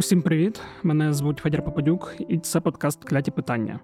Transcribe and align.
Усім 0.00 0.22
привіт! 0.22 0.60
Мене 0.82 1.12
звуть 1.12 1.38
Федір 1.38 1.64
Попадюк, 1.64 2.14
і 2.28 2.38
це 2.38 2.60
подкаст 2.60 3.04
Кляті 3.04 3.30
питання. 3.30 3.80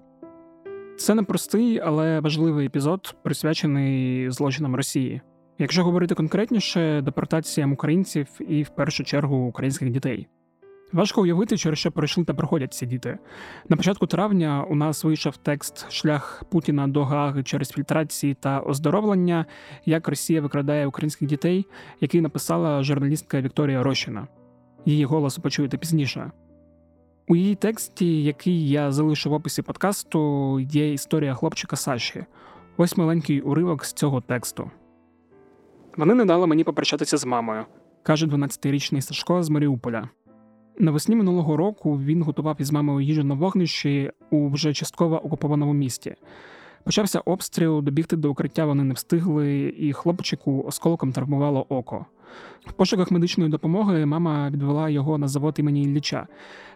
Це 0.99 1.15
непростий, 1.15 1.81
але 1.81 2.21
важливий 2.21 2.67
епізод, 2.67 3.17
присвячений 3.23 4.31
злочинам 4.31 4.77
Росії. 4.77 5.21
Якщо 5.59 5.85
говорити 5.85 6.15
конкретніше, 6.15 7.03
депортаціям 7.03 7.73
українців 7.73 8.27
і 8.49 8.63
в 8.63 8.69
першу 8.69 9.05
чергу 9.05 9.37
українських 9.37 9.91
дітей. 9.91 10.29
Важко 10.93 11.23
уявити, 11.23 11.57
через 11.57 11.79
що 11.79 11.93
пройшли 11.93 12.25
та 12.25 12.35
проходять 12.35 12.75
ці 12.75 12.87
діти. 12.87 13.19
На 13.69 13.77
початку 13.77 14.07
травня 14.07 14.65
у 14.71 14.75
нас 14.75 15.05
вийшов 15.05 15.37
текст 15.37 15.93
Шлях 15.93 16.45
Путіна 16.51 16.89
до 16.89 17.05
Гаги 17.05 17.43
через 17.43 17.71
фільтрації 17.71 18.35
та 18.35 18.61
оздоровлення, 18.61 19.47
як 19.87 20.09
Росія 20.09 20.41
викрадає 20.41 20.87
українських 20.87 21.29
дітей, 21.29 21.67
який 22.01 22.21
написала 22.21 22.83
журналістка 22.83 23.41
Вікторія 23.41 23.83
Рощина. 23.83 24.27
Її 24.87 25.05
голос 25.05 25.39
почуєте 25.39 25.79
пізніше. 25.79 26.31
У 27.29 27.37
її 27.37 27.55
тексті, 27.55 28.23
який 28.23 28.69
я 28.69 28.93
залишу 28.93 29.31
в 29.31 29.33
описі 29.33 29.63
подкасту, 29.63 30.61
є 30.61 30.93
історія 30.93 31.35
хлопчика 31.35 31.77
Саші. 31.77 32.25
Ось 32.77 32.97
маленький 32.97 33.41
уривок 33.41 33.85
з 33.85 33.93
цього 33.93 34.21
тексту. 34.21 34.71
Вони 35.97 36.15
не 36.15 36.25
дали 36.25 36.47
мені 36.47 36.65
попрощатися 36.65 37.17
з 37.17 37.25
мамою, 37.25 37.65
каже 38.03 38.27
12-річний 38.27 39.01
Сашко 39.01 39.43
з 39.43 39.49
Маріуполя. 39.49 40.09
Навесні 40.79 41.17
минулого 41.17 41.57
року 41.57 41.99
він 41.99 42.23
готував 42.23 42.57
із 42.59 42.71
мамою 42.71 43.07
їжу 43.07 43.25
на 43.25 43.35
вогнищі 43.35 44.11
у 44.31 44.49
вже 44.49 44.75
частково 44.75 45.27
окупованому 45.27 45.73
місті. 45.73 46.15
Почався 46.85 47.21
обстріл, 47.21 47.83
добігти 47.83 48.17
до 48.17 48.31
укриття 48.31 48.67
вони 48.67 48.85
не 48.85 48.95
встигли, 48.95 49.75
і 49.79 49.93
хлопчику 49.93 50.65
осколком 50.67 51.13
травмувало 51.13 51.67
око. 51.69 52.07
В 52.67 52.73
пошуках 52.73 53.11
медичної 53.11 53.51
допомоги 53.51 54.07
мама 54.07 54.51
відвела 54.51 54.89
його 54.89 55.19
на 55.19 55.29
завод 55.29 55.55
імені 55.59 55.83
Ілліча, 55.83 56.27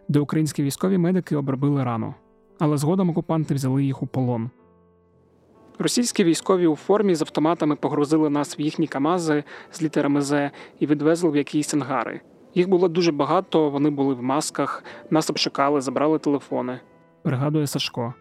де 0.08 0.20
українські 0.20 0.62
військові 0.62 0.98
медики 0.98 1.36
обробили 1.36 1.84
рану. 1.84 2.14
Але 2.58 2.76
згодом 2.76 3.10
окупанти 3.10 3.54
взяли 3.54 3.84
їх 3.84 4.02
у 4.02 4.06
полон. 4.06 4.50
Російські 5.78 6.24
військові 6.24 6.66
у 6.66 6.76
формі 6.76 7.14
з 7.14 7.22
автоматами 7.22 7.76
погрузили 7.76 8.30
нас 8.30 8.58
в 8.58 8.60
їхні 8.60 8.86
камази 8.86 9.44
з 9.72 9.82
літерами 9.82 10.22
З 10.22 10.50
і 10.78 10.86
відвезли 10.86 11.30
в 11.30 11.36
якісь 11.36 11.74
ангари. 11.74 12.20
Їх 12.54 12.68
було 12.68 12.88
дуже 12.88 13.12
багато, 13.12 13.70
вони 13.70 13.90
були 13.90 14.14
в 14.14 14.22
масках, 14.22 14.84
нас 15.10 15.30
обшукали, 15.30 15.80
забрали 15.80 16.18
телефони. 16.18 16.80
Пригадує 17.22 17.66
Сашко. 17.66 18.14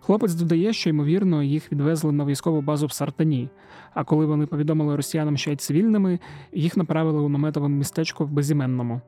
Хлопець 0.00 0.34
додає, 0.34 0.72
що 0.72 0.90
ймовірно 0.90 1.42
їх 1.42 1.72
відвезли 1.72 2.12
на 2.12 2.24
військову 2.24 2.60
базу 2.60 2.86
в 2.86 2.92
Сартані. 2.92 3.48
А 3.94 4.04
коли 4.04 4.26
вони 4.26 4.46
повідомили 4.46 4.96
росіянам, 4.96 5.36
що 5.36 5.50
є 5.50 5.56
цивільними, 5.56 6.18
їх 6.52 6.76
направили 6.76 7.20
у 7.20 7.28
наметове 7.28 7.68
містечко 7.68 8.24
в 8.24 8.30
безіменному. 8.30 9.00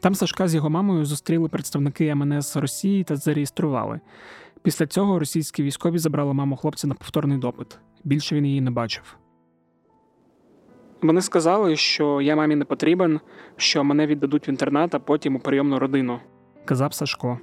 Там 0.00 0.14
Сашка 0.14 0.48
з 0.48 0.54
його 0.54 0.70
мамою 0.70 1.04
зустріли 1.04 1.48
представники 1.48 2.14
МНС 2.14 2.56
Росії 2.56 3.04
та 3.04 3.16
зареєстрували. 3.16 4.00
Після 4.62 4.86
цього 4.86 5.18
російські 5.18 5.62
військові 5.62 5.98
забрали 5.98 6.34
маму 6.34 6.56
хлопця 6.56 6.86
на 6.86 6.94
повторний 6.94 7.38
допит. 7.38 7.78
Більше 8.04 8.36
він 8.36 8.46
її 8.46 8.60
не 8.60 8.70
бачив. 8.70 9.16
Вони 11.02 11.20
сказали, 11.20 11.76
що 11.76 12.20
я 12.20 12.36
мамі 12.36 12.56
не 12.56 12.64
потрібен, 12.64 13.20
що 13.56 13.84
мене 13.84 14.06
віддадуть 14.06 14.48
в 14.48 14.50
інтернат, 14.50 14.94
а 14.94 14.98
потім 14.98 15.36
у 15.36 15.38
прийомну 15.38 15.78
родину, 15.78 16.20
казав 16.64 16.94
Сашко. 16.94 17.38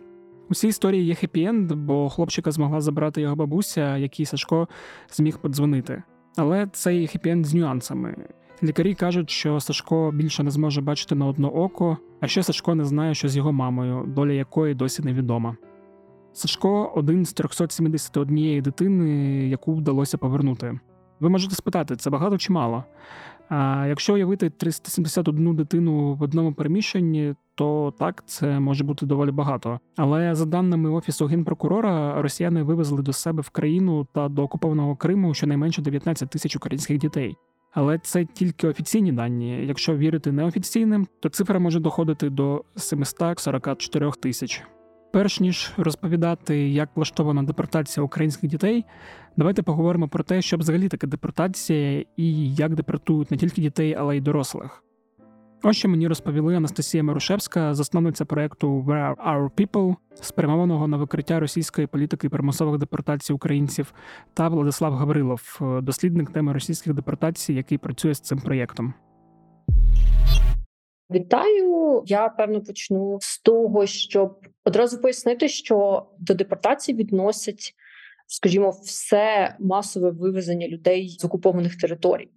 У 0.50 0.54
цій 0.54 0.68
історії 0.68 1.06
є 1.06 1.14
хеппі-енд, 1.14 1.76
бо 1.76 2.10
хлопчика 2.10 2.52
змогла 2.52 2.82
забрати 2.82 3.22
його 3.22 3.36
бабуся, 3.36 3.98
який 3.98 4.26
Сашко 4.26 4.68
зміг 5.12 5.38
подзвонити. 5.38 6.04
Але 6.36 6.68
цей 6.68 7.08
хеппі-енд 7.08 7.44
з 7.44 7.54
нюансами. 7.54 8.16
Лікарі 8.64 8.96
кажуть, 8.96 9.30
що 9.30 9.60
Сашко 9.60 10.12
більше 10.12 10.44
не 10.44 10.52
зможе 10.52 10.82
бачити 10.82 11.16
на 11.16 11.26
одно 11.26 11.56
око, 11.56 11.98
а 12.20 12.28
ще 12.28 12.44
Сашко 12.44 12.76
не 12.76 12.86
знає, 12.86 13.16
що 13.16 13.30
з 13.30 13.38
його 13.38 13.52
мамою, 13.52 14.06
доля 14.08 14.32
якої 14.32 14.74
досі 14.74 15.04
невідома. 15.04 15.56
Сашко 16.34 16.92
один 16.96 17.26
з 17.26 17.34
371 17.34 18.62
дитини, 18.62 19.10
яку 19.50 19.76
вдалося 19.76 20.18
повернути. 20.18 20.80
Ви 21.20 21.30
можете 21.30 21.56
спитати, 21.56 21.96
це 21.96 22.10
багато 22.10 22.38
чи 22.38 22.54
мало? 22.54 22.84
А 23.50 23.86
якщо 23.88 24.14
уявити 24.14 24.50
371 24.50 25.56
дитину 25.56 26.14
в 26.14 26.22
одному 26.22 26.54
переміщенні, 26.54 27.36
то 27.56 27.94
так 28.00 28.24
це 28.26 28.60
може 28.60 28.84
бути 28.84 29.06
доволі 29.06 29.32
багато. 29.32 29.80
Але 29.96 30.36
за 30.36 30.46
даними 30.46 30.90
офісу 30.90 31.26
генпрокурора, 31.26 32.22
росіяни 32.22 32.64
вивезли 32.64 33.02
до 33.02 33.14
себе 33.14 33.42
в 33.42 33.50
країну 33.50 34.08
та 34.14 34.30
до 34.30 34.44
окупованого 34.44 34.96
Криму 34.96 35.34
щонайменше 35.34 35.82
19 35.82 36.30
тисяч 36.30 36.56
українських 36.56 36.98
дітей. 36.98 37.36
Але 37.74 37.98
це 37.98 38.26
тільки 38.26 38.68
офіційні 38.68 39.12
дані. 39.12 39.66
Якщо 39.66 39.98
вірити 39.98 40.32
неофіційним, 40.32 41.08
то 41.20 41.30
цифра 41.30 41.60
може 41.60 41.80
доходити 41.80 42.30
до 42.30 42.64
744 42.76 44.12
тисяч. 44.12 44.64
Перш 45.16 45.40
ніж 45.40 45.72
розповідати, 45.78 46.70
як 46.70 46.90
влаштована 46.96 47.44
депортація 47.44 48.04
українських 48.04 48.50
дітей, 48.50 48.86
давайте 49.38 49.64
поговоримо 49.64 50.08
про 50.08 50.24
те, 50.24 50.42
що 50.42 50.58
взагалі 50.58 50.90
таке 50.90 51.08
депортація 51.08 52.06
і 52.18 52.54
як 52.56 52.76
депортують 52.76 53.32
не 53.32 53.38
тільки 53.38 53.62
дітей, 53.62 53.96
але 54.00 54.18
й 54.18 54.22
дорослих. 54.22 54.84
Ось 55.64 55.78
що 55.78 55.90
мені 55.90 56.08
розповіли 56.08 56.56
Анастасія 56.56 57.04
Марушевська, 57.04 57.74
засновниця 57.74 58.26
проєкту 58.26 58.82
Where 58.82 59.16
Our 59.16 59.50
People, 59.50 59.96
спрямованого 60.22 60.88
на 60.88 60.98
викриття 60.98 61.40
російської 61.40 61.88
політики 61.88 62.30
примусових 62.30 62.80
депортацій 62.80 63.34
українців, 63.34 63.94
та 64.34 64.48
Владислав 64.48 64.94
Гаврилов, 64.94 65.60
дослідник 65.82 66.30
теми 66.30 66.54
російських 66.54 66.94
депортацій, 66.94 67.54
який 67.54 67.78
працює 67.78 68.14
з 68.14 68.20
цим 68.20 68.40
проєктом. 68.40 68.94
Вітаю. 71.12 72.04
Я 72.06 72.30
певно 72.30 72.62
почну 72.62 73.18
з 73.22 73.40
того, 73.40 73.86
щоб 73.86 74.40
одразу 74.64 75.02
пояснити, 75.02 75.50
що 75.50 76.06
до 76.20 76.34
депортації 76.34 76.98
відносять, 76.98 77.74
скажімо, 78.28 78.70
все 78.70 79.56
масове 79.60 80.12
вивезення 80.12 80.68
людей 80.68 81.16
з 81.20 81.26
окупованих 81.26 81.76
територій. 81.78 82.30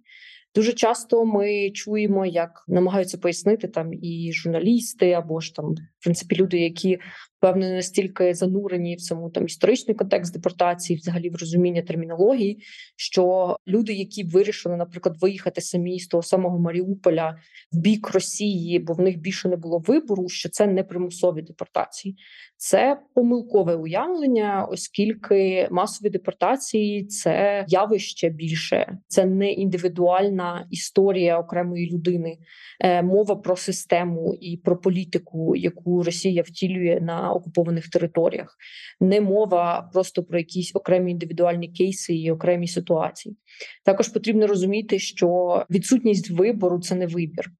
Дуже 0.55 0.73
часто 0.73 1.25
ми 1.25 1.71
чуємо, 1.71 2.25
як 2.25 2.65
намагаються 2.67 3.17
пояснити 3.17 3.67
там 3.67 3.93
і 3.93 4.31
журналісти, 4.33 5.11
або 5.11 5.39
ж 5.39 5.55
там 5.55 5.65
в 5.73 6.03
принципі 6.03 6.35
люди, 6.35 6.59
які 6.59 6.99
певно 7.39 7.69
настільки 7.69 8.33
занурені 8.33 8.95
в 8.95 9.01
саму 9.01 9.29
там 9.29 9.45
історичний 9.45 9.95
контекст 9.95 10.33
депортації, 10.33 10.99
взагалі 10.99 11.29
в 11.29 11.35
розуміння 11.35 11.81
термінології, 11.81 12.63
що 12.95 13.57
люди, 13.67 13.93
які 13.93 14.23
вирішили, 14.23 14.77
наприклад, 14.77 15.15
виїхати 15.21 15.61
самі 15.61 15.99
з 15.99 16.07
того 16.07 16.23
самого 16.23 16.59
Маріуполя 16.59 17.37
в 17.71 17.77
бік 17.77 18.11
Росії, 18.13 18.79
бо 18.79 18.93
в 18.93 18.99
них 18.99 19.17
більше 19.19 19.49
не 19.49 19.55
було 19.55 19.79
вибору, 19.79 20.29
що 20.29 20.49
це 20.49 20.67
не 20.67 20.83
примусові 20.83 21.41
депортації, 21.41 22.17
це 22.57 22.99
помилкове 23.15 23.75
уявлення, 23.75 24.67
оскільки 24.71 25.67
масові 25.71 26.09
депортації 26.09 27.05
це 27.05 27.65
явище 27.67 28.29
більше, 28.29 28.97
це 29.07 29.25
не 29.25 29.51
індивідуальна 29.51 30.67
історія 30.71 31.39
окремої 31.39 31.91
людини, 31.91 32.37
е, 32.79 33.03
мова 33.03 33.35
про 33.35 33.55
систему 33.55 34.35
і 34.41 34.57
про 34.57 34.77
політику, 34.77 35.55
яку 35.55 36.03
Росія 36.03 36.41
втілює 36.41 36.99
на 37.01 37.28
окупованих 37.31 37.89
територіях, 37.89 38.57
не 38.99 39.21
мова 39.21 39.89
просто 39.93 40.23
про 40.23 40.37
якісь 40.37 40.75
окремі 40.75 41.11
індивідуальні 41.11 41.67
кейси 41.67 42.15
і 42.15 42.31
окремі 42.31 42.67
ситуації. 42.67 43.37
Також 43.85 44.07
потрібно 44.07 44.47
розуміти, 44.47 44.99
що 44.99 45.65
відсутність 45.69 46.29
вибору 46.29 46.79
це 46.79 46.95
не 46.95 47.07
вибір. 47.07 47.51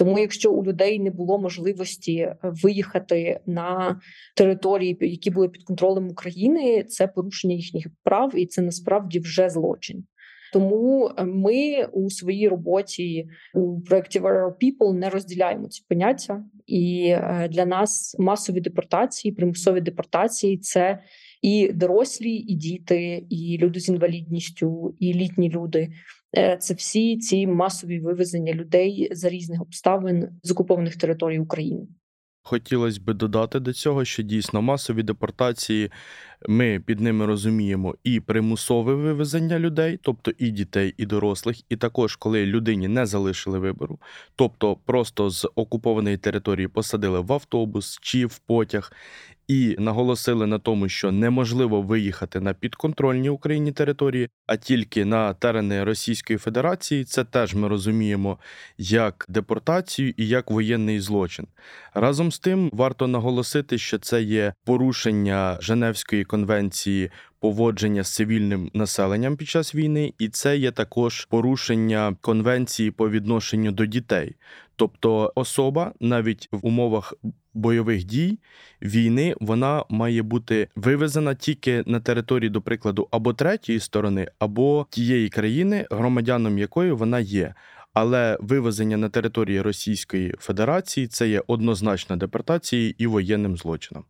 Тому, 0.00 0.18
якщо 0.18 0.52
у 0.52 0.64
людей 0.64 0.98
не 0.98 1.10
було 1.10 1.38
можливості 1.38 2.16
е, 2.16 2.36
виїхати 2.42 3.40
на 3.46 4.00
території, 4.36 4.96
які 5.00 5.30
були 5.30 5.48
під 5.48 5.64
контролем 5.64 6.08
України, 6.08 6.84
це 6.84 7.06
порушення 7.06 7.54
їхніх 7.54 7.86
прав, 8.02 8.32
і 8.36 8.46
це 8.46 8.62
насправді 8.62 9.18
вже 9.18 9.50
злочин. 9.50 10.04
Тому 10.52 11.10
е, 11.16 11.24
ми 11.24 11.84
у 11.92 12.10
своїй 12.10 12.48
роботі 12.48 13.28
у 13.54 13.80
проєкті 13.80 14.20
Our 14.20 14.52
People 14.62 14.92
не 14.92 15.10
розділяємо 15.10 15.68
ці 15.68 15.84
поняття, 15.88 16.44
і 16.66 17.06
е, 17.08 17.48
для 17.52 17.66
нас 17.66 18.16
масові 18.18 18.60
депортації, 18.60 19.32
примусові 19.32 19.80
депортації 19.80 20.58
це 20.58 20.98
і 21.42 21.72
дорослі, 21.72 22.30
і 22.30 22.54
діти, 22.54 23.26
і 23.30 23.58
люди 23.58 23.80
з 23.80 23.88
інвалідністю, 23.88 24.94
і 24.98 25.14
літні 25.14 25.50
люди. 25.50 25.88
Е, 26.38 26.56
це 26.60 26.74
всі 26.74 27.18
ці 27.18 27.46
масові 27.46 28.00
вивезення 28.00 28.52
людей 28.52 29.08
за 29.12 29.28
різних 29.28 29.62
обставин 29.62 30.28
з 30.42 30.50
окупованих 30.50 30.96
територій 30.96 31.38
України. 31.38 31.86
Хотілося 32.42 33.00
б 33.00 33.14
додати 33.14 33.60
до 33.60 33.72
цього, 33.72 34.04
що 34.04 34.22
дійсно 34.22 34.62
масові 34.62 35.02
депортації 35.02 35.90
ми 36.48 36.80
під 36.86 37.00
ними 37.00 37.26
розуміємо 37.26 37.94
і 38.04 38.20
примусове 38.20 38.94
вивезення 38.94 39.58
людей, 39.58 39.98
тобто 40.02 40.32
і 40.38 40.50
дітей, 40.50 40.94
і 40.96 41.06
дорослих, 41.06 41.60
і 41.68 41.76
також 41.76 42.16
коли 42.16 42.46
людині 42.46 42.88
не 42.88 43.06
залишили 43.06 43.58
вибору, 43.58 43.98
тобто 44.36 44.76
просто 44.76 45.30
з 45.30 45.48
окупованої 45.54 46.16
території 46.16 46.68
посадили 46.68 47.20
в 47.20 47.32
автобус 47.32 47.98
чи 48.02 48.26
в 48.26 48.38
потяг 48.38 48.92
і 49.50 49.76
наголосили 49.78 50.46
на 50.46 50.58
тому, 50.58 50.88
що 50.88 51.12
неможливо 51.12 51.82
виїхати 51.82 52.40
на 52.40 52.54
підконтрольні 52.54 53.30
Україні 53.30 53.72
території, 53.72 54.28
а 54.46 54.56
тільки 54.56 55.04
на 55.04 55.34
терени 55.34 55.84
Російської 55.84 56.38
Федерації. 56.38 57.04
Це 57.04 57.24
теж 57.24 57.54
ми 57.54 57.68
розуміємо 57.68 58.38
як 58.78 59.26
депортацію 59.28 60.14
і 60.16 60.28
як 60.28 60.50
воєнний 60.50 61.00
злочин. 61.00 61.46
Разом 61.94 62.32
з 62.32 62.38
тим 62.38 62.70
варто 62.72 63.06
наголосити, 63.06 63.78
що 63.78 63.98
це 63.98 64.22
є 64.22 64.54
порушення 64.64 65.58
Женевської 65.60 66.24
конвенції 66.24 67.10
поводження 67.40 68.04
з 68.04 68.14
цивільним 68.14 68.70
населенням 68.74 69.36
під 69.36 69.48
час 69.48 69.74
війни, 69.74 70.12
і 70.18 70.28
це 70.28 70.56
є 70.56 70.70
також 70.70 71.24
порушення 71.24 72.16
конвенції 72.20 72.90
по 72.90 73.10
відношенню 73.10 73.72
до 73.72 73.86
дітей. 73.86 74.36
Тобто 74.76 75.32
особа 75.34 75.92
навіть 76.00 76.48
в 76.52 76.66
умовах 76.66 77.14
бойових 77.54 78.04
дій 78.04 78.38
війни 78.82 79.34
вона 79.40 79.84
має 79.88 80.22
бути 80.22 80.68
вивезена 80.76 81.34
тільки 81.34 81.82
на 81.86 82.00
території, 82.00 82.50
до 82.50 82.62
прикладу, 82.62 83.08
або 83.10 83.32
третьої 83.32 83.80
сторони, 83.80 84.28
або 84.38 84.86
тієї 84.90 85.28
країни, 85.28 85.86
громадяном 85.90 86.58
якої 86.58 86.92
вона 86.92 87.20
є. 87.20 87.54
Але 87.94 88.38
вивезення 88.40 88.96
на 88.96 89.08
території 89.08 89.60
Російської 89.60 90.34
Федерації 90.38 91.06
це 91.06 91.28
є 91.28 91.42
однозначно 91.46 92.16
депортацією 92.16 92.94
і 92.98 93.06
воєнним 93.06 93.56
злочином. 93.56 94.04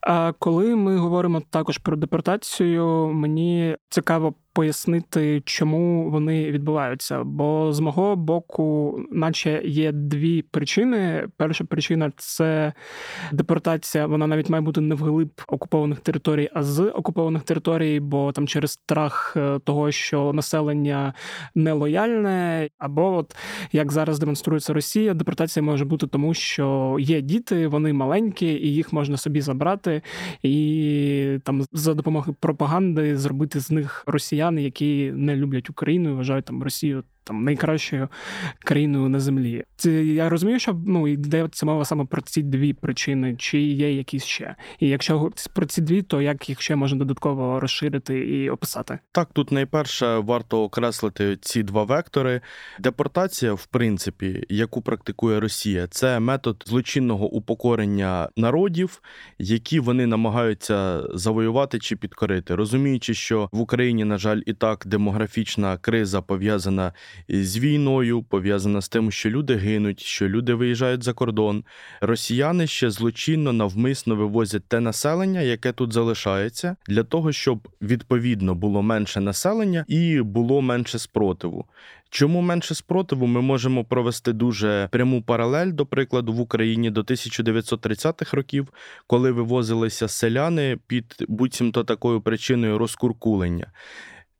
А 0.00 0.32
коли 0.38 0.76
ми 0.76 0.96
говоримо 0.96 1.42
також 1.50 1.78
про 1.78 1.96
депортацію, 1.96 2.86
мені 3.14 3.76
цікаво 3.88 4.34
пояснити, 4.56 5.42
чому 5.44 6.10
вони 6.10 6.50
відбуваються. 6.50 7.24
Бо 7.24 7.72
з 7.72 7.80
мого 7.80 8.16
боку, 8.16 8.98
наче 9.10 9.62
є 9.64 9.92
дві 9.92 10.42
причини. 10.42 11.28
Перша 11.36 11.64
причина 11.64 12.12
це 12.16 12.72
депортація. 13.32 14.06
Вона 14.06 14.26
навіть 14.26 14.50
має 14.50 14.62
бути 14.62 14.80
не 14.80 14.94
вглиб 14.94 15.30
окупованих 15.48 16.00
територій, 16.00 16.48
а 16.54 16.62
з 16.62 16.84
окупованих 16.84 17.42
територій, 17.42 18.00
бо 18.00 18.32
там 18.32 18.46
через 18.48 18.70
страх 18.70 19.34
е, 19.36 19.58
того, 19.58 19.90
що 19.90 20.32
населення 20.32 21.14
нелояльне, 21.54 22.68
або 22.78 23.16
от 23.16 23.36
як 23.72 23.92
зараз 23.92 24.18
демонструється 24.18 24.72
Росія, 24.72 25.14
депортація 25.14 25.62
може 25.62 25.84
бути 25.84 26.06
тому, 26.06 26.34
що 26.34 26.96
є 27.00 27.20
діти, 27.20 27.66
вони 27.66 27.92
маленькі, 27.92 28.46
і 28.46 28.74
їх 28.74 28.92
можна 28.92 29.16
собі 29.16 29.40
забрати, 29.40 30.02
і 30.42 31.38
там 31.44 31.64
за 31.72 31.94
допомогою 31.94 32.36
пропаганди 32.40 33.16
зробити 33.16 33.60
з 33.60 33.70
них 33.70 34.04
росіян 34.06 34.45
росіяни, 34.46 34.62
які 34.62 35.12
не 35.12 35.36
люблять 35.36 35.70
Україну 35.70 36.10
і 36.10 36.12
вважають 36.12 36.44
там 36.44 36.62
Росію 36.62 37.04
там 37.26 37.44
найкращою 37.44 38.08
країною 38.58 39.08
на 39.08 39.20
землі. 39.20 39.64
Це 39.76 40.04
я 40.04 40.28
розумію, 40.28 40.58
що 40.58 40.80
ну 40.86 41.08
йде 41.08 41.48
це 41.52 41.66
мова 41.66 41.84
саме 41.84 42.04
про 42.04 42.22
ці 42.22 42.42
дві 42.42 42.72
причини, 42.72 43.36
чи 43.38 43.60
є 43.60 43.92
якісь 43.92 44.24
ще. 44.24 44.56
І 44.80 44.88
якщо 44.88 45.30
про 45.54 45.66
ці 45.66 45.82
дві, 45.82 46.02
то 46.02 46.22
як 46.22 46.48
їх 46.48 46.60
ще 46.60 46.76
можна 46.76 46.98
додатково 46.98 47.60
розширити 47.60 48.18
і 48.18 48.50
описати? 48.50 48.98
Так, 49.12 49.28
тут 49.32 49.52
найперше 49.52 50.18
варто 50.18 50.62
окреслити 50.62 51.38
ці 51.40 51.62
два 51.62 51.84
вектори. 51.84 52.40
Депортація, 52.78 53.52
в 53.52 53.66
принципі, 53.66 54.44
яку 54.48 54.82
практикує 54.82 55.40
Росія, 55.40 55.86
це 55.86 56.20
метод 56.20 56.64
злочинного 56.66 57.26
упокорення 57.26 58.28
народів, 58.36 59.02
які 59.38 59.80
вони 59.80 60.06
намагаються 60.06 61.02
завоювати 61.14 61.78
чи 61.78 61.96
підкорити, 61.96 62.54
розуміючи, 62.54 63.14
що 63.14 63.48
в 63.52 63.60
Україні, 63.60 64.04
на 64.04 64.18
жаль, 64.18 64.40
і 64.46 64.52
так 64.52 64.86
демографічна 64.86 65.78
криза 65.78 66.22
пов'язана 66.22 66.92
з 67.28 67.58
війною, 67.58 68.22
пов'язана 68.22 68.80
з 68.80 68.88
тим, 68.88 69.10
що 69.10 69.30
люди 69.30 69.54
гинуть, 69.54 70.00
що 70.00 70.28
люди 70.28 70.54
виїжджають 70.54 71.02
за 71.02 71.12
кордон. 71.12 71.64
Росіяни 72.00 72.66
ще 72.66 72.90
злочинно 72.90 73.52
навмисно 73.52 74.16
вивозять 74.16 74.68
те 74.68 74.80
населення, 74.80 75.40
яке 75.40 75.72
тут 75.72 75.92
залишається, 75.92 76.76
для 76.88 77.04
того, 77.04 77.32
щоб 77.32 77.68
відповідно 77.82 78.54
було 78.54 78.82
менше 78.82 79.20
населення 79.20 79.84
і 79.88 80.20
було 80.20 80.62
менше 80.62 80.98
спротиву. 80.98 81.64
Чому 82.10 82.40
менше 82.40 82.74
спротиву? 82.74 83.26
Ми 83.26 83.40
можемо 83.40 83.84
провести 83.84 84.32
дуже 84.32 84.88
пряму 84.92 85.22
паралель, 85.22 85.72
до 85.72 85.86
прикладу, 85.86 86.32
в 86.32 86.40
Україні 86.40 86.90
до 86.90 87.00
1930-х 87.00 88.36
років, 88.36 88.68
коли 89.06 89.32
вивозилися 89.32 90.08
селяни 90.08 90.78
під 90.86 91.16
буцімто 91.28 91.84
такою 91.84 92.20
причиною 92.20 92.78
розкуркулення. 92.78 93.66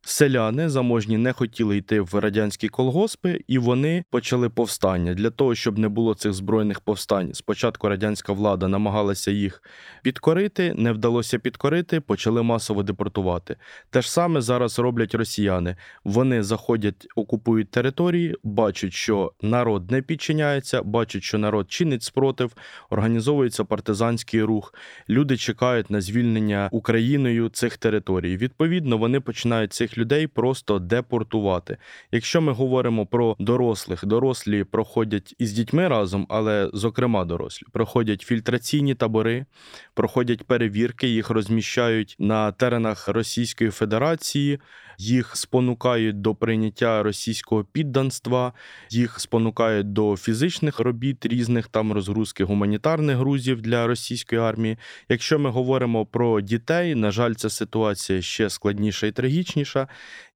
Селяни 0.08 0.68
заможні 0.68 1.18
не 1.18 1.32
хотіли 1.32 1.76
йти 1.76 2.00
в 2.00 2.14
радянські 2.14 2.68
колгоспи, 2.68 3.40
і 3.48 3.58
вони 3.58 4.04
почали 4.10 4.48
повстання 4.48 5.14
для 5.14 5.30
того, 5.30 5.54
щоб 5.54 5.78
не 5.78 5.88
було 5.88 6.14
цих 6.14 6.32
збройних 6.32 6.80
повстань. 6.80 7.34
Спочатку 7.34 7.88
радянська 7.88 8.32
влада 8.32 8.68
намагалася 8.68 9.30
їх 9.30 9.62
підкорити, 10.02 10.74
не 10.74 10.92
вдалося 10.92 11.38
підкорити, 11.38 12.00
почали 12.00 12.42
масово 12.42 12.82
депортувати. 12.82 13.56
Те 13.90 14.02
ж 14.02 14.12
саме 14.12 14.40
зараз 14.40 14.78
роблять 14.78 15.14
росіяни. 15.14 15.76
Вони 16.04 16.42
заходять, 16.42 17.06
окупують 17.16 17.70
території, 17.70 18.36
бачать, 18.42 18.92
що 18.92 19.32
народ 19.42 19.90
не 19.90 20.02
підчиняється, 20.02 20.82
бачать, 20.82 21.22
що 21.22 21.38
народ 21.38 21.70
чинить 21.70 22.02
спротив, 22.02 22.52
організовується 22.90 23.64
партизанський 23.64 24.42
рух. 24.42 24.74
Люди 25.08 25.36
чекають 25.36 25.90
на 25.90 26.00
звільнення 26.00 26.68
Україною 26.72 27.48
цих 27.48 27.76
територій. 27.76 28.36
Відповідно, 28.36 28.98
вони 28.98 29.20
починають 29.20 29.72
цих 29.72 29.95
людей 29.98 30.26
просто 30.26 30.78
депортувати. 30.78 31.76
Якщо 32.12 32.40
ми 32.40 32.52
говоримо 32.52 33.06
про 33.06 33.36
дорослих, 33.38 34.04
дорослі 34.04 34.64
проходять 34.64 35.34
із 35.38 35.52
дітьми 35.52 35.88
разом, 35.88 36.26
але, 36.28 36.70
зокрема, 36.72 37.24
дорослі 37.24 37.66
проходять 37.72 38.22
фільтраційні 38.22 38.94
табори, 38.94 39.46
проходять 39.94 40.42
перевірки, 40.42 41.08
їх 41.08 41.30
розміщають 41.30 42.16
на 42.18 42.52
теренах 42.52 43.08
Російської 43.08 43.70
Федерації. 43.70 44.58
Їх 44.98 45.36
спонукають 45.36 46.20
до 46.20 46.34
прийняття 46.34 47.02
російського 47.02 47.64
підданства, 47.64 48.52
їх 48.90 49.20
спонукають 49.20 49.92
до 49.92 50.16
фізичних 50.16 50.80
робіт, 50.80 51.26
різних 51.26 51.68
там 51.68 51.92
розгрузки 51.92 52.44
гуманітарних 52.44 53.16
грузів 53.16 53.62
для 53.62 53.86
російської 53.86 54.40
армії. 54.40 54.78
Якщо 55.08 55.38
ми 55.38 55.50
говоримо 55.50 56.06
про 56.06 56.40
дітей, 56.40 56.94
на 56.94 57.10
жаль, 57.10 57.34
ця 57.34 57.50
ситуація 57.50 58.22
ще 58.22 58.50
складніша 58.50 59.06
і 59.06 59.12
трагічніша. 59.12 59.85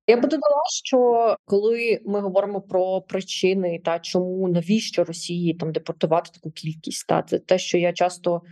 Я 0.06 0.17
би 0.17 0.23
додала, 0.23 0.62
що 0.85 1.37
коли 1.44 2.00
ми 2.05 2.20
говоримо 2.20 2.61
про 2.61 3.00
причини 3.00 3.81
та 3.85 3.99
чому 3.99 4.49
навіщо 4.49 5.05
Росії 5.05 5.55
там 5.55 5.73
депортувати 5.73 6.31
таку 6.35 6.50
кількість, 6.50 7.06
та 7.06 7.23
це 7.23 7.38
те, 7.38 7.58
що 7.58 7.79
я 7.79 7.93
часто 7.93 8.43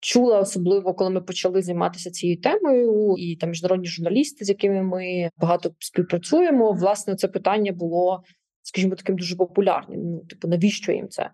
чула, 0.00 0.40
особливо 0.40 0.94
коли 0.94 1.10
ми 1.10 1.20
почали 1.20 1.62
займатися 1.62 2.10
цією 2.10 2.40
темою, 2.40 3.14
і 3.18 3.36
там 3.36 3.50
міжнародні 3.50 3.86
журналісти, 3.86 4.44
з 4.44 4.48
якими 4.48 4.82
ми 4.82 5.30
багато 5.38 5.70
співпрацюємо, 5.78 6.72
власне, 6.72 7.16
це 7.16 7.28
питання 7.28 7.72
було, 7.72 8.22
скажімо, 8.62 8.94
таким 8.94 9.16
дуже 9.16 9.36
популярним. 9.36 10.00
Ну, 10.00 10.20
типу, 10.20 10.48
навіщо 10.48 10.92
їм 10.92 11.08
це? 11.08 11.30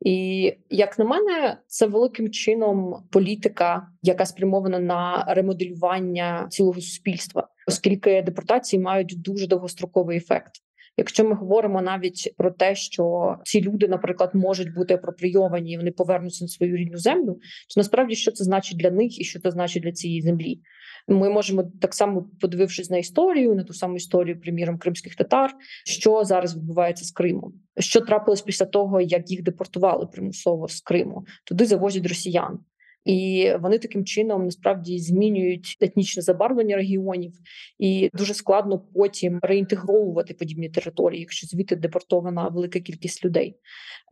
І 0.00 0.52
як 0.70 0.98
на 0.98 1.04
мене, 1.04 1.58
це 1.66 1.86
великим 1.86 2.30
чином 2.30 2.94
політика, 3.10 3.88
яка 4.02 4.26
спрямована 4.26 4.78
на 4.78 5.24
ремоделювання 5.28 6.46
цілого 6.50 6.80
суспільства, 6.80 7.48
оскільки 7.66 8.22
депортації 8.22 8.82
мають 8.82 9.22
дуже 9.22 9.46
довгостроковий 9.46 10.16
ефект. 10.16 10.52
Якщо 10.96 11.24
ми 11.24 11.34
говоримо 11.34 11.82
навіть 11.82 12.34
про 12.36 12.50
те, 12.50 12.74
що 12.74 13.36
ці 13.44 13.60
люди, 13.60 13.88
наприклад, 13.88 14.30
можуть 14.34 14.74
бути 14.74 14.94
апропрійовані, 14.94 15.72
і 15.72 15.76
вони 15.76 15.90
повернуться 15.90 16.44
на 16.44 16.48
свою 16.48 16.76
рідну 16.76 16.98
землю, 16.98 17.34
то 17.74 17.80
насправді 17.80 18.14
що 18.14 18.32
це 18.32 18.44
значить 18.44 18.78
для 18.78 18.90
них 18.90 19.20
і 19.20 19.24
що 19.24 19.40
це 19.40 19.50
значить 19.50 19.82
для 19.82 19.92
цієї 19.92 20.22
землі? 20.22 20.60
Ми 21.08 21.30
можемо 21.30 21.64
так 21.80 21.94
само 21.94 22.30
подивившись 22.40 22.90
на 22.90 22.98
історію, 22.98 23.54
на 23.54 23.64
ту 23.64 23.72
саму 23.72 23.96
історію, 23.96 24.40
приміром 24.40 24.78
кримських 24.78 25.14
татар, 25.14 25.54
що 25.84 26.24
зараз 26.24 26.56
відбувається 26.56 27.04
з 27.04 27.10
Кримом, 27.10 27.52
що 27.78 28.00
трапилось 28.00 28.42
після 28.42 28.66
того, 28.66 29.00
як 29.00 29.30
їх 29.30 29.42
депортували 29.42 30.06
примусово 30.06 30.68
з 30.68 30.80
Криму, 30.80 31.24
туди 31.44 31.66
завозять 31.66 32.06
росіян 32.06 32.58
і 33.04 33.50
вони 33.60 33.78
таким 33.78 34.04
чином 34.04 34.44
насправді 34.44 34.98
змінюють 34.98 35.76
етнічне 35.80 36.22
забарвлення 36.22 36.76
регіонів, 36.76 37.32
і 37.78 38.10
дуже 38.14 38.34
складно 38.34 38.78
потім 38.94 39.38
реінтегровувати 39.42 40.34
подібні 40.34 40.68
території, 40.68 41.20
якщо 41.20 41.46
звідти 41.46 41.76
депортована 41.76 42.48
велика 42.48 42.80
кількість 42.80 43.24
людей. 43.24 43.56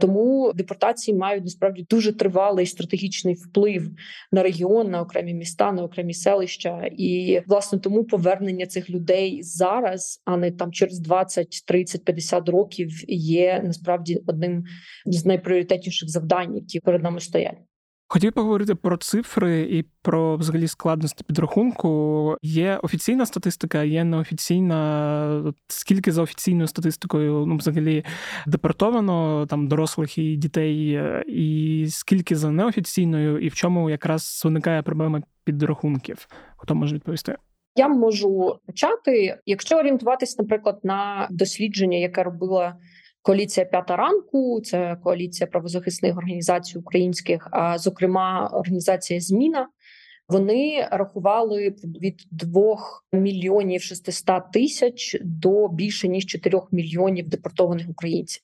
Тому 0.01 0.53
депортації 0.55 1.17
мають 1.17 1.45
насправді 1.45 1.87
дуже 1.91 2.13
тривалий 2.13 2.67
стратегічний 2.67 3.35
вплив 3.35 3.91
на 4.33 4.43
регіон, 4.43 4.91
на 4.91 5.01
окремі 5.01 5.35
міста, 5.35 5.73
на 5.73 5.83
окремі 5.83 6.15
селища, 6.15 6.91
і 6.99 7.41
власне 7.47 7.79
тому 7.79 8.05
повернення 8.05 8.67
цих 8.67 8.91
людей 8.91 9.43
зараз, 9.43 10.23
а 10.25 10.37
не 10.37 10.51
там 10.51 10.73
через 10.73 10.99
20, 10.99 11.63
30, 11.67 12.05
50 12.05 12.49
років, 12.49 12.91
є 13.09 13.63
насправді 13.65 14.23
одним 14.27 14.65
з 15.07 15.27
найпріоритетніших 15.27 16.09
завдань, 16.09 16.57
які 16.57 16.81
перед 16.81 17.03
нами 17.03 17.21
стоять. 17.21 17.59
Хотів 18.13 18.33
поговорити 18.33 18.75
про 18.75 18.97
цифри 18.97 19.61
і 19.61 19.85
про 20.03 20.37
взагалі 20.37 20.69
складності 20.69 21.25
підрахунку. 21.25 22.37
Є 22.43 22.79
офіційна 22.83 23.27
статистика, 23.27 23.83
є 23.83 24.05
неофіційна. 24.05 25.53
Скільки 25.69 26.13
за 26.13 26.23
офіційною 26.23 26.67
статистикою 26.67 27.45
ну, 27.47 27.57
взагалі 27.57 28.05
депортовано 28.47 29.47
там 29.47 29.69
дорослих 29.69 30.19
і 30.19 30.37
дітей, 30.37 31.01
і 31.27 31.87
скільки 31.91 32.37
за 32.37 32.51
неофіційною, 32.51 33.39
і 33.39 33.49
в 33.49 33.55
чому 33.55 33.91
якраз 33.91 34.43
виникає 34.45 34.83
проблема 34.83 35.23
підрахунків? 35.45 36.29
Хто 36.57 36.75
може 36.75 36.95
відповісти? 36.95 37.37
Я 37.77 37.89
можу 37.89 38.59
почати, 38.67 39.39
якщо 39.47 39.77
орієнтуватись, 39.77 40.39
наприклад, 40.39 40.81
на 40.83 41.29
дослідження, 41.31 41.99
яке 41.99 42.23
робила 42.23 42.77
коаліція 43.23 43.67
п'ята 43.67 43.97
ранку, 43.97 44.61
це 44.61 44.97
коаліція 45.05 45.47
правозахисних 45.47 46.17
організацій 46.17 46.79
українських, 46.79 47.49
а 47.53 47.79
зокрема 47.79 48.51
організація 48.53 49.21
Зміна. 49.21 49.69
Вони 50.29 50.89
рахували 50.91 51.75
від 51.85 52.23
2 52.31 52.77
мільйонів 53.13 53.83
600 53.83 54.53
тисяч 54.53 55.17
до 55.21 55.69
більше 55.69 56.09
ніж 56.09 56.27
4 56.27 56.61
мільйонів 56.73 57.29
депортованих 57.29 57.91
українців. 57.91 58.43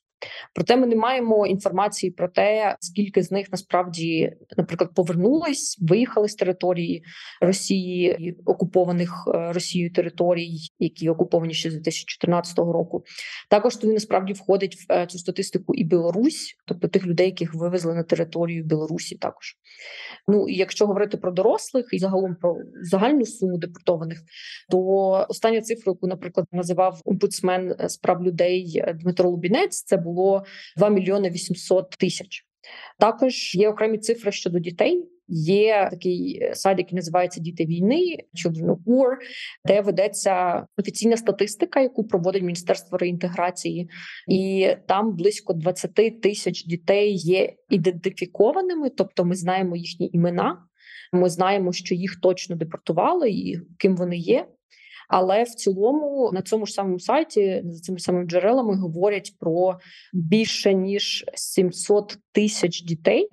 Проте 0.54 0.76
ми 0.76 0.86
не 0.86 0.96
маємо 0.96 1.46
інформації 1.46 2.12
про 2.12 2.28
те, 2.28 2.76
скільки 2.80 3.22
з 3.22 3.30
них 3.30 3.46
насправді, 3.52 4.32
наприклад, 4.56 4.90
повернулись, 4.94 5.78
виїхали 5.80 6.28
з 6.28 6.34
території 6.34 7.04
Росії 7.40 8.36
окупованих 8.46 9.28
е, 9.34 9.52
Росією 9.52 9.92
територій, 9.92 10.58
які 10.78 11.08
окуповані 11.08 11.54
ще 11.54 11.70
з 11.70 11.72
2014 11.72 12.58
року. 12.58 13.04
Також 13.50 13.76
туди 13.76 13.92
насправді 13.92 14.32
входить 14.32 14.74
в 14.74 14.92
е, 14.92 15.06
цю 15.06 15.18
статистику 15.18 15.74
і 15.74 15.84
Білорусь, 15.84 16.54
тобто 16.66 16.88
тих 16.88 17.06
людей, 17.06 17.26
яких 17.26 17.54
вивезли 17.54 17.94
на 17.94 18.02
територію 18.02 18.64
Білорусі. 18.64 19.16
Також 19.16 19.56
ну 20.28 20.48
і 20.48 20.54
якщо 20.54 20.86
говорити 20.86 21.16
про 21.16 21.32
дорослих 21.32 21.88
і 21.92 21.98
загалом 21.98 22.36
про 22.40 22.56
загальну 22.82 23.24
суму 23.24 23.58
депортованих, 23.58 24.22
то 24.70 24.78
остання 25.28 25.60
цифра, 25.60 25.92
яку, 25.92 26.06
наприклад, 26.06 26.46
називав 26.52 27.00
омбудсмен 27.04 27.74
з 27.88 27.96
прав 27.96 28.22
людей 28.22 28.84
Дмитро 28.94 29.30
Лубінець, 29.30 29.82
це 29.82 29.96
було 30.12 30.44
2 30.76 30.88
мільйони 30.88 31.30
800 31.30 31.90
тисяч. 31.90 32.44
Також 32.98 33.54
є 33.54 33.68
окремі 33.68 33.98
цифри 33.98 34.32
щодо 34.32 34.58
дітей. 34.58 35.08
Є 35.30 35.88
такий 35.90 36.50
сайт, 36.52 36.78
який 36.78 36.96
називається 36.96 37.40
Діти 37.40 37.66
війни 37.66 38.16
Children 38.34 38.66
of 38.66 38.84
War, 38.86 39.16
де 39.64 39.80
ведеться 39.80 40.66
офіційна 40.78 41.16
статистика, 41.16 41.80
яку 41.80 42.04
проводить 42.04 42.42
Міністерство 42.42 42.98
реінтеграції, 42.98 43.90
і 44.28 44.68
там 44.88 45.16
близько 45.16 45.52
20 45.52 46.20
тисяч 46.20 46.64
дітей 46.64 47.14
є 47.14 47.52
ідентифікованими, 47.70 48.90
тобто 48.90 49.24
ми 49.24 49.34
знаємо 49.34 49.76
їхні 49.76 50.10
імена. 50.12 50.64
Ми 51.12 51.30
знаємо, 51.30 51.72
що 51.72 51.94
їх 51.94 52.16
точно 52.22 52.56
депортували 52.56 53.30
і 53.30 53.60
ким 53.78 53.96
вони 53.96 54.16
є. 54.16 54.46
Але 55.08 55.42
в 55.42 55.48
цілому 55.48 56.30
на 56.32 56.42
цьому 56.42 56.66
ж 56.66 56.72
самому 56.72 56.98
сайті 56.98 57.62
за 57.64 57.80
цими 57.80 57.98
самими 57.98 58.26
джерелами 58.26 58.76
говорять 58.76 59.32
про 59.40 59.78
більше 60.12 60.74
ніж 60.74 61.24
700 61.34 62.18
тисяч 62.32 62.82
дітей, 62.82 63.28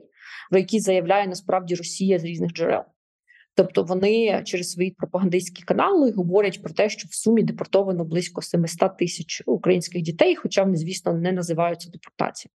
про 0.50 0.60
які 0.60 0.80
заявляє 0.80 1.28
насправді 1.28 1.76
Росія 1.76 2.20
з 2.20 2.24
різних 2.24 2.52
джерел. 2.52 2.84
Тобто 3.56 3.84
вони 3.84 4.42
через 4.46 4.72
свої 4.72 4.92
пропагандистські 4.92 5.64
канали 5.64 6.12
говорять 6.12 6.62
про 6.62 6.74
те, 6.74 6.90
що 6.90 7.08
в 7.12 7.16
сумі 7.16 7.44
депортовано 7.44 8.06
близько 8.06 8.42
700 8.42 8.98
тисяч 8.98 9.44
українських 9.46 10.02
дітей, 10.02 10.36
хоча 10.36 10.64
вони, 10.64 10.78
звісно, 10.78 11.14
не 11.14 11.32
називаються 11.32 11.90
депортацією. 11.90 12.52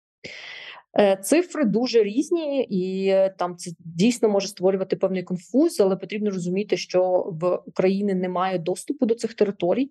Е, 0.98 1.16
цифри 1.16 1.64
дуже 1.64 2.02
різні, 2.02 2.62
і 2.70 3.08
е, 3.08 3.34
там 3.38 3.56
це 3.56 3.70
дійсно 3.78 4.28
може 4.28 4.48
створювати 4.48 4.96
певний 4.96 5.22
конфуз, 5.22 5.80
але 5.80 5.96
потрібно 5.96 6.30
розуміти, 6.30 6.76
що 6.76 7.24
в 7.40 7.58
Україні 7.66 8.14
немає 8.14 8.58
доступу 8.58 9.06
до 9.06 9.14
цих 9.14 9.34
територій. 9.34 9.90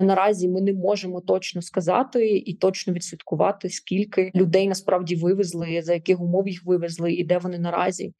Наразі 0.00 0.48
ми 0.48 0.60
не 0.60 0.72
можемо 0.72 1.20
точно 1.20 1.62
сказати 1.62 2.36
і 2.36 2.54
точно 2.54 2.92
відслідкувати, 2.92 3.70
скільки 3.70 4.32
людей 4.34 4.68
насправді 4.68 5.16
вивезли, 5.16 5.82
за 5.82 5.94
яких 5.94 6.20
умов 6.20 6.48
їх 6.48 6.64
вивезли, 6.64 7.12
і 7.12 7.24
де 7.24 7.38
вони 7.38 7.58
наразі. 7.58 8.14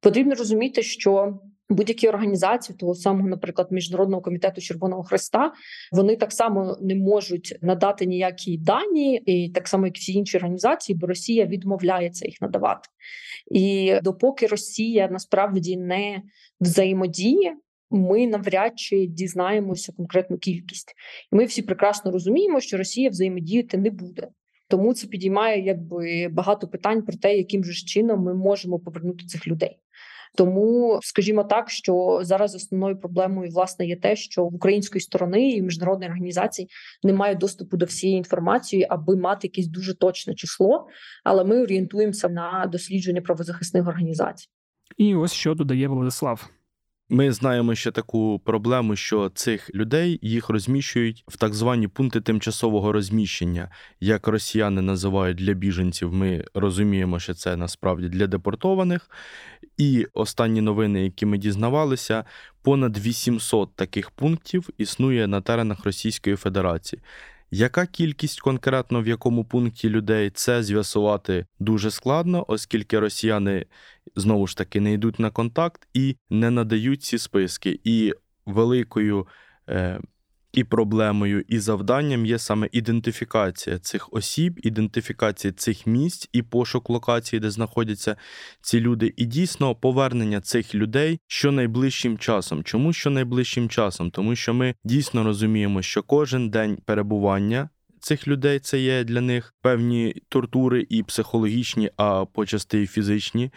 Потрібно 0.00 0.34
розуміти, 0.34 0.82
що 0.82 1.38
Будь-які 1.70 2.08
організації 2.08 2.76
того 2.78 2.94
самого, 2.94 3.28
наприклад, 3.28 3.68
міжнародного 3.70 4.22
комітету 4.22 4.60
Червоного 4.60 5.02
Хреста, 5.02 5.52
вони 5.92 6.16
так 6.16 6.32
само 6.32 6.76
не 6.80 6.94
можуть 6.94 7.58
надати 7.62 8.06
ніякі 8.06 8.58
дані, 8.58 9.22
і 9.26 9.48
так 9.48 9.68
само, 9.68 9.86
як 9.86 9.96
всі 9.96 10.12
інші 10.12 10.36
організації, 10.36 10.98
бо 10.98 11.06
Росія 11.06 11.46
відмовляється 11.46 12.26
їх 12.26 12.40
надавати. 12.40 12.88
І 13.50 13.94
допоки 14.02 14.46
Росія 14.46 15.08
насправді 15.08 15.76
не 15.76 16.22
взаємодіє. 16.60 17.56
Ми 17.90 18.26
навряд 18.26 18.78
чи 18.78 19.06
дізнаємося 19.06 19.92
конкретну 19.92 20.38
кількість, 20.38 20.94
і 21.32 21.36
ми 21.36 21.44
всі 21.44 21.62
прекрасно 21.62 22.12
розуміємо, 22.12 22.60
що 22.60 22.76
Росія 22.76 23.10
взаємодіяти 23.10 23.78
не 23.78 23.90
буде. 23.90 24.28
Тому 24.68 24.94
це 24.94 25.06
підіймає 25.06 25.64
якби 25.64 26.28
багато 26.32 26.68
питань 26.68 27.02
про 27.02 27.16
те, 27.16 27.36
яким 27.36 27.64
же 27.64 27.86
чином 27.86 28.22
ми 28.22 28.34
можемо 28.34 28.78
повернути 28.78 29.24
цих 29.26 29.46
людей. 29.46 29.78
Тому, 30.36 31.00
скажімо 31.02 31.44
так, 31.44 31.70
що 31.70 32.20
зараз 32.22 32.54
основною 32.54 32.96
проблемою 32.96 33.50
власне 33.50 33.86
є 33.86 33.96
те, 33.96 34.16
що 34.16 34.44
в 34.44 34.54
української 34.54 35.02
сторони 35.02 35.50
і 35.50 35.62
міжнародної 35.62 36.08
організації 36.08 36.68
немає 37.02 37.34
доступу 37.34 37.76
до 37.76 37.84
всієї 37.84 38.18
інформації, 38.18 38.86
аби 38.90 39.16
мати 39.16 39.46
якесь 39.46 39.66
дуже 39.66 39.94
точне 39.94 40.34
число. 40.34 40.86
Але 41.24 41.44
ми 41.44 41.62
орієнтуємося 41.62 42.28
на 42.28 42.66
дослідження 42.72 43.20
правозахисних 43.20 43.88
організацій. 43.88 44.48
І 44.96 45.14
ось 45.14 45.32
що 45.32 45.54
додає 45.54 45.88
Владислав. 45.88 46.50
Ми 47.12 47.32
знаємо 47.32 47.74
ще 47.74 47.90
таку 47.90 48.38
проблему, 48.44 48.96
що 48.96 49.30
цих 49.34 49.74
людей 49.74 50.18
їх 50.22 50.48
розміщують 50.48 51.24
в 51.28 51.36
так 51.36 51.54
звані 51.54 51.88
пункти 51.88 52.20
тимчасового 52.20 52.92
розміщення, 52.92 53.70
як 54.00 54.26
росіяни 54.26 54.82
називають 54.82 55.36
для 55.36 55.52
біженців. 55.52 56.12
Ми 56.12 56.44
розуміємо, 56.54 57.18
що 57.18 57.34
це 57.34 57.56
насправді 57.56 58.08
для 58.08 58.26
депортованих. 58.26 59.10
І 59.76 60.06
останні 60.14 60.60
новини, 60.60 61.04
які 61.04 61.26
ми 61.26 61.38
дізнавалися, 61.38 62.24
понад 62.62 62.98
800 62.98 63.76
таких 63.76 64.10
пунктів 64.10 64.68
існує 64.78 65.26
на 65.26 65.40
теренах 65.40 65.84
Російської 65.84 66.36
Федерації. 66.36 67.02
Яка 67.50 67.86
кількість 67.86 68.40
конкретно 68.40 69.02
в 69.02 69.08
якому 69.08 69.44
пункті 69.44 69.88
людей 69.88 70.30
це 70.30 70.62
з'ясувати 70.62 71.46
дуже 71.58 71.90
складно, 71.90 72.44
оскільки 72.48 72.98
росіяни 72.98 73.66
знову 74.16 74.46
ж 74.46 74.56
таки 74.56 74.80
не 74.80 74.92
йдуть 74.92 75.18
на 75.18 75.30
контакт 75.30 75.88
і 75.94 76.16
не 76.30 76.50
надають 76.50 77.02
ці 77.02 77.18
списки. 77.18 77.80
І 77.84 78.14
великою 78.46 79.26
е, 79.68 80.00
і 80.52 80.64
проблемою, 80.64 81.44
і 81.48 81.58
завданням 81.58 82.26
є 82.26 82.38
саме 82.38 82.68
ідентифікація 82.72 83.78
цих 83.78 84.12
осіб, 84.12 84.60
ідентифікація 84.62 85.52
цих 85.52 85.86
місць 85.86 86.28
і 86.32 86.42
пошук 86.42 86.90
локації, 86.90 87.40
де 87.40 87.50
знаходяться 87.50 88.16
ці 88.60 88.80
люди, 88.80 89.14
і 89.16 89.24
дійсно 89.24 89.74
повернення 89.74 90.40
цих 90.40 90.74
людей 90.74 91.20
що 91.26 91.52
найближчим 91.52 92.18
часом. 92.18 92.64
Чому 92.64 92.92
що 92.92 93.10
найближчим 93.10 93.68
часом? 93.68 94.10
Тому 94.10 94.36
що 94.36 94.54
ми 94.54 94.74
дійсно 94.84 95.24
розуміємо, 95.24 95.82
що 95.82 96.02
кожен 96.02 96.50
день 96.50 96.78
перебування 96.84 97.68
цих 98.00 98.28
людей 98.28 98.58
це 98.58 98.80
є 98.80 99.04
для 99.04 99.20
них 99.20 99.54
певні 99.62 100.14
тортури 100.28 100.86
і 100.88 101.02
психологічні, 101.02 101.90
а 101.96 102.24
почасти 102.24 102.82
і 102.82 102.86
фізичні. 102.86 103.52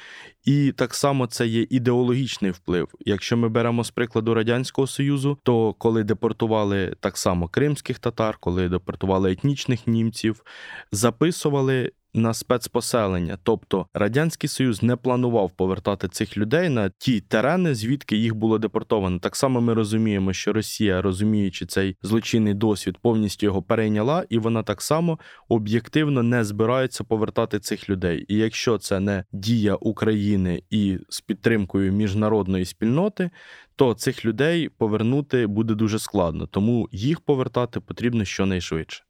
І 0.46 0.72
так 0.72 0.96
само 0.96 1.28
це 1.28 1.48
є 1.48 1.68
ідеологічний 1.70 2.52
вплив. 2.52 2.88
Якщо 3.00 3.38
ми 3.38 3.50
беремо 3.50 3.84
з 3.84 3.92
прикладу 3.92 4.34
радянського 4.34 4.88
союзу, 4.88 5.38
то 5.44 5.74
коли 5.74 6.04
депортували 6.04 6.96
так 7.00 7.18
само 7.18 7.48
кримських 7.48 8.00
татар, 8.00 8.38
коли 8.40 8.70
депортували 8.70 9.32
етнічних 9.32 9.88
німців, 9.88 10.44
записували 10.92 11.92
на 12.14 12.34
спецпоселення. 12.34 13.38
Тобто 13.44 13.88
Радянський 13.94 14.50
Союз 14.50 14.84
не 14.84 14.96
планував 14.96 15.52
повертати 15.52 16.08
цих 16.08 16.38
людей 16.38 16.70
на 16.70 16.90
ті 16.90 17.22
терени, 17.22 17.76
звідки 17.76 18.18
їх 18.18 18.36
було 18.36 18.58
депортовано. 18.58 19.20
Так 19.20 19.36
само 19.36 19.62
ми 19.62 19.74
розуміємо, 19.74 20.34
що 20.34 20.54
Росія, 20.54 21.02
розуміючи 21.02 21.66
цей 21.66 21.96
злочинний 22.02 22.54
досвід, 22.54 22.98
повністю 23.02 23.46
його 23.46 23.62
перейняла, 23.62 24.26
і 24.30 24.38
вона 24.38 24.64
так 24.64 24.82
само 24.82 25.20
об'єктивно 25.50 26.24
не 26.24 26.44
збирається 26.44 27.04
повертати 27.04 27.60
цих 27.60 27.90
людей. 27.90 28.26
І 28.28 28.36
якщо 28.36 28.78
це 28.78 29.00
не 29.00 29.24
дія 29.32 29.76
України 29.76 30.64
і 30.70 30.98
з 31.10 31.22
підтримкою 31.22 31.92
міжнародної 31.92 32.66
спільноти, 32.66 33.30
то 33.76 33.94
цих 33.94 34.26
людей 34.26 34.70
повернути 34.70 35.48
буде 35.48 35.76
дуже 35.76 36.00
складно, 36.00 36.48
тому 36.48 36.90
їх 36.92 37.22
повертати 37.22 37.80
потрібно 37.80 38.26
щонайшвидше. 38.26 39.04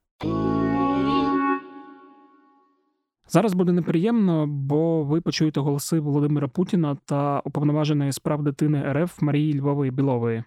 Зараз 3.34 3.54
буде 3.54 3.72
неприємно, 3.72 4.48
бо 4.48 5.04
ви 5.04 5.22
почуєте 5.22 5.60
голоси 5.60 6.00
Володимира 6.00 6.48
Путіна 6.48 6.98
та 7.06 7.40
уповноваженої 7.46 8.12
справ 8.12 8.44
дитини 8.44 8.94
РФ 8.94 9.22
Марії 9.22 9.60
Львової 9.60 9.92
Білової. 9.92 10.44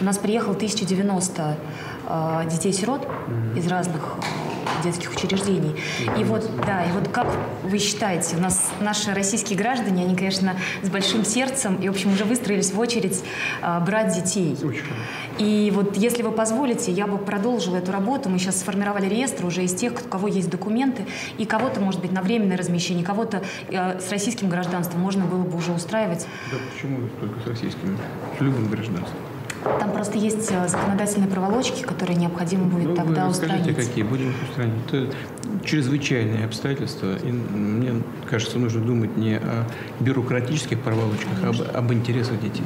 У 0.00 0.04
нас 0.04 0.18
приехало 0.18 0.54
1090 0.54 1.56
э, 2.08 2.42
детей-сирот 2.50 3.06
из 3.56 3.66
разных 3.66 4.16
детских 4.82 5.12
учреждений. 5.12 5.76
И 6.18 6.24
вот, 6.24 6.48
да, 6.66 6.84
и 6.84 6.92
вот 6.92 7.08
как 7.08 7.26
вы 7.62 7.78
считаете, 7.78 8.36
у 8.36 8.40
нас 8.40 8.70
наши 8.80 9.12
российские 9.12 9.58
граждане, 9.58 10.04
они, 10.04 10.16
конечно, 10.16 10.56
с 10.82 10.88
большим 10.88 11.24
сердцем 11.24 11.76
и, 11.76 11.88
в 11.88 11.92
общем, 11.92 12.12
уже 12.12 12.24
выстроились 12.24 12.72
в 12.72 12.78
очередь 12.78 13.22
э, 13.62 13.80
брать 13.80 14.14
детей. 14.14 14.56
И 15.38 15.72
вот, 15.74 15.96
если 15.96 16.22
вы 16.22 16.32
позволите, 16.32 16.92
я 16.92 17.06
бы 17.06 17.18
продолжила 17.18 17.76
эту 17.76 17.92
работу. 17.92 18.28
Мы 18.28 18.38
сейчас 18.38 18.60
сформировали 18.60 19.08
реестр 19.08 19.46
уже 19.46 19.64
из 19.64 19.74
тех, 19.74 19.92
у 19.92 20.08
кого 20.08 20.28
есть 20.28 20.50
документы, 20.50 21.06
и 21.38 21.44
кого-то, 21.44 21.80
может 21.80 22.00
быть, 22.00 22.12
на 22.12 22.22
временное 22.22 22.56
размещение, 22.56 23.04
кого-то 23.04 23.42
э, 23.68 24.00
с 24.00 24.10
российским 24.10 24.48
гражданством 24.48 25.00
можно 25.00 25.24
было 25.24 25.42
бы 25.42 25.56
уже 25.56 25.72
устраивать. 25.72 26.26
Да 26.50 26.58
почему 26.72 27.08
только 27.20 27.40
с 27.40 27.46
российским? 27.46 27.98
С 28.38 28.40
любым 28.40 28.68
гражданством. 28.68 29.29
Там 29.63 29.91
просто 29.91 30.17
есть 30.17 30.51
э, 30.51 30.67
законодательные 30.67 31.29
проволочки, 31.29 31.83
которые 31.83 32.17
необходимо 32.17 32.65
будет 32.65 32.89
ну, 32.89 32.95
тогда 32.95 33.25
вы 33.25 33.31
устранить. 33.31 33.63
Скажите, 33.63 33.87
какие? 33.87 34.03
Будем 34.03 34.29
их 34.29 34.35
устранить. 34.49 34.75
Это 34.87 35.11
чрезвычайные 35.63 36.45
обстоятельства. 36.45 37.15
И 37.17 37.31
мне 37.31 38.01
кажется, 38.29 38.59
нужно 38.59 38.81
думать 38.81 39.17
не 39.17 39.37
о 39.37 39.65
бюрократических 39.99 40.79
проволочках, 40.79 41.43
а 41.43 41.49
об, 41.49 41.55
об 41.75 41.93
интересах 41.93 42.39
детей. 42.41 42.65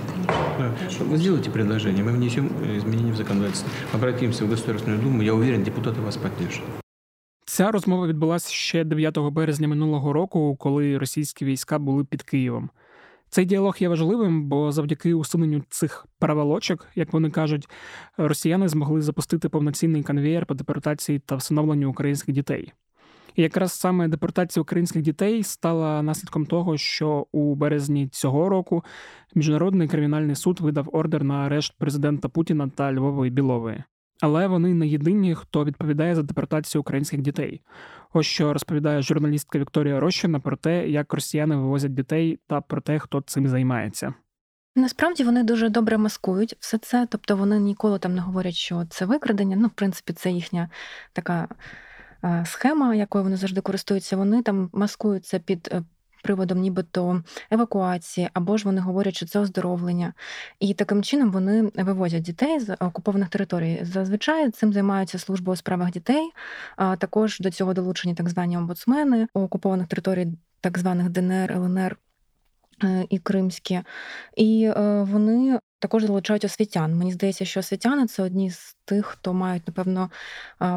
Да. 0.57 0.71
Вы 0.99 1.17
сделайте 1.17 1.49
предложение, 1.49 2.03
мы 2.03 2.11
внесем 2.11 2.47
изменения 2.77 3.13
в 3.13 3.17
законодательство. 3.17 3.69
Обратимся 3.93 4.45
в 4.45 4.49
Государственную 4.49 5.01
Думу. 5.01 5.21
Я 5.21 5.33
уверен, 5.33 5.63
депутаты 5.63 6.01
вас 6.01 6.17
поддержат. 6.17 6.63
Ця 7.45 7.71
розмова 7.71 8.07
відбулася 8.07 8.49
ще 8.51 8.83
9 8.83 9.17
березня 9.19 9.67
минулого 9.67 10.13
року, 10.13 10.55
коли 10.59 10.97
російські 10.97 11.45
війська 11.45 11.79
були 11.79 12.03
під 12.03 12.23
Києвом. 12.23 12.69
Цей 13.34 13.44
діалог 13.44 13.76
є 13.78 13.88
важливим, 13.88 14.48
бо 14.48 14.72
завдяки 14.72 15.14
усуненню 15.14 15.62
цих 15.68 16.06
праволочок, 16.18 16.86
як 16.94 17.12
вони 17.12 17.30
кажуть, 17.30 17.68
росіяни 18.16 18.68
змогли 18.68 19.02
запустити 19.02 19.48
повноцінний 19.48 20.02
конвеєр 20.02 20.46
по 20.46 20.54
депортації 20.54 21.18
та 21.18 21.36
встановленню 21.36 21.90
українських 21.90 22.34
дітей. 22.34 22.72
І 23.36 23.42
якраз 23.42 23.72
саме 23.72 24.08
депортація 24.08 24.60
українських 24.62 25.02
дітей 25.02 25.42
стала 25.42 26.02
наслідком 26.02 26.46
того, 26.46 26.76
що 26.76 27.26
у 27.32 27.54
березні 27.54 28.08
цього 28.08 28.48
року 28.48 28.84
міжнародний 29.34 29.88
кримінальний 29.88 30.36
суд 30.36 30.60
видав 30.60 30.88
ордер 30.92 31.24
на 31.24 31.34
арешт 31.34 31.74
президента 31.78 32.28
Путіна 32.28 32.68
та 32.68 32.92
Львової 32.92 33.30
Білової. 33.30 33.84
Але 34.20 34.46
вони 34.46 34.74
не 34.74 34.86
єдині, 34.86 35.34
хто 35.34 35.64
відповідає 35.64 36.14
за 36.14 36.22
депортацію 36.22 36.80
українських 36.80 37.20
дітей. 37.20 37.60
Ось 38.12 38.26
що 38.26 38.52
розповідає 38.52 39.02
журналістка 39.02 39.58
Вікторія 39.58 40.00
Рощина 40.00 40.40
про 40.40 40.56
те, 40.56 40.88
як 40.88 41.14
росіяни 41.14 41.56
вивозять 41.56 41.94
дітей, 41.94 42.38
та 42.46 42.60
про 42.60 42.80
те, 42.80 42.98
хто 42.98 43.20
цим 43.20 43.48
займається. 43.48 44.14
Насправді 44.76 45.24
вони 45.24 45.42
дуже 45.42 45.68
добре 45.68 45.98
маскують 45.98 46.56
все 46.60 46.78
це, 46.78 47.06
тобто 47.10 47.36
вони 47.36 47.60
ніколи 47.60 47.98
там 47.98 48.14
не 48.14 48.20
говорять, 48.20 48.54
що 48.54 48.84
це 48.90 49.04
викрадення. 49.04 49.56
Ну, 49.56 49.68
в 49.68 49.70
принципі, 49.70 50.12
це 50.12 50.30
їхня 50.30 50.68
така 51.12 51.48
схема, 52.44 52.94
якою 52.94 53.24
вони 53.24 53.36
завжди 53.36 53.60
користуються. 53.60 54.16
Вони 54.16 54.42
там 54.42 54.70
маскуються 54.72 55.38
під 55.38 55.68
е, 55.72 55.82
приводом, 56.24 56.58
нібито 56.58 57.22
евакуації, 57.50 58.28
або 58.32 58.56
ж 58.56 58.64
вони 58.64 58.80
говорять, 58.80 59.16
що 59.16 59.26
це 59.26 59.38
оздоровлення. 59.38 60.12
І 60.60 60.74
таким 60.74 61.02
чином 61.02 61.30
вони 61.30 61.70
вивозять 61.74 62.22
дітей 62.22 62.60
з 62.60 62.74
окупованих 62.74 63.28
територій. 63.28 63.80
Зазвичай 63.82 64.50
цим 64.50 64.72
займаються 64.72 65.18
служби 65.18 65.52
у 65.52 65.56
справах 65.56 65.90
дітей. 65.90 66.30
А 66.76 66.96
також 66.96 67.40
до 67.40 67.50
цього 67.50 67.74
долучені 67.74 68.14
так 68.14 68.28
звані 68.28 68.58
омбудсмени 68.58 69.26
окупованих 69.34 69.88
територій, 69.88 70.28
так 70.60 70.78
званих 70.78 71.08
ДНР, 71.08 71.52
ЛНР. 71.52 71.96
Е, 72.82 73.06
і 73.10 73.18
кримські, 73.18 73.80
і 74.36 74.72
е, 74.76 75.02
вони 75.02 75.58
також 75.84 76.04
залучають 76.04 76.44
освітян. 76.44 76.96
Мені 76.96 77.12
здається, 77.12 77.44
що 77.44 77.60
освітяни 77.60 78.06
це 78.06 78.22
одні 78.22 78.50
з 78.50 78.76
тих, 78.84 79.06
хто 79.06 79.34
мають, 79.34 79.62
напевно, 79.66 80.10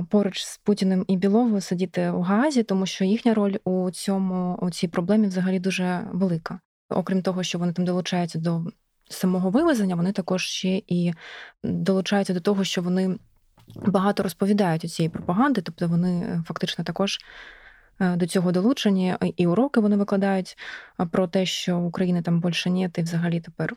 поруч 0.10 0.44
з 0.44 0.58
Путіним 0.58 1.06
і 1.08 1.18
Біловою 1.18 1.62
сидіти 1.62 2.10
у 2.10 2.22
Гаазі, 2.22 2.64
тому 2.64 2.86
що 2.86 3.06
їхня 3.06 3.34
роль 3.34 3.56
у 3.64 3.92
цьому 3.92 4.58
у 4.62 4.70
цій 4.70 4.88
проблемі 4.88 5.28
взагалі 5.28 5.60
дуже 5.60 6.08
велика. 6.12 6.60
Окрім 6.90 7.22
того, 7.22 7.44
що 7.44 7.60
вони 7.60 7.74
там 7.74 7.86
долучаються 7.86 8.40
до 8.40 8.66
самого 9.10 9.50
вивезення, 9.50 9.96
вони 9.96 10.12
також 10.12 10.44
ще 10.44 10.82
і 10.88 11.14
долучаються 11.64 12.34
до 12.34 12.40
того, 12.40 12.64
що 12.64 12.82
вони 12.82 13.18
багато 13.76 14.24
розповідають 14.24 14.86
у 14.86 14.88
цієї 14.88 15.10
пропаганди, 15.10 15.62
тобто 15.62 15.88
вони 15.88 16.20
е, 16.20 16.44
фактично 16.48 16.84
також. 16.84 17.20
Е, 18.00 18.16
до 18.16 18.28
цього 18.28 18.52
долучені 18.52 19.16
і 19.38 19.48
уроки 19.48 19.80
вони 19.80 19.96
викладають 19.96 20.58
про 21.12 21.28
те, 21.28 21.46
що 21.46 21.80
України 21.80 22.22
там 22.22 22.42
більше 22.42 22.70
нет, 22.70 22.98
і 22.98 23.02
взагалі 23.02 23.40
тепер 23.40 23.76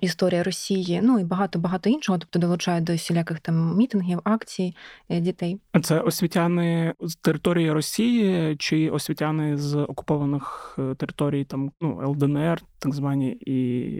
історія 0.00 0.42
Росії, 0.42 1.00
ну 1.02 1.18
і 1.18 1.24
багато 1.24 1.58
багато 1.58 1.90
іншого, 1.90 2.18
тобто 2.18 2.38
долучають 2.38 2.84
до 2.84 2.94
всіляких 2.94 3.40
там 3.40 3.76
мітингів, 3.76 4.20
акцій 4.24 4.74
е, 5.08 5.20
дітей. 5.20 5.60
Це 5.82 6.00
освітяни 6.00 6.94
з 7.00 7.16
території 7.16 7.72
Росії 7.72 8.56
чи 8.56 8.90
освітяни 8.90 9.56
з 9.56 9.76
окупованих 9.76 10.76
е, 10.78 10.94
територій, 10.94 11.44
там 11.44 11.72
ну 11.80 12.00
ЛДНР, 12.10 12.62
так 12.78 12.94
звані, 12.94 13.30
і 13.40 13.96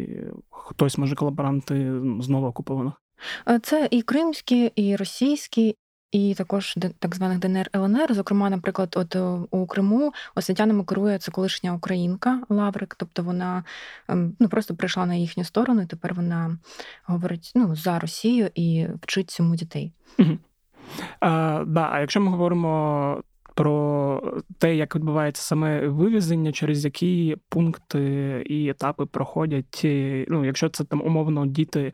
хтось 0.51 0.99
може 0.99 1.15
колаборанти 1.15 1.93
знову 2.21 2.47
окупованих? 2.47 2.93
Це 3.63 3.89
і 3.91 4.03
кримські, 4.03 4.73
і 4.77 4.97
російські, 4.97 5.77
і 6.13 6.35
також 6.35 6.79
так 6.99 7.15
званих 7.15 7.39
ДНР 7.39 7.71
ЛНР. 7.77 8.15
Зокрема, 8.15 8.51
наприклад, 8.51 8.95
от 8.97 9.17
е, 9.17 9.21
у 9.51 9.67
Криму 9.67 10.13
освітянами 10.35 10.85
керує 10.85 11.19
це 11.19 11.31
колишня 11.31 11.75
українка 11.75 12.41
Лаврик, 12.49 12.95
тобто 12.99 13.23
вона 13.23 13.65
ем, 14.09 14.37
ну 14.39 14.49
просто 14.49 14.75
прийшла 14.75 15.07
на 15.07 15.15
їхню 15.15 15.45
сторону, 15.45 15.83
і 15.83 15.87
тепер 15.87 16.15
вона 16.15 16.59
говорить 17.05 17.53
ну 17.55 17.77
за 17.77 17.99
Росію 17.99 18.51
і 18.55 18.87
вчить 19.03 19.31
цьому 19.31 19.57
дітей. 19.57 19.93
А, 21.21 21.65
да, 21.67 21.89
А 21.93 22.01
якщо 22.01 22.21
ми 22.21 22.31
говоримо 22.31 23.23
про 23.55 24.23
те, 24.59 24.77
як 24.77 24.97
відбувається 24.97 25.43
саме 25.43 25.89
вивезення, 25.89 26.53
через 26.53 26.85
які 26.85 27.37
пункти 27.49 28.01
і 28.47 28.69
етапи 28.69 29.07
проходять. 29.07 29.81
Ну, 30.29 30.45
якщо 30.45 30.69
це 30.69 30.85
там 30.85 31.03
умовно 31.03 31.47
діти. 31.47 31.93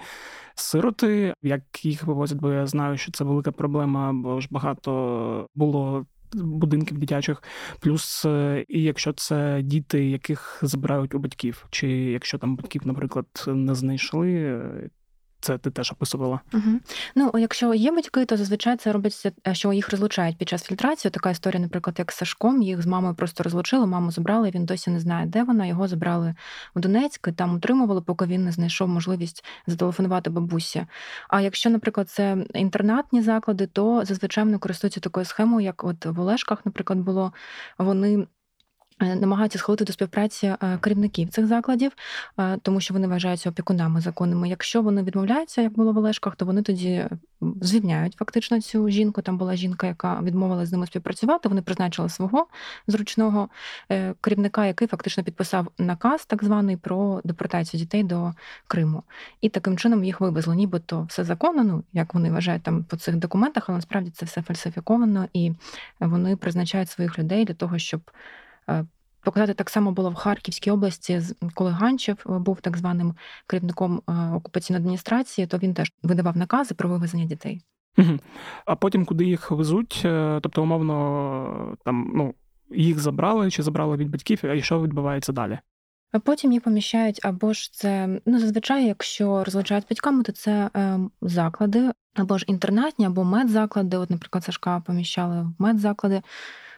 Сироти, 0.55 1.35
як 1.43 1.85
їх 1.85 2.05
вивозять, 2.05 2.39
бо 2.39 2.53
я 2.53 2.67
знаю, 2.67 2.97
що 2.97 3.13
це 3.13 3.25
велика 3.25 3.53
проблема, 3.53 4.13
бо 4.13 4.41
ж 4.41 4.49
багато 4.51 5.49
було 5.55 6.07
будинків 6.35 6.99
дитячих. 6.99 7.43
Плюс, 7.81 8.25
е, 8.25 8.65
і 8.69 8.83
якщо 8.83 9.13
це 9.13 9.63
діти, 9.63 10.11
яких 10.11 10.59
забирають 10.63 11.15
у 11.15 11.19
батьків, 11.19 11.67
чи 11.71 11.89
якщо 11.89 12.39
там 12.39 12.57
батьків, 12.57 12.83
наприклад, 12.85 13.27
не 13.47 13.75
знайшли, 13.75 14.61
це 15.45 15.59
ти 15.59 15.71
теж 15.71 15.93
описувала. 15.93 16.41
Угу. 16.53 16.81
Ну, 17.15 17.31
якщо 17.35 17.75
є 17.75 17.93
батьки, 17.93 18.25
то 18.25 18.37
зазвичай 18.37 18.77
це 18.77 18.93
робиться, 18.93 19.33
е, 19.47 19.55
що 19.55 19.73
їх 19.73 19.91
розлучають 19.91 20.39
під 20.39 20.49
час 20.49 20.63
фільтрації. 20.63 21.11
Така 21.11 21.31
історія, 21.31 21.61
наприклад, 21.61 21.97
як 21.99 22.13
з 22.13 22.17
Сашком, 22.17 22.63
їх 22.63 22.83
з 22.83 22.87
мамою 22.87 23.15
просто 23.15 23.43
розлучили, 23.43 23.87
маму 23.87 24.11
забрали. 24.11 24.51
Він 24.51 24.65
досі 24.65 24.91
не 24.91 25.01
знає, 25.01 25.27
де 25.27 25.43
вона. 25.43 25.67
Його 25.67 25.89
забрали 25.89 26.35
в 26.75 26.81
Донецьк, 26.81 27.29
і 27.29 27.33
там 27.33 27.55
утримували, 27.55 28.01
поки 28.01 28.25
він 28.25 28.45
не 28.45 28.53
знайшов 28.53 28.89
можливість 28.89 29.45
зателефонувати 29.67 30.31
бабусі. 30.31 30.87
А 31.29 31.41
якщо, 31.41 31.71
наприклад, 31.71 32.11
це 32.11 32.37
інтернатні 32.55 33.23
заклади, 33.23 33.67
то 33.67 34.05
зазвичай 34.05 34.45
вони 34.45 34.59
користуються 34.59 35.01
такою 35.01 35.27
схемою, 35.27 35.67
як 35.67 35.85
от 35.85 36.07
в 36.07 36.21
Олешках, 36.21 36.67
наприклад, 36.67 36.99
було 36.99 37.33
вони. 37.79 38.27
Е, 39.05 39.15
намагаються 39.15 39.59
схилити 39.59 39.85
до 39.85 39.93
співпраці 39.93 40.47
е, 40.47 40.79
керівників 40.81 41.29
цих 41.29 41.47
закладів, 41.47 41.93
е, 42.39 42.59
тому 42.63 42.81
що 42.81 42.95
вони 42.95 43.09
вважаються 43.09 43.51
опікунами 43.51 44.01
законними. 44.01 44.49
Якщо 44.49 44.83
вони 44.83 45.03
відмовляються, 45.03 45.63
як 45.63 45.73
було 45.73 45.93
в 45.93 45.99
Олешках, 45.99 46.37
то 46.37 46.45
вони 46.45 46.63
тоді 46.63 47.07
звільняють 47.61 48.15
фактично 48.15 48.61
цю 48.61 48.89
жінку. 48.89 49.23
Там 49.23 49.39
була 49.39 49.57
жінка, 49.57 49.87
яка 49.87 50.21
відмовилася 50.23 50.67
з 50.67 50.73
ними 50.73 50.87
співпрацювати. 50.87 51.49
Вони 51.49 51.63
призначили 51.63 52.09
свого 52.09 52.47
зручного 52.87 53.49
керівника, 54.21 54.67
який 54.67 54.89
фактично 54.89 55.25
підписав 55.25 55.69
наказ, 55.79 56.27
так 56.27 56.45
званий 56.45 56.77
про 56.77 57.21
депортацію 57.25 57.81
дітей 57.81 58.03
до 58.03 58.33
Криму. 58.67 59.03
І 59.41 59.49
таким 59.49 59.79
чином 59.79 60.05
їх 60.05 60.21
вивезли, 60.21 60.57
нібито 60.57 61.07
все 61.09 61.25
законно. 61.25 61.65
Ну 61.65 61.85
як 61.93 62.15
вони 62.15 62.31
вважають 62.31 62.63
там 62.63 62.85
по 62.85 62.97
цих 62.97 63.17
документах, 63.17 63.65
але 63.69 63.79
насправді 63.79 64.11
це 64.11 64.27
все 64.27 64.43
фальсифіковано, 64.43 65.29
і 65.33 65.53
вони 66.01 66.37
призначають 66.37 66.91
своїх 66.91 67.19
людей 67.19 67.45
для 67.45 67.55
того, 67.55 67.79
щоб. 67.79 68.01
Е, 68.71 68.85
показати 69.25 69.55
так 69.55 69.71
само 69.71 69.93
було 69.93 70.11
в 70.11 70.15
Харківській 70.15 70.71
області, 70.71 71.21
коли 71.55 71.71
Ганчев 71.71 72.27
е, 72.27 72.39
був 72.39 72.61
так 72.61 72.77
званим 72.77 73.15
керівником 73.47 74.03
е, 74.09 74.13
окупаційної 74.35 74.81
адміністрації, 74.81 75.47
то 75.47 75.59
він 75.59 75.75
теж 75.75 75.93
видавав 76.03 76.37
накази 76.37 76.75
про 76.75 76.89
вивезення 76.89 77.25
дітей. 77.25 77.63
Угу. 77.99 78.19
А 78.67 78.77
потім 78.77 79.05
куди 79.05 79.25
їх 79.25 79.51
везуть? 79.51 80.01
Тобто, 80.43 80.63
умовно, 80.63 81.77
там 81.85 82.13
ну 82.15 82.35
їх 82.71 82.99
забрали 82.99 83.51
чи 83.51 83.63
забрали 83.63 83.97
від 83.97 84.11
батьків, 84.11 84.41
а 84.45 84.61
що 84.61 84.83
відбувається 84.83 85.33
далі? 85.33 85.59
А 86.15 86.19
потім 86.19 86.53
їх 86.53 86.63
поміщають 86.63 87.21
або 87.25 87.53
ж 87.53 87.73
це 87.73 88.21
ну 88.27 88.39
зазвичай, 88.39 88.87
якщо 88.87 89.45
розлучають 89.45 89.87
батьками, 89.91 90.23
то 90.23 90.33
це 90.33 90.71
е, 90.77 90.99
заклади, 91.23 91.91
або 92.15 92.39
ж 92.39 92.45
інтернатні, 92.49 93.07
або 93.07 93.25
медзаклади. 93.25 93.97
От, 93.97 94.11
наприклад, 94.11 94.45
Сашка 94.45 94.83
поміщали 94.87 95.43
в 95.43 95.63
медзаклади. 95.63 96.23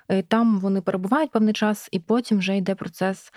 Е, 0.08 0.22
там 0.22 0.58
вони 0.58 0.80
перебувають 0.80 1.30
певний 1.30 1.54
час, 1.54 1.88
і 1.92 1.98
потім 1.98 2.38
вже 2.38 2.56
йде 2.56 2.74
процес 2.74 3.32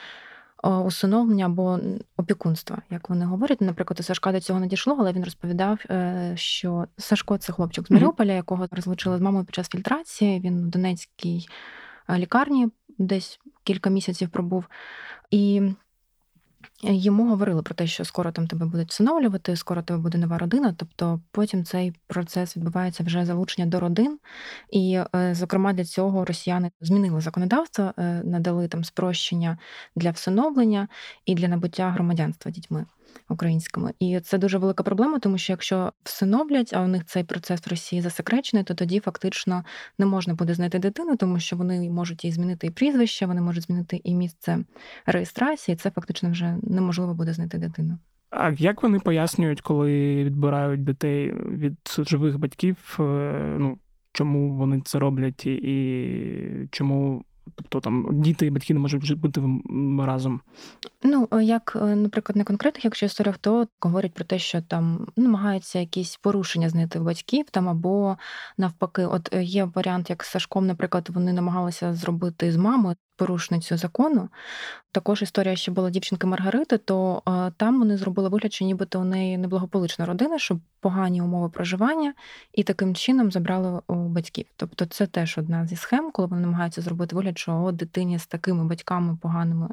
усиновлення 0.86 1.46
або 1.46 1.80
опікунства, 2.18 2.82
як 2.90 3.10
вони 3.10 3.26
говорять. 3.26 3.62
Наприклад, 3.62 4.00
у 4.00 4.04
Сашка 4.04 4.32
до 4.32 4.40
цього 4.40 4.60
не 4.60 4.68
дійшло, 4.68 4.96
але 5.00 5.14
він 5.14 5.24
розповідав, 5.24 5.80
е, 5.90 6.32
що 6.36 6.86
Сашко 6.98 7.38
це 7.38 7.54
хлопчик 7.54 7.88
з 7.88 7.92
Маріуполя, 7.92 8.34
якого 8.34 8.68
розлучили 8.72 9.18
з 9.18 9.22
мамою 9.22 9.46
під 9.46 9.56
час 9.56 9.70
фільтрації. 9.70 10.40
Він 10.40 10.62
в 10.62 10.68
Донецькій 10.68 11.48
лікарні 12.18 12.70
десь 12.98 13.40
кілька 13.64 13.90
місяців 13.90 14.30
пробув. 14.30 14.66
І 15.32 15.62
Йому 16.84 17.30
говорили 17.30 17.62
про 17.62 17.76
те, 17.76 17.88
що 17.88 18.06
скоро 18.06 18.32
там 18.32 18.48
тебе 18.48 18.66
будуть 18.66 18.90
встановлювати, 18.90 19.56
скоро 19.56 19.82
тебе 19.82 20.00
буде 20.00 20.18
нова 20.18 20.38
родина. 20.38 20.76
Тобто 20.78 21.22
потім 21.32 21.66
цей 21.66 21.94
процес 22.08 22.58
відбувається 22.58 23.04
вже 23.04 23.26
залучення 23.26 23.68
до 23.68 23.80
родин, 23.80 24.20
і, 24.72 25.00
е, 25.16 25.36
зокрема, 25.36 25.74
для 25.74 25.86
цього 25.86 26.26
росіяни 26.26 26.72
змінили 26.82 27.22
законодавство, 27.22 27.94
е, 27.98 28.22
надали 28.24 28.68
там 28.68 28.84
спрощення 28.84 29.58
для 29.96 30.12
всиновлення 30.12 30.88
і 31.26 31.36
для 31.36 31.48
набуття 31.48 31.90
громадянства 31.90 32.52
дітьми 32.52 32.86
українськими. 33.30 33.94
І 34.00 34.20
це 34.20 34.38
дуже 34.38 34.58
велика 34.58 34.84
проблема, 34.84 35.20
тому 35.20 35.38
що 35.38 35.54
якщо 35.54 35.94
всиновлять, 36.04 36.74
а 36.74 36.82
у 36.82 36.88
них 36.88 37.06
цей 37.06 37.24
процес 37.24 37.62
в 37.66 37.70
Росії 37.70 38.02
засекречений, 38.02 38.64
то 38.64 38.74
тоді 38.74 39.00
фактично 39.00 39.64
не 39.98 40.06
можна 40.06 40.34
буде 40.34 40.54
знайти 40.54 40.80
дитину, 40.80 41.16
тому 41.16 41.40
що 41.40 41.56
вони 41.56 41.90
можуть 41.90 42.26
і 42.26 42.32
змінити 42.32 42.68
і 42.68 42.70
прізвище, 42.70 43.26
вони 43.26 43.42
можуть 43.42 43.64
змінити 43.64 44.02
і 44.04 44.16
місце 44.16 44.60
реєстрації. 45.06 45.78
Це 45.78 45.92
фактично 45.92 46.32
вже 46.32 46.58
неможливо 46.70 47.14
буде 47.14 47.34
знайти 47.34 47.58
дитину. 47.58 47.98
А 48.30 48.52
як 48.52 48.84
вони 48.84 49.00
пояснюють, 49.00 49.62
коли 49.62 50.24
відбирають 50.24 50.84
дітей 50.84 51.34
від 51.34 51.78
живих 51.98 52.40
батьків? 52.40 52.98
Е, 53.00 53.56
ну 53.60 53.78
чому 54.12 54.56
вони 54.56 54.82
це 54.82 55.00
роблять, 55.00 55.46
і 55.46 56.68
чому 56.72 57.24
Тобто 57.56 57.80
там 57.80 58.22
діти 58.22 58.46
і 58.46 58.50
батьки 58.50 58.74
не 58.74 58.80
можуть 58.80 59.20
бути 59.20 59.42
разом. 60.00 60.42
Ну, 61.04 61.28
як, 61.42 61.78
е, 61.82 61.96
наприклад, 61.96 62.36
на 62.36 62.44
конкретних, 62.44 62.86
якщо 62.86 63.06
історіях, 63.06 63.38
то 63.38 63.68
говорять 63.80 64.14
про 64.14 64.26
те, 64.26 64.40
що 64.40 64.62
там 64.62 65.08
намагаються 65.16 65.80
якісь 65.80 66.18
порушення 66.18 66.70
знайти 66.70 67.00
в 67.00 67.04
батьків 67.04 67.46
там 67.52 67.70
або 67.70 68.18
навпаки, 68.58 69.06
от 69.06 69.34
е, 69.34 69.44
є 69.44 69.64
варіант, 69.64 70.10
як 70.10 70.24
з 70.24 70.30
Сашком, 70.30 70.68
наприклад, 70.68 71.10
вони 71.10 71.34
намагалися 71.34 71.94
зробити 71.94 72.52
з 72.52 72.58
мамою 72.58 72.96
порушницю 73.20 73.78
закону. 73.78 74.30
Також 74.92 75.22
історія 75.22 75.56
ще 75.56 75.72
була 75.72 75.90
дівчинки 75.90 76.28
Маргарити, 76.28 76.78
то 76.78 77.22
е, 77.28 77.52
там 77.58 77.80
вони 77.80 77.98
зробили 77.98 78.30
вигляд, 78.30 78.54
що 78.54 78.66
нібито 78.66 79.02
у 79.02 79.04
неї 79.04 79.38
неблагополучна 79.38 80.06
родина, 80.06 80.40
щоб 80.40 80.60
погані 80.80 81.22
умови 81.22 81.50
проживання, 81.50 82.14
і 82.54 82.64
таким 82.64 82.96
чином 82.96 83.32
забрали 83.32 83.82
у 83.88 83.94
батьків. 83.94 84.46
Тобто 84.56 84.86
це 84.86 85.08
теж 85.08 85.38
одна 85.38 85.68
зі 85.68 85.76
схем, 85.76 86.12
коли 86.12 86.28
вони 86.28 86.42
намагаються 86.42 86.82
зробити 86.82 87.16
вигляд, 87.16 87.40
що 87.40 87.54
о, 87.54 87.72
дитині 87.72 88.20
з 88.20 88.28
такими 88.28 88.66
батьками 88.66 89.18
поганими. 89.22 89.68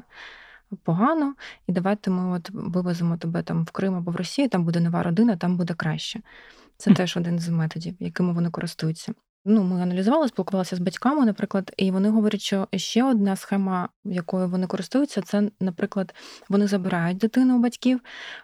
Погано, 0.83 1.35
і 1.67 1.71
давайте 1.71 2.11
ми 2.11 2.37
от 2.37 2.49
вивеземо 2.53 3.17
тебе 3.17 3.43
там 3.43 3.63
в 3.63 3.71
Крим 3.71 3.95
або 3.95 4.11
в 4.11 4.15
Росію, 4.15 4.49
там 4.49 4.63
буде 4.63 4.79
нова 4.79 5.03
родина, 5.03 5.37
там 5.37 5.57
буде 5.57 5.73
краще. 5.73 6.21
Це 6.77 6.93
теж 6.93 7.17
один 7.17 7.39
з 7.39 7.49
методів, 7.49 7.95
якими 7.99 8.33
вони 8.33 8.49
користуються. 8.49 9.13
Ну, 9.49 9.63
ми 9.63 9.81
аналізували, 9.81 10.27
спілкувалися 10.27 10.75
з 10.75 10.79
батьками, 10.79 11.25
наприклад, 11.25 11.73
і 11.77 11.91
вони 11.91 12.09
говорять, 12.09 12.41
що 12.41 12.67
ще 12.75 13.03
одна 13.03 13.35
схема, 13.35 13.89
якою 14.05 14.47
вони 14.47 14.67
користуються, 14.67 15.21
це, 15.21 15.49
наприклад, 15.59 16.15
вони 16.49 16.67
забирають 16.67 17.17
дитину 17.17 17.55
у 17.55 17.59
батьків 17.59 18.01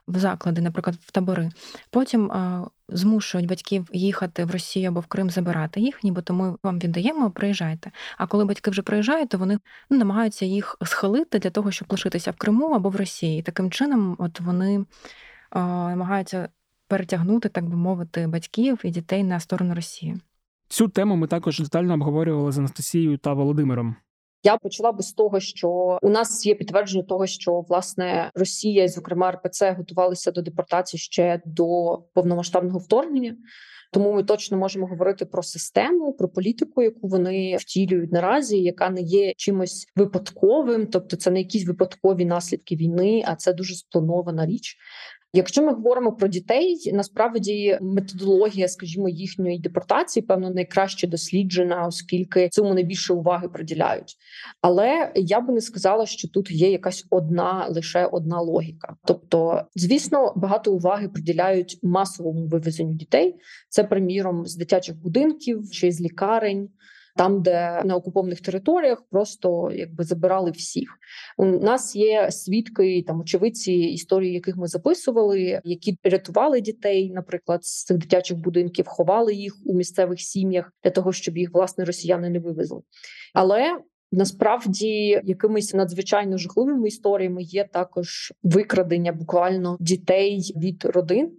в 0.08 0.18
заклади, 0.18 0.62
наприклад, 0.62 0.96
в 1.02 1.12
табори. 1.12 1.50
Потім 1.90 2.32
а, 2.32 2.68
змушують 2.90 3.48
батьків 3.48 3.90
їхати 3.94 4.46
в 4.46 4.52
Росію 4.52 4.88
або 4.88 5.00
в 5.00 5.06
Крим 5.06 5.30
забирати 5.30 5.82
їх, 5.82 6.04
нібито 6.04 6.34
ми 6.34 6.56
вам 6.64 6.80
віддаємо, 6.80 7.32
приїжджайте. 7.32 7.92
А 8.18 8.28
коли 8.28 8.46
батьки 8.46 8.72
вже 8.72 8.82
приїжджають, 8.82 9.30
то 9.30 9.38
вони 9.38 9.60
ну, 9.90 9.98
намагаються 9.98 10.46
їх 10.46 10.78
схилити 10.86 11.40
для 11.40 11.50
того, 11.50 11.72
щоб 11.72 11.88
лишитися 11.92 12.32
в 12.32 12.36
Криму 12.36 12.74
або 12.74 12.90
в 12.90 12.96
Росії. 12.96 13.42
Таким 13.42 13.72
чином, 13.72 14.16
от 14.20 14.40
вони 14.40 14.86
а, 15.50 15.60
намагаються 15.60 16.50
перетягнути, 16.88 17.50
так 17.50 17.66
би 17.66 17.76
мовити, 17.76 18.28
батьків 18.28 18.80
і 18.84 18.90
дітей 18.90 19.24
на 19.24 19.40
сторону 19.40 19.76
Росії. 19.76 20.18
Цю 20.74 20.88
тему 20.88 21.16
ми 21.16 21.28
також 21.28 21.60
детально 21.60 21.94
обговорювали 21.94 22.52
з 22.52 22.58
Анастасією 22.58 23.18
та 23.18 23.34
Володимиром. 23.34 23.96
Я 24.44 24.58
почала 24.58 24.92
би 24.92 25.04
з 25.04 25.14
того, 25.14 25.40
що 25.40 26.00
у 26.02 26.10
нас 26.10 26.46
є 26.46 26.56
підтвердження 26.56 27.04
того, 27.04 27.28
що 27.28 27.62
власне 27.70 28.32
Росія, 28.36 28.88
зокрема 28.88 29.32
РПЦ, 29.32 29.72
готувалися 29.72 30.32
до 30.32 30.42
депортації 30.42 31.00
ще 31.00 31.42
до 31.46 32.00
повномасштабного 32.14 32.80
вторгнення. 32.80 33.36
Тому 33.92 34.14
ми 34.14 34.24
точно 34.24 34.58
можемо 34.58 34.88
говорити 34.88 35.26
про 35.26 35.44
систему, 35.44 36.14
про 36.14 36.30
політику, 36.30 36.82
яку 36.82 37.08
вони 37.08 37.58
втілюють 37.60 38.12
наразі, 38.12 38.62
яка 38.62 38.90
не 38.90 39.02
є 39.02 39.34
чимось 39.38 39.86
випадковим, 39.96 40.88
тобто 40.88 41.16
це 41.16 41.32
не 41.32 41.40
якісь 41.40 41.68
випадкові 41.68 42.26
наслідки 42.26 42.76
війни, 42.76 43.24
а 43.28 43.36
це 43.36 43.54
дуже 43.54 43.76
спланована 43.76 44.46
річ. 44.46 44.78
Якщо 45.36 45.62
ми 45.64 45.74
говоримо 45.74 46.12
про 46.12 46.28
дітей, 46.28 46.92
насправді 46.94 47.78
методологія, 47.82 48.68
скажімо, 48.68 49.10
їхньої 49.10 49.60
депортації, 49.60 50.26
певно, 50.26 50.50
найкраще 50.50 51.08
досліджена, 51.08 51.88
оскільки 51.88 52.50
цьому 52.50 52.74
найбільше 52.74 53.14
уваги 53.14 53.48
приділяють. 53.48 54.16
Але 54.62 55.12
я 55.16 55.42
би 55.42 55.54
не 55.54 55.62
сказала, 55.62 56.06
що 56.06 56.28
тут 56.28 56.52
є 56.52 56.72
якась 56.72 57.06
одна 57.10 57.68
лише 57.70 58.06
одна 58.06 58.42
логіка. 58.42 58.96
Тобто, 59.06 59.62
звісно, 59.76 60.34
багато 60.36 60.74
уваги 60.74 61.10
приділяють 61.10 61.80
масовому 61.84 62.48
вивезенню 62.48 62.94
дітей. 62.94 63.36
Це 63.70 63.84
приміром 63.84 64.46
з 64.46 64.56
дитячих 64.56 64.96
будинків 65.02 65.70
чи 65.72 65.92
з 65.92 66.02
лікарень 66.02 66.70
там, 67.16 67.42
де 67.42 67.82
на 67.86 67.96
окупованих 67.96 68.42
територіях 68.42 69.04
просто 69.10 69.72
якби 69.74 70.04
забирали 70.04 70.52
всіх. 70.52 70.90
У 71.38 71.46
нас 71.46 71.96
є 71.96 72.32
свідки 72.32 73.04
там 73.08 73.20
очевидці 73.20 73.74
історії, 73.74 74.34
яких 74.34 74.58
ми 74.58 74.68
записували, 74.68 75.62
які 75.64 75.98
рятували 76.04 76.62
дітей, 76.62 77.12
наприклад, 77.12 77.66
з 77.66 77.84
цих 77.84 77.98
дитячих 77.98 78.38
будинків, 78.38 78.88
ховали 78.88 79.34
їх 79.34 79.54
у 79.66 79.74
місцевих 79.74 80.22
сім'ях 80.22 80.74
для 80.84 80.92
того, 80.92 81.12
щоб 81.12 81.38
їх 81.38 81.50
власне 81.54 81.86
росіяни 81.86 82.30
не 82.30 82.40
вивезли. 82.40 82.82
Але 83.34 83.80
Насправді, 84.16 85.22
якимись 85.24 85.74
надзвичайно 85.74 86.38
жахливими 86.38 86.88
історіями 86.88 87.44
є 87.44 87.70
також 87.74 88.34
викрадення 88.44 89.12
буквально 89.12 89.78
дітей 89.80 90.54
від 90.56 90.86
родин, 90.86 91.32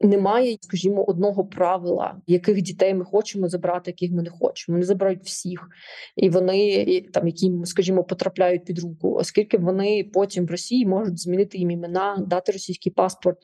немає, 0.00 0.56
скажімо, 0.60 1.04
одного 1.04 1.44
правила, 1.44 2.16
яких 2.26 2.62
дітей 2.62 2.94
ми 2.94 3.04
хочемо 3.04 3.48
забрати, 3.48 3.90
яких 3.90 4.16
ми 4.16 4.22
не 4.22 4.30
хочемо. 4.30 4.74
Вони 4.74 4.86
забирають 4.86 5.24
всіх, 5.24 5.68
і 6.16 6.30
вони 6.30 7.00
там, 7.12 7.26
які 7.26 7.52
скажімо, 7.64 8.04
потрапляють 8.04 8.64
під 8.64 8.78
руку, 8.78 9.14
оскільки 9.14 9.58
вони 9.58 10.10
потім 10.12 10.46
в 10.46 10.50
Росії 10.50 10.86
можуть 10.86 11.20
змінити 11.20 11.58
їм 11.58 11.70
імена, 11.70 12.24
дати 12.26 12.52
російський 12.52 12.92
паспорт 12.92 13.38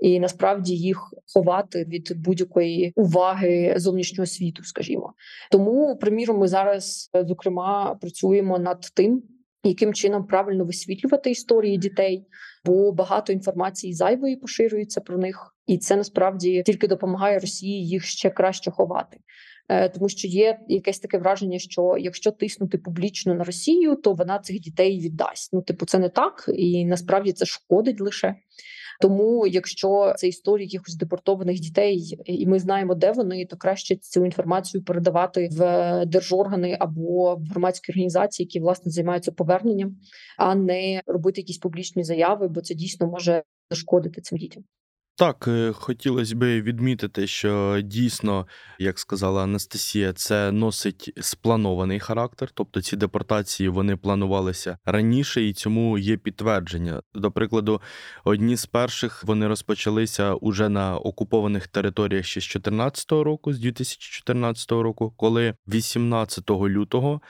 і 0.00 0.20
насправді 0.20 0.76
їх 0.76 1.14
ховати 1.34 1.84
від 1.84 2.12
будь-якої 2.16 2.92
уваги 2.96 3.74
зовнішнього 3.76 4.26
світу, 4.26 4.64
скажімо. 4.64 5.12
Тому, 5.50 5.96
приміром, 5.96 6.38
ми 6.38 6.48
зараз 6.48 7.10
зокрема 7.14 7.98
працюємо 8.00 8.58
над 8.58 8.80
тим, 8.94 9.22
яким 9.64 9.94
чином 9.94 10.26
правильно 10.26 10.64
висвітлювати 10.64 11.30
історії 11.30 11.78
дітей, 11.78 12.26
бо 12.64 12.92
багато 12.92 13.32
інформації 13.32 13.94
зайвої 13.94 14.36
поширюється 14.36 15.00
про 15.00 15.18
них 15.18 15.55
і 15.66 15.78
це 15.78 15.96
насправді 15.96 16.62
тільки 16.66 16.88
допомагає 16.88 17.38
Росії 17.38 17.86
їх 17.88 18.04
ще 18.04 18.30
краще 18.30 18.70
ховати. 18.70 19.18
Е, 19.68 19.88
тому 19.88 20.08
що 20.08 20.28
є 20.28 20.58
якесь 20.68 20.98
таке 20.98 21.18
враження, 21.18 21.58
що 21.58 21.96
якщо 21.98 22.30
тиснути 22.30 22.78
публічно 22.78 23.34
на 23.34 23.44
Росію, 23.44 23.96
то 23.96 24.12
вона 24.12 24.38
цих 24.38 24.60
дітей 24.60 25.00
віддасть. 25.00 25.52
Ну, 25.52 25.62
типу, 25.62 25.86
це 25.86 25.98
не 25.98 26.08
так, 26.08 26.50
і 26.54 26.84
насправді 26.84 27.32
це 27.32 27.46
шкодить 27.46 28.00
лише. 28.00 28.34
Тому, 29.00 29.46
якщо 29.46 30.14
це 30.16 30.28
історії 30.28 30.68
якихось 30.68 30.94
депортованих 30.94 31.60
дітей, 31.60 32.18
і 32.24 32.46
ми 32.46 32.58
знаємо, 32.58 32.94
де 32.94 33.12
вони, 33.12 33.46
то 33.46 33.56
краще 33.56 33.96
цю 33.96 34.24
інформацію 34.24 34.84
передавати 34.84 35.48
в 35.52 36.02
держоргани 36.06 36.76
або 36.80 37.34
в 37.34 37.42
громадські 37.50 37.92
організації, 37.92 38.44
які 38.44 38.60
власне 38.60 38.92
займаються 38.92 39.32
поверненням, 39.32 39.96
а 40.38 40.54
не 40.54 41.02
робити 41.06 41.40
якісь 41.40 41.58
публічні 41.58 42.04
заяви, 42.04 42.48
бо 42.48 42.60
це 42.60 42.74
дійсно 42.74 43.06
може 43.06 43.42
зашкодити 43.70 44.20
цим 44.20 44.38
дітям. 44.38 44.64
Так, 45.18 45.48
е, 45.48 45.72
хотілося 45.72 46.36
б 46.36 46.60
відмітити, 46.62 47.26
що 47.26 47.80
дійсно, 47.84 48.46
як 48.78 48.98
сказала 48.98 49.42
Анастасія, 49.42 50.12
це 50.12 50.52
носить 50.52 51.12
спланований 51.20 52.00
характер, 52.00 52.50
тобто 52.54 52.82
ці 52.82 52.96
депортації 52.96 53.68
вони 53.68 53.96
планувалися 53.96 54.78
раніше, 54.84 55.42
і 55.42 55.52
цьому 55.52 55.98
є 55.98 56.16
підтвердження. 56.16 57.02
До 57.14 57.30
прикладу, 57.30 57.80
одні 58.24 58.56
з 58.56 58.66
перших 58.66 59.24
вони 59.24 59.48
розпочалися 59.48 60.34
уже 60.34 60.68
на 60.68 60.98
окупованих 60.98 61.66
територіях 61.66 62.24
ще 62.24 62.40
з 62.40 62.44
2014 62.44 63.12
року, 63.12 63.52
з 63.52 63.58
2014 63.58 64.72
року, 64.72 65.14
коли 65.16 65.54
18 65.68 66.50
лютого 66.50 67.20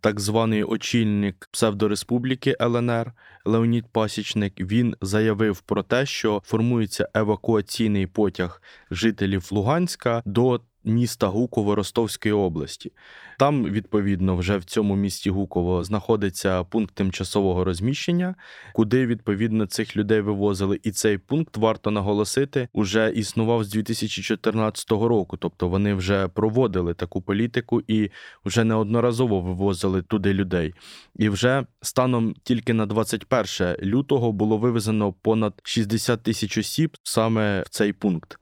так 0.00 0.20
званий 0.20 0.64
очільник 0.64 1.48
псевдореспубліки 1.52 2.56
ЛНР 2.60 3.12
Леонід 3.44 3.86
Пасічник 3.92 4.60
він 4.60 4.96
заявив 5.00 5.60
про 5.60 5.82
те, 5.82 6.06
що 6.06 6.42
формується 6.44 7.08
евакуаційний 7.14 8.06
потяг 8.06 8.62
жителів 8.90 9.48
Луганська 9.50 10.22
до 10.24 10.60
міста 10.86 11.26
Гуково 11.26 11.74
Ростовської 11.74 12.34
області. 12.34 12.92
Там, 13.38 13.64
відповідно, 13.64 14.36
вже 14.36 14.56
в 14.56 14.64
цьому 14.64 14.96
місті 14.96 15.30
Гуково 15.30 15.84
знаходиться 15.84 16.64
пункт 16.64 16.94
тимчасового 16.94 17.64
розміщення, 17.64 18.34
куди 18.72 19.06
відповідно 19.06 19.66
цих 19.66 19.96
людей 19.96 20.20
вивозили. 20.20 20.80
І 20.82 20.90
цей 20.90 21.18
пункт 21.18 21.56
варто 21.56 21.90
наголосити 21.90 22.68
уже 22.72 23.12
існував 23.14 23.64
з 23.64 23.68
2014 23.68 24.90
року. 24.90 25.36
Тобто 25.36 25.68
вони 25.68 25.94
вже 25.94 26.28
проводили 26.28 26.94
таку 26.94 27.22
політику 27.22 27.82
і 27.86 28.10
вже 28.44 28.64
неодноразово 28.64 29.40
вивозили 29.40 30.02
туди 30.02 30.34
людей. 30.34 30.74
І 31.16 31.28
вже 31.28 31.66
станом 31.82 32.34
тільки 32.42 32.74
на 32.74 32.86
21 32.86 33.76
лютого 33.82 34.32
було 34.32 34.58
вивезено 34.58 35.12
понад 35.12 35.54
60 35.62 36.22
тисяч 36.22 36.58
осіб 36.58 36.96
саме 37.02 37.62
в 37.62 37.68
цей 37.68 37.92
пункт. 37.92 38.38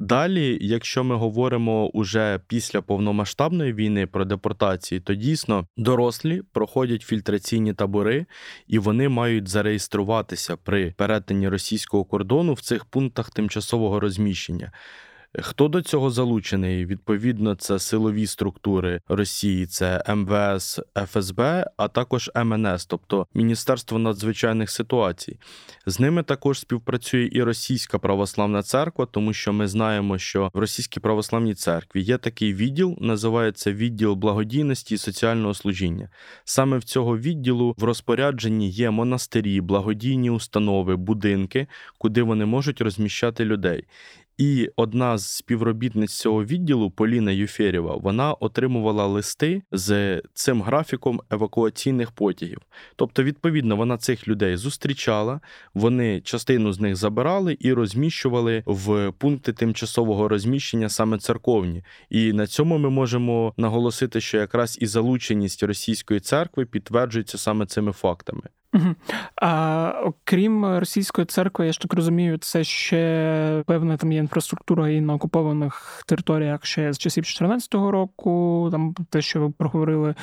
Далі, 0.00 0.58
якщо 0.60 1.04
ми 1.04 1.16
говоримо 1.16 1.86
уже 1.86 2.40
після 2.46 2.82
повномасштабної 2.82 3.72
війни 3.72 4.06
про 4.06 4.24
депортації, 4.24 5.00
то 5.00 5.14
дійсно 5.14 5.66
дорослі 5.76 6.42
проходять 6.52 7.02
фільтраційні 7.02 7.74
табори 7.74 8.26
і 8.66 8.78
вони 8.78 9.08
мають 9.08 9.48
зареєструватися 9.48 10.56
при 10.56 10.90
перетині 10.90 11.48
російського 11.48 12.04
кордону 12.04 12.52
в 12.52 12.60
цих 12.60 12.84
пунктах 12.84 13.30
тимчасового 13.30 14.00
розміщення. 14.00 14.72
Хто 15.40 15.68
до 15.68 15.82
цього 15.82 16.10
залучений? 16.10 16.86
Відповідно, 16.86 17.54
це 17.54 17.78
силові 17.78 18.26
структури 18.26 19.00
Росії, 19.08 19.66
це 19.66 20.04
МВС, 20.08 20.82
ФСБ, 21.06 21.66
а 21.76 21.88
також 21.88 22.30
МНС, 22.44 22.86
тобто 22.86 23.26
Міністерство 23.34 23.98
надзвичайних 23.98 24.70
ситуацій. 24.70 25.38
З 25.86 26.00
ними 26.00 26.22
також 26.22 26.58
співпрацює 26.58 27.28
і 27.32 27.42
Російська 27.42 27.98
православна 27.98 28.62
церква, 28.62 29.06
тому 29.06 29.32
що 29.32 29.52
ми 29.52 29.68
знаємо, 29.68 30.18
що 30.18 30.50
в 30.54 30.58
Російській 30.58 31.00
православній 31.00 31.54
церкві 31.54 32.02
є 32.02 32.18
такий 32.18 32.54
відділ, 32.54 32.96
називається 33.00 33.72
відділ 33.72 34.14
благодійності 34.14 34.94
і 34.94 34.98
соціального 34.98 35.54
служіння. 35.54 36.08
Саме 36.44 36.78
в 36.78 36.84
цього 36.84 37.18
відділу 37.18 37.74
в 37.78 37.84
розпорядженні 37.84 38.70
є 38.70 38.90
монастирі, 38.90 39.60
благодійні 39.60 40.30
установи, 40.30 40.96
будинки, 40.96 41.66
куди 41.98 42.22
вони 42.22 42.44
можуть 42.44 42.80
розміщати 42.80 43.44
людей. 43.44 43.84
І 44.38 44.70
одна 44.76 45.18
з 45.18 45.26
співробітниць 45.26 46.12
цього 46.12 46.44
відділу, 46.44 46.90
Поліна 46.90 47.32
Юфєрєва, 47.32 47.96
вона 47.96 48.32
отримувала 48.32 49.06
листи 49.06 49.62
з 49.72 50.22
цим 50.34 50.62
графіком 50.62 51.20
евакуаційних 51.30 52.10
потягів. 52.10 52.58
Тобто, 52.96 53.22
відповідно, 53.22 53.76
вона 53.76 53.96
цих 53.96 54.28
людей 54.28 54.56
зустрічала, 54.56 55.40
вони 55.74 56.20
частину 56.20 56.72
з 56.72 56.80
них 56.80 56.96
забирали 56.96 57.56
і 57.60 57.72
розміщували 57.72 58.62
в 58.66 59.12
пункти 59.18 59.52
тимчасового 59.52 60.28
розміщення 60.28 60.88
саме 60.88 61.18
церковні. 61.18 61.84
І 62.10 62.32
на 62.32 62.46
цьому 62.46 62.78
ми 62.78 62.90
можемо 62.90 63.54
наголосити, 63.56 64.20
що 64.20 64.38
якраз 64.38 64.78
і 64.80 64.86
залученість 64.86 65.62
російської 65.62 66.20
церкви 66.20 66.64
підтверджується 66.64 67.38
саме 67.38 67.66
цими 67.66 67.92
фактами. 67.92 68.42
А 69.36 69.92
окрім 70.04 70.66
російської 70.66 71.24
церкви, 71.26 71.66
я 71.66 71.72
ж 71.72 71.80
так 71.80 71.94
розумію, 71.94 72.38
це 72.38 72.64
ще 72.64 73.62
певна 73.66 73.96
там 73.96 74.12
є 74.12 74.18
інфраструктура 74.18 74.88
і 74.88 75.00
на 75.00 75.14
окупованих 75.14 76.02
територіях 76.06 76.64
ще 76.64 76.92
з 76.92 76.98
часів 76.98 77.22
2014 77.22 77.74
року. 77.74 78.68
Там 78.72 78.94
те, 79.10 79.22
що 79.22 79.40
ви 79.40 79.50
проговорили, 79.50 80.14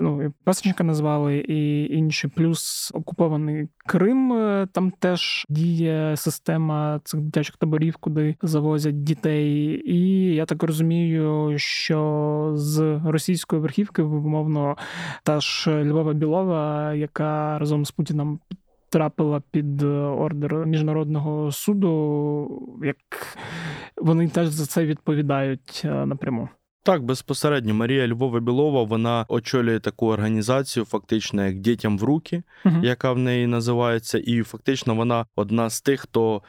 ну 0.00 0.22
і 0.22 0.30
пасічника 0.44 0.84
назвали, 0.84 1.38
і 1.38 1.92
інші, 1.94 2.28
плюс 2.28 2.90
окупований 2.94 3.68
Крим. 3.86 4.34
Там 4.72 4.90
теж 4.90 5.46
діє 5.48 6.16
система 6.16 7.00
цих 7.04 7.20
дитячих 7.20 7.56
таборів, 7.56 7.96
куди 7.96 8.36
завозять 8.42 9.04
дітей. 9.04 9.82
І 9.86 10.24
я 10.34 10.44
так 10.44 10.62
розумію, 10.62 11.54
що 11.56 12.52
з 12.54 13.00
російської 13.04 13.62
верхівки 13.62 14.02
умовно 14.02 14.76
та 15.22 15.40
ж 15.40 15.84
Львова 15.84 16.12
Білова, 16.12 16.94
яка 16.94 17.58
разом 17.58 17.84
з 17.84 17.93
Путіном 17.96 18.40
трапила 18.88 19.42
під 19.50 19.82
е, 19.82 19.86
ордер 19.86 20.66
міжнародного 20.66 21.52
суду, 21.52 22.78
як 22.84 22.96
вони 23.96 24.28
теж 24.28 24.48
за 24.48 24.66
це 24.66 24.86
відповідають 24.86 25.82
е, 25.84 26.06
напряму. 26.06 26.48
Так, 26.82 27.02
безпосередньо 27.02 27.74
Марія 27.74 28.08
Львова 28.08 28.40
Білова 28.40 28.82
вона 28.82 29.24
очолює 29.28 29.80
таку 29.80 30.06
організацію, 30.06 30.84
фактично 30.84 31.46
як 31.46 31.58
дітям 31.58 31.98
в 31.98 32.02
руки, 32.02 32.42
uh 32.64 32.84
яка 32.84 33.12
в 33.12 33.18
неї 33.18 33.46
називається, 33.46 34.18
і 34.18 34.42
фактично 34.42 34.94
вона 34.94 35.26
одна 35.36 35.70
з 35.70 35.80
тих, 35.80 36.00
хто 36.00 36.42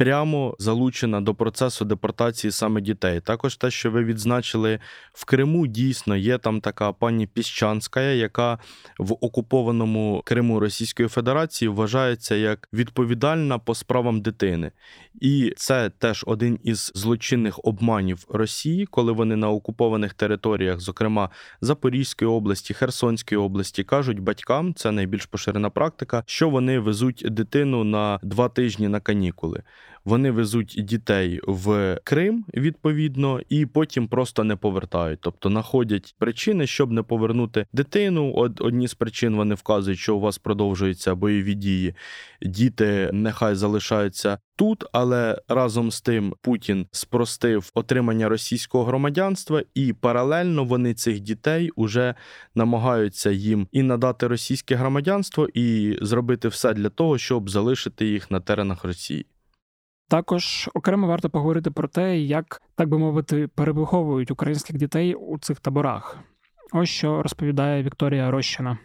прямо 0.00 0.56
залучена 0.58 1.20
до 1.20 1.34
процесу 1.34 1.84
депортації 1.84 2.50
саме 2.50 2.80
дітей. 2.80 3.20
Також 3.20 3.56
те, 3.56 3.70
що 3.70 3.90
ви 3.90 4.04
відзначили 4.04 4.78
в 5.12 5.24
Криму, 5.24 5.66
дійсно 5.66 6.16
є 6.16 6.38
там 6.38 6.60
така 6.60 6.92
пані 6.92 7.26
Піщанська, 7.26 8.00
яка 8.00 8.58
в 8.98 9.12
окупованому 9.12 10.22
Криму 10.24 10.60
Російської 10.60 11.08
Федерації 11.08 11.68
вважається 11.68 12.34
як 12.34 12.68
відповідальна 12.72 13.58
по 13.58 13.74
справам 13.74 14.20
дитини. 14.20 14.72
І 15.20 15.52
це 15.56 15.90
теж 15.98 16.24
один 16.26 16.58
із 16.62 16.92
злочинних 16.94 17.60
обманів 17.64 18.26
Росії, 18.28 18.86
коли 18.86 19.12
вони 19.12 19.36
на 19.36 19.50
окупованих 19.50 20.14
територіях, 20.14 20.80
зокрема 20.80 21.30
Запорізької 21.60 22.30
області, 22.30 22.74
Херсонської 22.74 23.38
області, 23.38 23.84
кажуть 23.84 24.20
батькам, 24.20 24.74
це 24.74 24.90
найбільш 24.90 25.26
поширена 25.26 25.70
практика, 25.70 26.22
що 26.26 26.48
вони 26.48 26.78
везуть 26.78 27.24
дитину 27.30 27.84
на 27.84 28.20
два 28.22 28.48
тижні 28.48 28.88
на 28.88 29.00
канікули. 29.00 29.62
Вони 30.04 30.30
везуть 30.30 30.76
дітей 30.78 31.40
в 31.46 31.98
Крим 32.04 32.44
відповідно, 32.54 33.40
і 33.48 33.66
потім 33.66 34.08
просто 34.08 34.44
не 34.44 34.56
повертають. 34.56 35.20
Тобто 35.22 35.48
знаходять 35.48 36.14
причини, 36.18 36.66
щоб 36.66 36.92
не 36.92 37.02
повернути 37.02 37.66
дитину. 37.72 38.32
Одні 38.58 38.88
з 38.88 38.94
причин 38.94 39.36
вони 39.36 39.54
вказують, 39.54 39.98
що 39.98 40.16
у 40.16 40.20
вас 40.20 40.38
продовжуються 40.38 41.14
бойові 41.14 41.54
дії. 41.54 41.94
Діти 42.42 43.10
нехай 43.12 43.54
залишаються 43.54 44.38
тут, 44.56 44.84
але 44.92 45.42
разом 45.48 45.90
з 45.90 46.00
тим 46.00 46.34
Путін 46.42 46.86
спростив 46.90 47.70
отримання 47.74 48.28
російського 48.28 48.84
громадянства, 48.84 49.62
і 49.74 49.92
паралельно 49.92 50.64
вони 50.64 50.94
цих 50.94 51.20
дітей 51.20 51.70
уже 51.76 52.14
намагаються 52.54 53.30
їм 53.30 53.68
і 53.72 53.82
надати 53.82 54.26
російське 54.26 54.74
громадянство, 54.74 55.48
і 55.54 55.98
зробити 56.02 56.48
все 56.48 56.74
для 56.74 56.88
того, 56.88 57.18
щоб 57.18 57.50
залишити 57.50 58.06
їх 58.06 58.30
на 58.30 58.40
теренах 58.40 58.84
Росії. 58.84 59.26
Також 60.10 60.70
окремо 60.74 61.06
варто 61.06 61.30
поговорити 61.30 61.70
про 61.70 61.88
те, 61.88 62.18
як 62.18 62.62
так 62.74 62.88
би 62.88 62.98
мовити 62.98 63.48
перевиховують 63.54 64.30
українських 64.30 64.76
дітей 64.76 65.14
у 65.14 65.38
цих 65.38 65.60
таборах. 65.60 66.18
Ось 66.72 66.88
що 66.88 67.22
розповідає 67.22 67.82
Вікторія 67.82 68.30
Рощина. 68.30 68.78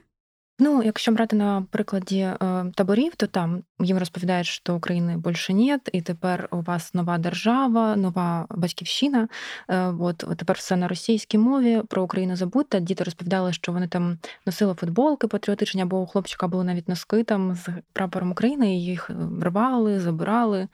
Ну, 0.60 0.84
якщо 0.84 1.12
брати 1.12 1.36
на 1.36 1.66
прикладі 1.72 2.20
е, 2.20 2.38
таборів, 2.76 3.16
то 3.16 3.28
там 3.28 3.64
їм 3.80 3.98
розповідають, 3.98 4.48
що 4.48 4.76
України 4.76 5.18
більше 5.18 5.54
нет, 5.54 5.90
і 5.94 6.02
тепер 6.02 6.48
у 6.52 6.62
вас 6.62 6.94
нова 6.94 7.18
держава, 7.18 7.96
нова 7.96 8.48
батьківщина. 8.50 9.28
Е, 9.70 9.94
от 10.00 10.18
тепер 10.38 10.56
все 10.56 10.76
на 10.76 10.88
російській 10.88 11.38
мові 11.38 11.82
про 11.90 12.04
Україну 12.04 12.36
забудьте. 12.36 12.80
Діти 12.80 13.04
розповідали, 13.04 13.54
що 13.54 13.72
вони 13.72 13.88
там 13.88 14.18
носили 14.46 14.74
футболки 14.74 15.28
патріотичні, 15.28 15.82
або 15.82 16.02
у 16.02 16.06
хлопчика 16.06 16.48
були 16.48 16.64
навіть 16.64 16.90
носки 16.90 17.24
там 17.24 17.56
з 17.56 17.68
прапором 17.94 18.32
України, 18.32 18.76
і 18.76 18.84
їх 18.84 19.10
рвали, 19.42 20.00
забирали. 20.00 20.68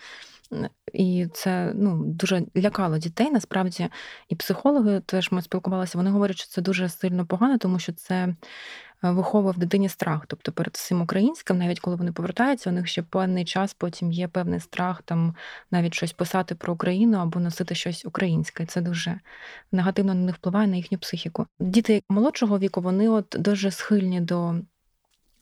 І 0.93 1.27
це 1.33 1.71
ну 1.75 2.03
дуже 2.05 2.43
лякало 2.57 2.97
дітей. 2.97 3.31
Насправді, 3.31 3.89
і 4.29 4.35
психологи 4.35 4.99
теж 4.99 5.31
ми 5.31 5.41
спілкувалися. 5.41 5.97
Вони 5.97 6.09
говорять, 6.09 6.37
що 6.37 6.47
це 6.47 6.61
дуже 6.61 6.89
сильно 6.89 7.25
погано, 7.25 7.57
тому 7.57 7.79
що 7.79 7.93
це 7.93 8.15
е, 8.15 8.35
виховує 9.01 9.53
в 9.53 9.57
дитині 9.57 9.89
страх. 9.89 10.25
Тобто 10.27 10.51
перед 10.51 10.73
всім 10.73 11.01
українським, 11.01 11.57
навіть 11.57 11.79
коли 11.79 11.95
вони 11.95 12.11
повертаються, 12.11 12.69
у 12.69 12.73
них 12.73 12.87
ще 12.87 13.01
певний 13.01 13.45
час 13.45 13.73
потім 13.73 14.11
є 14.11 14.27
певний 14.27 14.59
страх 14.59 15.01
там 15.01 15.35
навіть 15.71 15.93
щось 15.93 16.13
писати 16.13 16.55
про 16.55 16.73
Україну 16.73 17.17
або 17.17 17.39
носити 17.39 17.75
щось 17.75 18.05
українське. 18.05 18.65
Це 18.65 18.81
дуже 18.81 19.19
негативно 19.71 20.13
на 20.13 20.21
них 20.21 20.35
впливає 20.35 20.67
на 20.67 20.75
їхню 20.75 20.97
психіку. 20.97 21.45
Діти 21.59 22.03
молодшого 22.09 22.59
віку 22.59 22.81
вони 22.81 23.09
от 23.09 23.35
дуже 23.39 23.71
схильні 23.71 24.21
до 24.21 24.55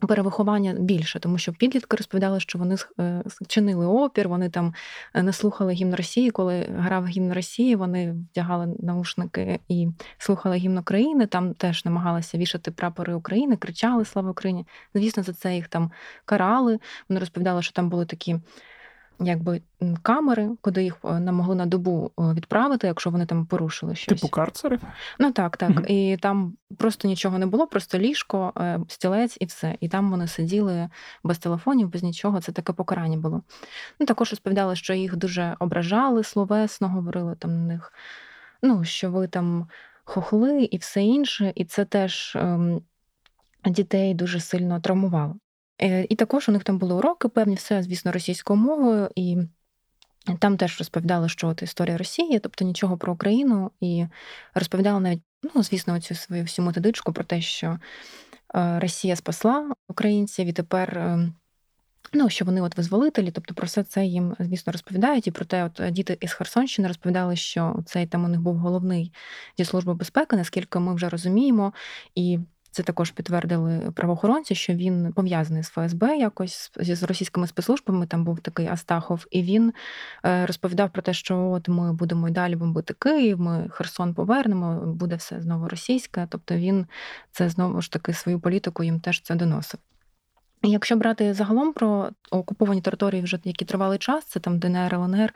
Перевиховання 0.07 0.73
більше, 0.73 1.19
тому 1.19 1.37
що 1.37 1.53
підлітки 1.53 1.97
розповідали, 1.97 2.39
що 2.39 2.59
вони 2.59 2.75
е, 2.99 3.23
чинили 3.47 3.85
опір, 3.85 4.29
вони 4.29 4.49
там 4.49 4.73
е, 5.13 5.23
не 5.23 5.33
слухали 5.33 5.73
гімн 5.73 5.95
Росії. 5.95 6.31
Коли 6.31 6.67
грав 6.77 7.07
гімн 7.07 7.33
Росії, 7.33 7.75
вони 7.75 8.11
вдягали 8.11 8.75
наушники 8.79 9.59
і 9.67 9.87
слухали 10.17 10.55
гімн 10.55 10.77
України. 10.77 11.25
Там 11.25 11.53
теж 11.53 11.85
намагалися 11.85 12.37
вішати 12.37 12.71
прапори 12.71 13.13
України, 13.13 13.57
кричали 13.57 14.05
Слава 14.05 14.31
Україні. 14.31 14.65
Звісно, 14.93 15.23
за 15.23 15.33
це 15.33 15.55
їх 15.55 15.67
там 15.67 15.91
карали. 16.25 16.79
Вони 17.09 17.19
розповідали, 17.19 17.61
що 17.61 17.73
там 17.73 17.89
були 17.89 18.05
такі 18.05 18.39
якби 19.19 19.61
камери, 20.01 20.49
куди 20.61 20.83
їх 20.83 20.97
не 21.03 21.31
могли 21.31 21.55
на 21.55 21.65
добу 21.65 22.11
е, 22.19 22.33
відправити, 22.33 22.87
якщо 22.87 23.09
вони 23.09 23.25
там 23.25 23.45
порушили 23.45 23.95
щось. 23.95 24.21
Типу 24.21 24.31
карцери? 24.31 24.79
Ну 25.19 25.31
так, 25.31 25.57
так. 25.57 25.69
Mm-hmm. 25.69 25.85
І 25.85 26.17
там 26.17 26.53
просто 26.77 27.07
нічого 27.07 27.39
не 27.39 27.45
було, 27.45 27.67
просто 27.67 27.99
ліжко, 27.99 28.53
е, 28.57 28.79
стілець 28.87 29.37
і 29.39 29.45
все. 29.45 29.75
І 29.79 29.89
там 29.89 30.11
вони 30.11 30.27
сиділи 30.27 30.89
без 31.23 31.37
телефонів, 31.37 31.89
без 31.89 32.03
нічого. 32.03 32.41
Це 32.41 32.51
таке 32.51 32.73
покарання 32.73 33.17
було. 33.17 33.41
Ну 33.99 34.05
також 34.05 34.29
розповідали, 34.29 34.75
що 34.75 34.93
їх 34.93 35.15
дуже 35.15 35.55
ображали 35.59 36.23
словесно, 36.23 36.89
говорили 36.89 37.35
там 37.35 37.51
на 37.51 37.73
них. 37.73 37.93
ну, 38.61 38.83
що 38.83 39.11
ви 39.11 39.27
там 39.27 39.67
хохли 40.03 40.63
і 40.63 40.77
все 40.77 41.03
інше, 41.03 41.53
і 41.55 41.65
це 41.65 41.85
теж 41.85 42.35
ем, 42.35 42.81
дітей 43.65 44.13
дуже 44.13 44.39
сильно 44.39 44.79
травмувало. 44.79 45.35
Е, 45.81 46.05
і 46.09 46.15
також 46.15 46.49
у 46.49 46.51
них 46.51 46.63
там 46.63 46.77
були 46.77 46.93
уроки, 46.93 47.27
певні, 47.27 47.55
все, 47.55 47.83
звісно, 47.83 48.11
російською 48.11 48.59
мовою. 48.59 49.09
і 49.15 49.37
там 50.39 50.57
теж 50.57 50.79
розповідали, 50.79 51.29
що 51.29 51.47
от 51.47 51.61
історія 51.61 51.97
Росії, 51.97 52.39
тобто 52.39 52.65
нічого 52.65 52.97
про 52.97 53.13
Україну, 53.13 53.71
і 53.81 54.05
розповідали 54.53 54.99
навіть, 54.99 55.21
ну, 55.55 55.63
звісно, 55.63 56.01
цю 56.01 56.15
свою 56.15 56.43
всю 56.43 56.65
методичку 56.65 57.13
про 57.13 57.23
те, 57.23 57.41
що 57.41 57.79
е, 58.55 58.79
Росія 58.79 59.15
спасла 59.15 59.73
українців, 59.87 60.47
і 60.47 60.53
тепер. 60.53 60.97
Е, 60.97 61.31
ну, 62.13 62.29
що 62.29 62.45
вони 62.45 62.61
от 62.61 62.77
визволителі, 62.77 63.31
тобто 63.31 63.53
про 63.53 63.65
все 63.65 63.83
це 63.83 64.05
їм, 64.05 64.35
звісно, 64.39 64.71
розповідають. 64.71 65.27
І 65.27 65.31
про 65.31 65.45
те, 65.45 65.63
от 65.63 65.91
діти 65.91 66.17
із 66.21 66.33
Херсонщини 66.33 66.87
розповідали, 66.87 67.35
що 67.35 67.83
цей 67.85 68.07
там 68.07 68.25
у 68.25 68.27
них 68.27 68.41
був 68.41 68.55
головний 68.55 69.13
зі 69.57 69.65
служби 69.65 69.93
безпеки, 69.93 70.35
наскільки 70.35 70.79
ми 70.79 70.95
вже 70.95 71.09
розуміємо, 71.09 71.73
і 72.15 72.39
це 72.79 72.83
також 72.83 73.11
підтвердили 73.11 73.91
правоохоронці, 73.95 74.55
що 74.55 74.73
він 74.73 75.13
пов'язаний 75.13 75.63
з 75.63 75.67
ФСБ 75.67 76.17
якось 76.17 76.71
з 76.75 77.03
російськими 77.03 77.47
спецслужбами. 77.47 78.07
Там 78.07 78.23
був 78.23 78.39
такий 78.39 78.67
Астахов, 78.67 79.25
і 79.31 79.43
він 79.43 79.73
е, 80.25 80.45
розповідав 80.45 80.89
про 80.89 81.01
те, 81.01 81.13
що 81.13 81.37
от 81.39 81.69
ми 81.69 81.93
будемо 81.93 82.29
й 82.29 82.31
далі 82.31 82.55
бомбити 82.55 82.93
Київ, 82.93 83.39
ми 83.39 83.69
Херсон 83.69 84.13
повернемо, 84.13 84.81
буде 84.85 85.15
все 85.15 85.41
знову 85.41 85.67
російське. 85.67 86.27
Тобто 86.29 86.55
він 86.55 86.85
це 87.31 87.49
знову 87.49 87.81
ж 87.81 87.91
таки 87.91 88.13
свою 88.13 88.39
політику 88.39 88.83
їм 88.83 88.99
теж 88.99 89.21
це 89.21 89.35
доносив. 89.35 89.79
Якщо 90.63 90.95
брати 90.95 91.33
загалом 91.33 91.73
про 91.73 92.09
окуповані 92.31 92.81
території, 92.81 93.21
вже 93.21 93.39
які 93.43 93.65
тривалий 93.65 93.97
час, 93.97 94.25
це 94.25 94.39
там 94.39 94.59
ДНР, 94.59 94.93
ЛНР, 94.93 95.33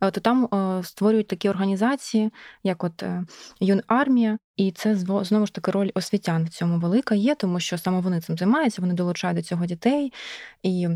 е, 0.00 0.10
то 0.10 0.20
там 0.20 0.44
е, 0.44 0.82
створюють 0.84 1.26
такі 1.26 1.48
організації, 1.48 2.32
як 2.62 2.84
от 2.84 3.02
е, 3.02 3.24
Юнармія, 3.60 4.38
і 4.56 4.72
це 4.72 4.96
знову 4.96 5.46
ж 5.46 5.54
таки 5.54 5.70
роль 5.70 5.90
освітян 5.94 6.44
в 6.44 6.48
цьому 6.48 6.78
велика 6.78 7.14
є, 7.14 7.34
тому 7.34 7.60
що 7.60 7.78
саме 7.78 8.00
вони 8.00 8.20
цим 8.20 8.36
займаються, 8.36 8.82
вони 8.82 8.94
долучають 8.94 9.36
до 9.36 9.42
цього 9.42 9.66
дітей 9.66 10.12
і. 10.62 10.88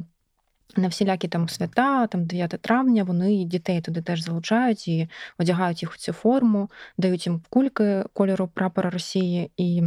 На 0.76 0.88
всілякі 0.88 1.28
там 1.28 1.48
свята, 1.48 2.06
там 2.06 2.26
9 2.26 2.50
травня, 2.50 3.04
вони 3.04 3.44
дітей 3.44 3.80
туди 3.80 4.02
теж 4.02 4.20
залучають 4.20 4.88
і 4.88 5.08
одягають 5.38 5.82
їх 5.82 5.92
у 5.92 5.96
цю 5.96 6.12
форму, 6.12 6.70
дають 6.98 7.26
їм 7.26 7.42
кульки 7.50 8.04
кольору 8.12 8.48
прапора 8.48 8.90
Росії 8.90 9.50
і 9.56 9.82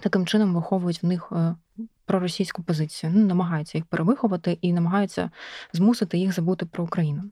таким 0.00 0.26
чином 0.26 0.54
виховують 0.54 1.02
в 1.02 1.06
них 1.06 1.32
проросійську 2.08 2.62
позицію. 2.62 3.12
Ну, 3.14 3.26
намагаються 3.26 3.78
їх 3.78 3.84
перевиховати 3.84 4.58
і 4.60 4.72
намагаються 4.72 5.30
змусити 5.72 6.18
їх 6.18 6.32
забути 6.32 6.66
про 6.66 6.84
Україну. 6.84 7.22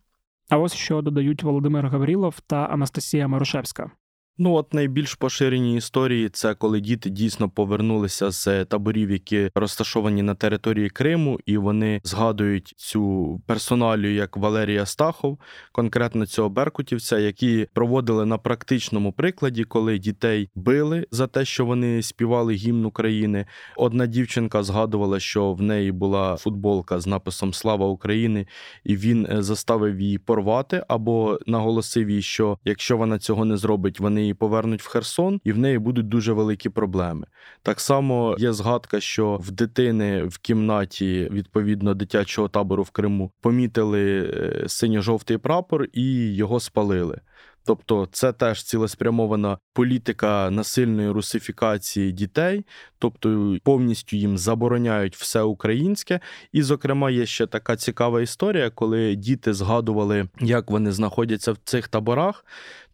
А 0.48 0.58
ось 0.58 0.74
що 0.74 1.02
додають 1.02 1.42
Володимир 1.42 1.86
Гаврілов 1.86 2.40
та 2.40 2.56
Анастасія 2.56 3.28
Марушевська. 3.28 3.90
Ну, 4.38 4.54
от 4.54 4.74
найбільш 4.74 5.14
поширені 5.14 5.76
історії 5.76 6.28
це 6.28 6.54
коли 6.54 6.80
діти 6.80 7.10
дійсно 7.10 7.48
повернулися 7.48 8.30
з 8.30 8.64
таборів, 8.64 9.10
які 9.10 9.50
розташовані 9.54 10.22
на 10.22 10.34
території 10.34 10.90
Криму, 10.90 11.40
і 11.46 11.56
вони 11.56 12.00
згадують 12.04 12.74
цю 12.76 13.40
персоналію 13.46 14.14
як 14.14 14.36
Валерія 14.36 14.86
Стахов, 14.86 15.38
конкретно 15.72 16.26
цього 16.26 16.48
беркутівця, 16.48 17.18
які 17.18 17.68
проводили 17.72 18.26
на 18.26 18.38
практичному 18.38 19.12
прикладі, 19.12 19.64
коли 19.64 19.98
дітей 19.98 20.50
били 20.54 21.06
за 21.10 21.26
те, 21.26 21.44
що 21.44 21.64
вони 21.64 22.02
співали 22.02 22.54
гімн 22.54 22.84
України. 22.84 23.46
Одна 23.76 24.06
дівчинка 24.06 24.62
згадувала, 24.62 25.20
що 25.20 25.52
в 25.52 25.62
неї 25.62 25.92
була 25.92 26.36
футболка 26.36 27.00
з 27.00 27.06
написом 27.06 27.54
Слава 27.54 27.86
України, 27.86 28.46
і 28.84 28.96
він 28.96 29.26
е, 29.26 29.42
заставив 29.42 30.00
її 30.00 30.18
порвати 30.18 30.84
або 30.88 31.38
наголосив 31.46 32.10
їй, 32.10 32.22
що 32.22 32.58
якщо 32.64 32.96
вона 32.96 33.18
цього 33.18 33.44
не 33.44 33.56
зробить, 33.56 34.00
вони 34.00 34.25
її 34.26 34.34
повернуть 34.34 34.82
в 34.82 34.88
Херсон, 34.88 35.40
і 35.44 35.52
в 35.52 35.58
неї 35.58 35.78
будуть 35.78 36.08
дуже 36.08 36.32
великі 36.32 36.68
проблеми. 36.68 37.26
Так 37.62 37.80
само 37.80 38.36
є 38.38 38.52
згадка, 38.52 39.00
що 39.00 39.36
в 39.36 39.50
дитини 39.50 40.22
в 40.24 40.38
кімнаті 40.38 41.28
відповідно 41.32 41.94
дитячого 41.94 42.48
табору 42.48 42.82
в 42.82 42.90
Криму 42.90 43.32
помітили 43.40 44.32
е, 44.34 44.68
синьо-жовтий 44.68 45.38
прапор 45.38 45.86
і 45.92 46.34
його 46.34 46.60
спалили. 46.60 47.20
Тобто 47.66 48.08
це 48.12 48.32
теж 48.32 48.62
цілеспрямована 48.62 49.58
політика 49.72 50.50
насильної 50.50 51.10
русифікації 51.10 52.12
дітей, 52.12 52.66
тобто 52.98 53.56
повністю 53.64 54.16
їм 54.16 54.38
забороняють 54.38 55.16
все 55.16 55.42
українське. 55.42 56.20
І, 56.52 56.62
зокрема, 56.62 57.10
є 57.10 57.26
ще 57.26 57.46
така 57.46 57.76
цікава 57.76 58.22
історія, 58.22 58.70
коли 58.70 59.14
діти 59.14 59.52
згадували, 59.52 60.28
як 60.40 60.70
вони 60.70 60.92
знаходяться 60.92 61.52
в 61.52 61.58
цих 61.64 61.88
таборах 61.88 62.44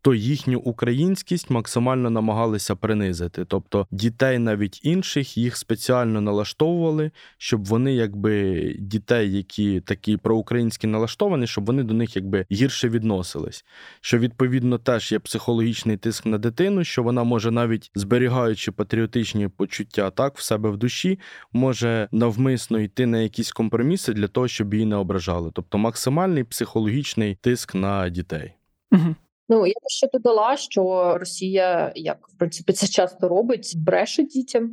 то 0.03 0.15
їхню 0.15 0.59
українськість 0.59 1.51
максимально 1.51 2.11
намагалися 2.11 2.77
принизити. 2.77 3.45
Тобто 3.45 3.87
дітей 3.91 4.39
навіть 4.39 4.81
інших 4.85 5.39
їх 5.39 5.57
спеціально 5.57 6.21
налаштовували, 6.21 7.11
щоб 7.39 7.65
вони, 7.65 7.95
якби 7.95 8.63
дітей, 8.79 9.37
які 9.37 9.81
такі 9.81 10.17
проукраїнські 10.17 10.87
налаштовані, 10.87 11.47
щоб 11.47 11.67
вони 11.67 11.83
до 11.83 11.95
них 11.95 12.17
якби 12.17 12.47
гірше 12.53 12.89
відносились. 12.89 13.65
Що 14.01 14.19
відповідно 14.19 14.79
теж 14.79 15.13
є 15.13 15.19
психологічний 15.19 15.97
тиск 15.97 16.27
на 16.27 16.39
дитину, 16.39 16.85
що 16.85 17.03
вона 17.03 17.25
може 17.25 17.51
навіть 17.51 17.91
зберігаючи 17.95 18.73
патріотичні 18.73 19.49
почуття 19.49 20.11
так 20.11 20.39
в 20.39 20.43
себе 20.43 20.71
в 20.71 20.77
душі, 20.77 21.19
може 21.53 22.09
навмисно 22.13 22.81
йти 22.81 23.07
на 23.07 23.19
якісь 23.19 23.53
компроміси 23.53 24.13
для 24.13 24.29
того, 24.29 24.49
щоб 24.49 24.75
її 24.75 24.87
не 24.87 24.97
ображали. 24.97 25.51
Тобто 25.55 25.79
максимальний 25.79 26.45
психологічний 26.45 27.35
тиск 27.41 27.75
на 27.75 28.09
дітей. 28.09 28.55
Угу. 28.93 29.15
Ну 29.53 29.67
я 29.67 29.75
ще 29.87 30.09
додала, 30.13 30.57
що 30.57 31.15
Росія, 31.19 31.93
як 31.95 32.29
в 32.29 32.39
принципі 32.39 32.73
це 32.73 32.87
часто 32.87 33.29
робить, 33.29 33.73
бреше 33.77 34.23
дітям. 34.23 34.71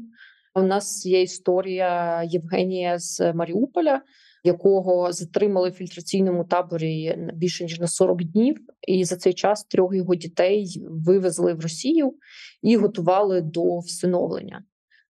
У 0.55 0.61
нас 0.61 1.05
є 1.05 1.21
історія 1.21 2.23
Євгенія 2.23 2.99
з 2.99 3.33
Маріуполя, 3.33 4.01
якого 4.43 5.11
затримали 5.11 5.69
в 5.69 5.73
фільтраційному 5.73 6.45
таборі 6.45 7.17
більше 7.33 7.63
ніж 7.63 7.79
на 7.79 7.87
40 7.87 8.23
днів, 8.23 8.57
і 8.87 9.05
за 9.05 9.15
цей 9.15 9.33
час 9.33 9.63
трьох 9.63 9.95
його 9.95 10.15
дітей 10.15 10.83
вивезли 10.89 11.53
в 11.53 11.59
Росію 11.59 12.13
і 12.61 12.75
готували 12.77 13.41
до 13.41 13.79
всиновлення. 13.79 14.63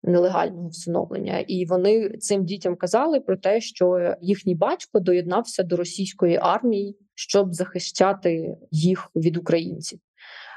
Нелегального 0.04 0.70
всиновлення, 0.70 1.40
і 1.40 1.66
вони 1.66 2.10
цим 2.10 2.46
дітям 2.46 2.76
казали 2.76 3.20
про 3.20 3.38
те, 3.38 3.62
що 3.62 4.16
їхній 4.22 4.56
батько 4.56 5.00
доєднався 5.00 5.64
до 5.64 5.76
російської 5.76 6.38
армії 6.42 6.98
щоб 7.20 7.54
захищати 7.54 8.58
їх 8.72 9.12
від 9.16 9.38
українців. 9.38 10.00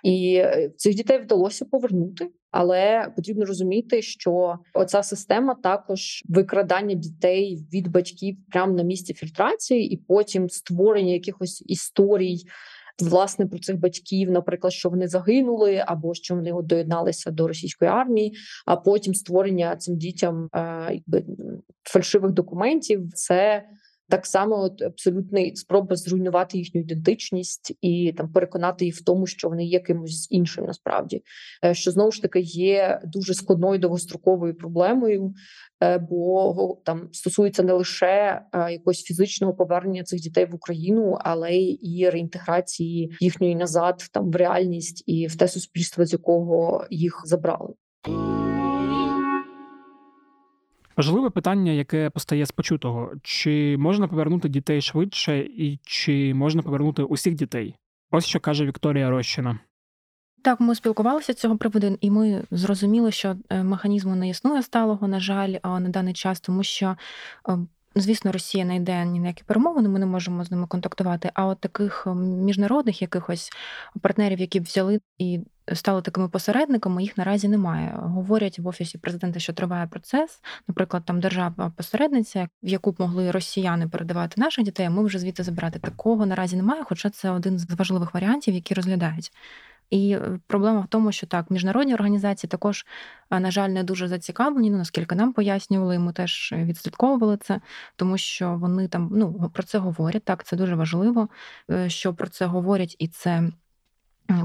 І 0.02 0.34
е, 0.34 0.70
цих 0.76 0.94
дітей 0.94 1.18
вдалося 1.18 1.64
повернути, 1.64 2.28
але 2.50 3.12
потрібно 3.16 3.44
розуміти, 3.44 4.02
що 4.02 4.58
оця 4.74 5.02
система 5.02 5.54
також 5.54 6.22
викрадання 6.28 6.94
дітей 6.94 7.66
від 7.72 7.88
батьків 7.88 8.36
прямо 8.50 8.72
на 8.72 8.82
місці 8.82 9.14
фільтрації, 9.14 9.92
і 9.92 9.96
потім 9.96 10.48
створення 10.48 11.12
якихось 11.12 11.64
історій. 11.66 12.36
Власне, 13.00 13.46
про 13.46 13.58
цих 13.58 13.78
батьків, 13.78 14.30
наприклад, 14.30 14.72
що 14.72 14.90
вони 14.90 15.08
загинули, 15.08 15.84
або 15.86 16.14
що 16.14 16.34
вони 16.34 16.52
доєдналися 16.62 17.30
до 17.30 17.48
російської 17.48 17.90
армії, 17.90 18.34
а 18.66 18.76
потім 18.76 19.14
створення 19.14 19.76
цим 19.76 19.96
дітям 19.96 20.48
е, 20.54 20.88
якби 20.90 21.24
фальшивих 21.84 22.32
документів. 22.32 23.08
Це 23.14 23.64
так 24.12 24.26
само 24.26 24.60
от 24.60 24.82
абсолютний 24.82 25.56
спроба 25.56 25.96
зруйнувати 25.96 26.58
їхню 26.58 26.80
ідентичність 26.80 27.76
і 27.80 28.14
там 28.16 28.32
переконати 28.32 28.84
їх 28.84 28.96
в 28.96 29.04
тому, 29.04 29.26
що 29.26 29.48
вони 29.48 29.64
є 29.64 29.80
кимось 29.80 30.26
іншим, 30.30 30.64
насправді 30.64 31.22
е, 31.64 31.74
що 31.74 31.90
знову 31.90 32.12
ж 32.12 32.22
таки 32.22 32.40
є 32.40 33.00
дуже 33.04 33.34
складною 33.34 33.78
довгостроковою 33.78 34.54
проблемою, 34.54 35.34
е, 35.82 35.98
бо 35.98 36.78
там 36.84 37.08
стосується 37.12 37.62
не 37.62 37.72
лише 37.72 38.42
е, 38.52 38.72
якогось 38.72 39.02
фізичного 39.02 39.54
повернення 39.54 40.02
цих 40.02 40.20
дітей 40.20 40.44
в 40.44 40.54
Україну, 40.54 41.18
але 41.20 41.56
і 41.82 42.10
реінтеграції 42.10 43.12
їхньої 43.20 43.54
назад 43.54 44.08
там 44.12 44.30
в 44.30 44.36
реальність 44.36 45.04
і 45.06 45.26
в 45.26 45.36
те 45.36 45.48
суспільство, 45.48 46.04
з 46.04 46.12
якого 46.12 46.86
їх 46.90 47.22
забрали. 47.24 47.74
Важливе 51.02 51.30
питання, 51.30 51.72
яке 51.72 52.10
постає 52.10 52.46
з 52.46 52.50
почутого: 52.50 53.12
чи 53.22 53.76
можна 53.78 54.08
повернути 54.08 54.48
дітей 54.48 54.82
швидше, 54.82 55.38
і 55.38 55.78
чи 55.82 56.34
можна 56.34 56.62
повернути 56.62 57.02
усіх 57.02 57.34
дітей? 57.34 57.74
Ось 58.10 58.26
що 58.26 58.40
каже 58.40 58.66
Вікторія 58.66 59.10
Рощина. 59.10 59.58
Так, 60.42 60.60
ми 60.60 60.74
спілкувалися 60.74 61.32
з 61.32 61.36
цього 61.36 61.56
приводу, 61.56 61.98
і 62.00 62.10
ми 62.10 62.44
зрозуміли, 62.50 63.12
що 63.12 63.36
е, 63.50 63.62
механізму 63.62 64.14
не 64.14 64.28
існує 64.28 64.62
сталого, 64.62 65.08
на 65.08 65.20
жаль, 65.20 65.54
на 65.64 65.88
даний 65.88 66.14
час, 66.14 66.40
тому 66.40 66.62
що 66.62 66.96
е, 67.48 67.58
Звісно, 67.94 68.32
Росія 68.32 68.64
не 68.64 68.76
йде 68.76 69.04
ні 69.04 69.20
на 69.20 69.26
які 69.26 69.42
перемовини, 69.44 69.88
ми 69.88 69.98
не 69.98 70.06
можемо 70.06 70.44
з 70.44 70.50
ними 70.50 70.66
контактувати. 70.66 71.30
А 71.34 71.46
от 71.46 71.60
таких 71.60 72.06
міжнародних 72.16 73.02
якихось 73.02 73.50
партнерів, 74.00 74.40
які 74.40 74.60
б 74.60 74.62
взяли 74.62 75.00
і 75.18 75.40
стали 75.74 76.02
такими 76.02 76.28
посередниками, 76.28 77.02
їх 77.02 77.18
наразі 77.18 77.48
немає. 77.48 77.98
Говорять 78.02 78.58
в 78.58 78.66
офісі 78.68 78.98
президента, 78.98 79.40
що 79.40 79.52
триває 79.52 79.86
процес. 79.86 80.40
Наприклад, 80.68 81.02
там 81.04 81.20
держава-посередниця, 81.20 82.48
в 82.62 82.68
яку 82.68 82.92
б 82.92 82.96
могли 82.98 83.30
росіяни 83.30 83.88
передавати 83.88 84.40
наших 84.40 84.64
дітей. 84.64 84.86
а 84.86 84.90
Ми 84.90 85.04
вже 85.04 85.18
звідти 85.18 85.42
забирати 85.42 85.78
такого 85.78 86.26
наразі 86.26 86.56
немає, 86.56 86.84
хоча 86.84 87.10
це 87.10 87.30
один 87.30 87.58
з 87.58 87.70
важливих 87.70 88.14
варіантів, 88.14 88.54
які 88.54 88.74
розглядають. 88.74 89.32
І 89.92 90.12
е, 90.12 90.40
проблема 90.46 90.80
в 90.80 90.86
тому, 90.86 91.12
що 91.12 91.26
так, 91.26 91.50
міжнародні 91.50 91.94
організації 91.94 92.48
також, 92.48 92.86
на 93.30 93.50
жаль, 93.50 93.68
не 93.68 93.84
дуже 93.84 94.08
зацікавлені. 94.08 94.70
Ну 94.70 94.78
наскільки 94.78 95.14
нам 95.14 95.32
пояснювали, 95.32 95.98
ми 95.98 96.12
теж 96.12 96.54
відслідковували 96.56 97.36
це, 97.36 97.60
тому 97.96 98.18
що 98.18 98.54
вони 98.54 98.88
там 98.88 99.08
ну 99.12 99.50
про 99.54 99.62
це 99.62 99.78
говорять. 99.78 100.24
Так, 100.24 100.44
це 100.44 100.56
дуже 100.56 100.74
важливо, 100.74 101.28
е, 101.70 101.90
що 101.90 102.14
про 102.14 102.28
це 102.28 102.46
говорять, 102.46 102.96
і 102.98 103.08
це 103.08 103.50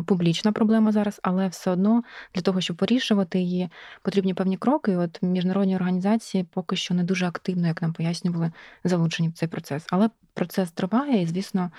публічна 0.05 0.51
проблема 0.51 0.91
зараз, 0.91 1.19
але 1.23 1.47
все 1.47 1.71
одно 1.71 2.03
для 2.36 2.41
того, 2.41 2.61
щоб 2.61 2.78
вирішувати 2.80 3.39
її, 3.39 3.69
потрібні 4.01 4.34
певні 4.34 4.57
кроки. 4.57 4.91
І 4.91 4.95
От 4.95 5.21
міжнародні 5.21 5.75
організації 5.75 6.43
поки 6.43 6.75
що 6.75 6.93
не 6.93 7.03
дуже 7.03 7.28
активно, 7.28 7.67
як 7.67 7.82
нам 7.82 7.93
пояснювали, 7.93 8.51
залучені 8.84 9.30
в 9.30 9.34
цей 9.34 9.49
процес. 9.49 9.86
Але 9.91 10.09
процес 10.34 10.71
триває, 10.71 11.21
і 11.21 11.25
звісно. 11.25 11.71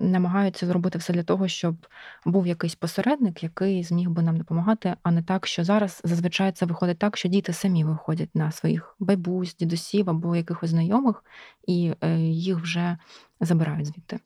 Намагаються 0.00 0.66
зробити 0.66 0.98
все 0.98 1.12
для 1.12 1.22
того, 1.22 1.48
щоб 1.48 1.86
був 2.24 2.46
якийсь 2.46 2.74
посередник, 2.74 3.42
який 3.42 3.84
зміг 3.84 4.10
би 4.10 4.22
нам 4.22 4.36
допомагати, 4.36 4.96
а 5.02 5.10
не 5.10 5.22
так, 5.22 5.46
що 5.46 5.64
зараз 5.64 6.00
зазвичай 6.04 6.52
це 6.52 6.66
виходить 6.66 6.98
так, 6.98 7.16
що 7.16 7.28
діти 7.28 7.52
самі 7.52 7.84
виходять 7.84 8.34
на 8.34 8.50
своїх 8.52 8.96
байбусь, 8.98 9.56
дідусів 9.56 10.10
або 10.10 10.36
якихось 10.36 10.70
знайомих, 10.70 11.24
і 11.66 11.94
е, 12.00 12.18
їх 12.20 12.58
вже 12.58 12.98
забирають 13.40 13.86
звідти. 13.86 14.18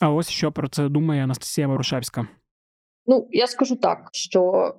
А 0.00 0.10
ось 0.10 0.28
що 0.28 0.52
про 0.52 0.68
це 0.68 0.88
думає 0.88 1.24
Анастасія 1.24 1.68
Ворушевська. 1.68 2.26
Ну, 3.08 3.28
я 3.30 3.46
скажу 3.46 3.76
так, 3.76 4.08
що 4.12 4.74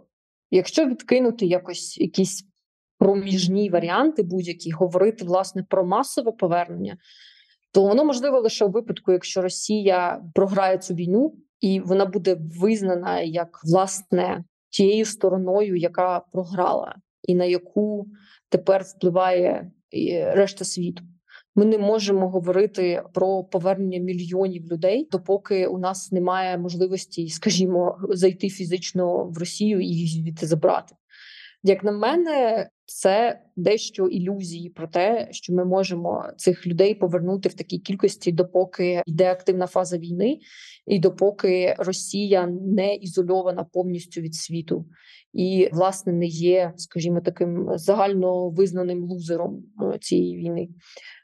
якщо 0.51 0.85
відкинути 0.85 1.45
якось 1.45 1.97
якісь 1.97 2.45
проміжні 2.97 3.69
варіанти, 3.69 4.23
будь-які 4.23 4.71
говорити 4.71 5.25
власне 5.25 5.63
про 5.63 5.85
масове 5.85 6.31
повернення, 6.31 6.97
то 7.71 7.83
воно 7.83 8.05
можливо 8.05 8.39
лише 8.39 8.65
у 8.65 8.69
випадку, 8.69 9.11
якщо 9.11 9.41
Росія 9.41 10.23
програє 10.33 10.77
цю 10.77 10.93
війну, 10.93 11.35
і 11.59 11.79
вона 11.79 12.05
буде 12.05 12.37
визнана 12.59 13.21
як 13.21 13.59
власне 13.63 14.43
тією 14.69 15.05
стороною, 15.05 15.75
яка 15.75 16.19
програла, 16.19 16.95
і 17.23 17.35
на 17.35 17.45
яку 17.45 18.07
тепер 18.49 18.83
впливає 18.83 19.71
решта 20.33 20.65
світу. 20.65 21.03
Ми 21.59 21.65
не 21.65 21.77
можемо 21.77 22.29
говорити 22.29 23.03
про 23.13 23.43
повернення 23.43 23.99
мільйонів 23.99 24.65
людей, 24.71 25.07
допоки 25.11 25.67
у 25.67 25.77
нас 25.77 26.11
немає 26.11 26.57
можливості, 26.57 27.29
скажімо, 27.29 27.97
зайти 28.09 28.49
фізично 28.49 29.25
в 29.25 29.37
Росію 29.37 29.81
і 29.81 29.85
їх 29.85 30.09
звідти 30.09 30.47
забрати. 30.47 30.95
Як 31.63 31.83
на 31.83 31.91
мене, 31.91 32.69
це 32.85 33.41
дещо 33.55 34.07
ілюзії 34.07 34.69
про 34.69 34.87
те, 34.87 35.27
що 35.31 35.53
ми 35.53 35.65
можемо 35.65 36.23
цих 36.37 36.67
людей 36.67 36.95
повернути 36.95 37.49
в 37.49 37.53
такій 37.53 37.79
кількості, 37.79 38.31
допоки 38.31 39.03
йде 39.05 39.31
активна 39.31 39.67
фаза 39.67 39.97
війни, 39.97 40.39
і 40.87 40.99
допоки 40.99 41.75
Росія 41.77 42.47
не 42.47 42.95
ізольована 42.95 43.63
повністю 43.63 44.21
від 44.21 44.35
світу, 44.35 44.85
і 45.33 45.69
власне 45.73 46.13
не 46.13 46.25
є, 46.25 46.73
скажімо, 46.75 47.21
таким 47.21 47.69
загально 47.75 48.49
визнаним 48.49 49.03
лузером 49.03 49.63
е, 49.81 49.97
цієї 49.99 50.37
війни. 50.37 50.69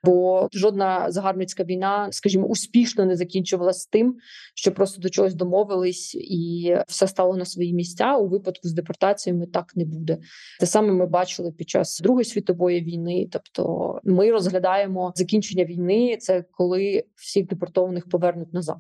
Бо 0.04 0.48
жодна 0.54 1.12
загарбницька 1.12 1.64
війна, 1.64 2.08
скажімо, 2.12 2.48
успішно 2.48 3.06
не 3.06 3.16
закінчувалася 3.16 3.90
тим, 3.92 4.16
що 4.56 4.72
просто 4.72 5.02
до 5.02 5.10
чогось 5.10 5.36
домовились, 5.36 6.16
і 6.16 6.76
все 6.88 7.08
стало 7.08 7.38
на 7.38 7.46
свої 7.46 7.74
місця. 7.74 8.18
У 8.18 8.28
випадку 8.28 8.68
з 8.68 8.74
депортаціями 8.74 9.46
так 9.48 9.76
не 9.76 9.86
буде. 9.86 10.18
Те 10.60 10.66
саме 10.66 10.94
ми 10.94 11.06
бачили 11.06 11.52
під 11.52 11.70
час 11.70 12.00
Другої 12.00 12.26
світової 12.26 12.82
війни. 12.82 13.28
Тобто, 13.32 14.00
ми 14.04 14.32
розглядаємо 14.32 15.14
закінчення 15.16 15.66
війни, 15.66 16.18
це 16.20 16.44
коли 16.52 17.04
всіх 17.16 17.48
депортованих 17.48 18.10
повернуть 18.10 18.54
назад. 18.54 18.78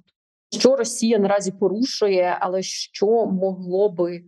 Що 0.52 0.76
Росія 0.76 1.20
наразі 1.20 1.52
порушує, 1.52 2.38
але 2.40 2.62
що 2.62 3.26
могло 3.26 3.90
би 3.90 4.22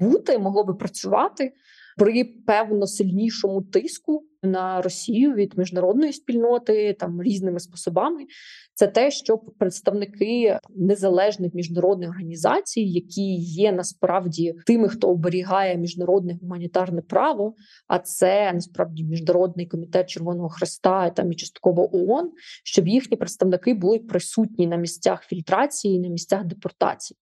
бути, 0.00 0.38
могло 0.38 0.64
би 0.64 0.74
працювати 0.74 1.52
при 1.96 2.24
певно 2.24 2.86
сильнішому 2.86 3.62
тиску 3.62 4.24
на 4.42 4.82
Росію 4.82 5.34
від 5.34 5.58
міжнародної 5.58 6.12
спільноти 6.12 6.96
там 7.00 7.22
різними 7.22 7.60
способами. 7.60 8.26
Це 8.74 8.86
те, 8.86 9.10
щоб 9.10 9.54
представники 9.58 10.58
незалежних 10.76 11.54
міжнародних 11.54 12.10
організацій, 12.10 12.80
які 12.80 13.34
є 13.36 13.72
насправді 13.72 14.54
тими, 14.66 14.88
хто 14.88 15.08
оберігає 15.08 15.76
міжнародне 15.76 16.38
гуманітарне 16.42 17.02
право, 17.02 17.54
а 17.88 17.98
це 17.98 18.52
насправді 18.52 19.04
міжнародний 19.04 19.66
комітет 19.66 20.08
Червоного 20.08 20.48
Хреста 20.48 21.10
там 21.10 21.32
і 21.32 21.34
частково 21.34 21.96
ООН, 21.96 22.30
щоб 22.64 22.88
їхні 22.88 23.16
представники 23.16 23.74
були 23.74 23.98
присутні 23.98 24.66
на 24.66 24.76
місцях 24.76 25.24
фільтрації, 25.24 26.00
на 26.00 26.08
місцях 26.08 26.44
депортації. 26.44 27.18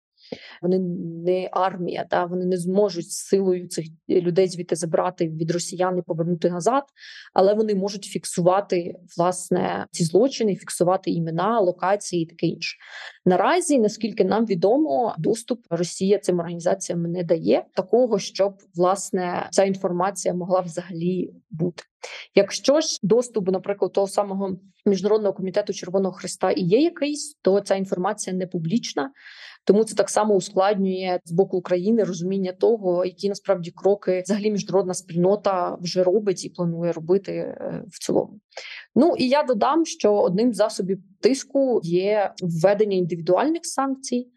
Вони 0.62 0.78
не 1.24 1.48
армія, 1.52 2.06
та 2.10 2.24
вони 2.24 2.44
не 2.44 2.56
зможуть 2.56 3.10
силою 3.10 3.68
цих 3.68 3.86
людей 4.08 4.48
звідти 4.48 4.76
забрати 4.76 5.28
від 5.28 5.50
росіян 5.50 5.98
і 5.98 6.02
повернути 6.02 6.50
назад, 6.50 6.84
але 7.34 7.54
вони 7.54 7.74
можуть 7.74 8.04
фіксувати 8.04 8.94
власне 9.16 9.86
ці 9.90 10.04
злочини, 10.04 10.56
фіксувати 10.56 11.10
імена, 11.10 11.60
локації 11.60 12.22
і 12.22 12.26
таке 12.26 12.46
інше. 12.46 12.76
Наразі, 13.24 13.78
наскільки 13.78 14.24
нам 14.24 14.46
відомо, 14.46 15.14
доступ 15.18 15.60
Росія 15.70 16.18
цим 16.18 16.38
організаціям 16.38 17.02
не 17.02 17.24
дає 17.24 17.64
такого, 17.74 18.18
щоб 18.18 18.54
власне 18.74 19.48
ця 19.50 19.64
інформація 19.64 20.34
могла 20.34 20.60
взагалі 20.60 21.30
бути. 21.50 21.82
Якщо 22.34 22.80
ж 22.80 22.98
доступ, 23.02 23.48
наприклад, 23.48 23.92
того 23.92 24.06
самого 24.06 24.56
міжнародного 24.86 25.34
комітету 25.34 25.72
Червоного 25.72 26.14
Христа 26.14 26.50
і 26.50 26.60
є 26.60 26.80
якийсь, 26.80 27.38
то 27.42 27.60
ця 27.60 27.74
інформація 27.74 28.36
не 28.36 28.46
публічна. 28.46 29.10
Тому 29.68 29.84
це 29.84 29.94
так 29.94 30.10
само 30.10 30.34
ускладнює 30.34 31.20
з 31.24 31.32
боку 31.32 31.56
України 31.56 32.04
розуміння 32.04 32.52
того, 32.52 33.04
які 33.04 33.28
насправді 33.28 33.70
кроки 33.70 34.22
взагалі 34.24 34.50
міжнародна 34.50 34.94
спільнота 34.94 35.76
вже 35.80 36.02
робить 36.02 36.44
і 36.44 36.48
планує 36.48 36.92
робити 36.92 37.32
е, 37.32 37.84
в 37.88 37.98
цілому. 37.98 38.40
Ну 38.94 39.14
і 39.18 39.28
я 39.28 39.42
додам, 39.42 39.86
що 39.86 40.14
одним 40.14 40.52
з 40.52 40.56
засобів 40.56 40.98
тиску 41.20 41.80
є 41.82 42.32
введення 42.42 42.96
індивідуальних 42.96 43.60
санкцій 43.62 44.28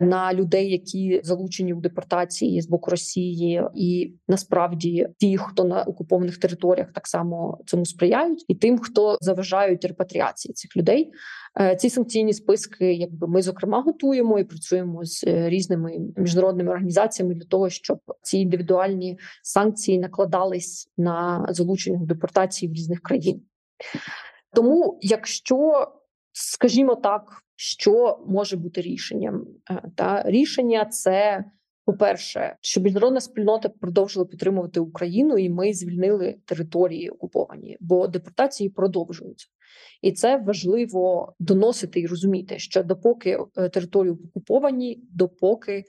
на 0.00 0.34
людей, 0.34 0.70
які 0.70 1.20
залучені 1.24 1.74
у 1.74 1.80
депортації 1.80 2.60
з 2.60 2.68
боку 2.68 2.90
Росії, 2.90 3.62
і 3.74 4.14
насправді 4.28 5.08
ті, 5.18 5.36
хто 5.36 5.64
на 5.64 5.82
окупованих 5.82 6.38
територіях 6.38 6.92
так 6.92 7.06
само 7.06 7.58
цьому 7.66 7.86
сприяють, 7.86 8.44
і 8.48 8.54
тим, 8.54 8.78
хто 8.78 9.18
заважають 9.20 9.84
репатріації 9.84 10.52
цих 10.52 10.76
людей. 10.76 11.12
Е, 11.60 11.76
ці 11.76 11.90
санкційні 11.90 12.32
списки, 12.32 12.94
якби 12.94 13.26
ми 13.26 13.42
зокрема 13.42 13.82
готуємо 13.82 14.38
і 14.38 14.44
працюємо 14.44 15.04
з 15.04 15.24
е, 15.26 15.48
різними 15.48 15.98
міжнародними 16.16 16.70
організаціями 16.70 17.34
для 17.34 17.46
того, 17.46 17.70
щоб 17.70 17.98
ці 18.22 18.38
індивідуальні 18.38 19.18
санкції 19.42 19.98
накладались 19.98 20.92
на 20.96 21.46
залучення 21.50 21.98
в 21.98 22.06
депортації 22.06 22.72
в 22.72 22.74
різних 22.74 23.00
країн. 23.00 23.42
Тому, 24.54 24.98
якщо 25.02 25.86
скажімо 26.32 26.94
так, 26.94 27.22
що 27.60 28.18
може 28.26 28.56
бути 28.56 28.80
рішенням, 28.80 29.46
е, 29.70 29.82
та 29.96 30.22
рішення 30.26 30.84
це. 30.84 31.44
По-перше, 31.84 32.56
щоб 32.60 32.84
міжнародна 32.84 33.20
спільнота 33.20 33.68
продовжила 33.68 34.26
підтримувати 34.26 34.80
Україну, 34.80 35.38
і 35.38 35.50
ми 35.50 35.74
звільнили 35.74 36.36
території 36.44 37.10
окуповані, 37.10 37.76
бо 37.80 38.06
депортації 38.06 38.70
продовжуються, 38.70 39.46
і 40.02 40.12
це 40.12 40.36
важливо 40.36 41.34
доносити 41.38 42.00
і 42.00 42.06
розуміти, 42.06 42.58
що 42.58 42.82
допоки 42.82 43.38
е, 43.56 43.68
території 43.68 44.12
окуповані, 44.12 45.02
допоки 45.12 45.84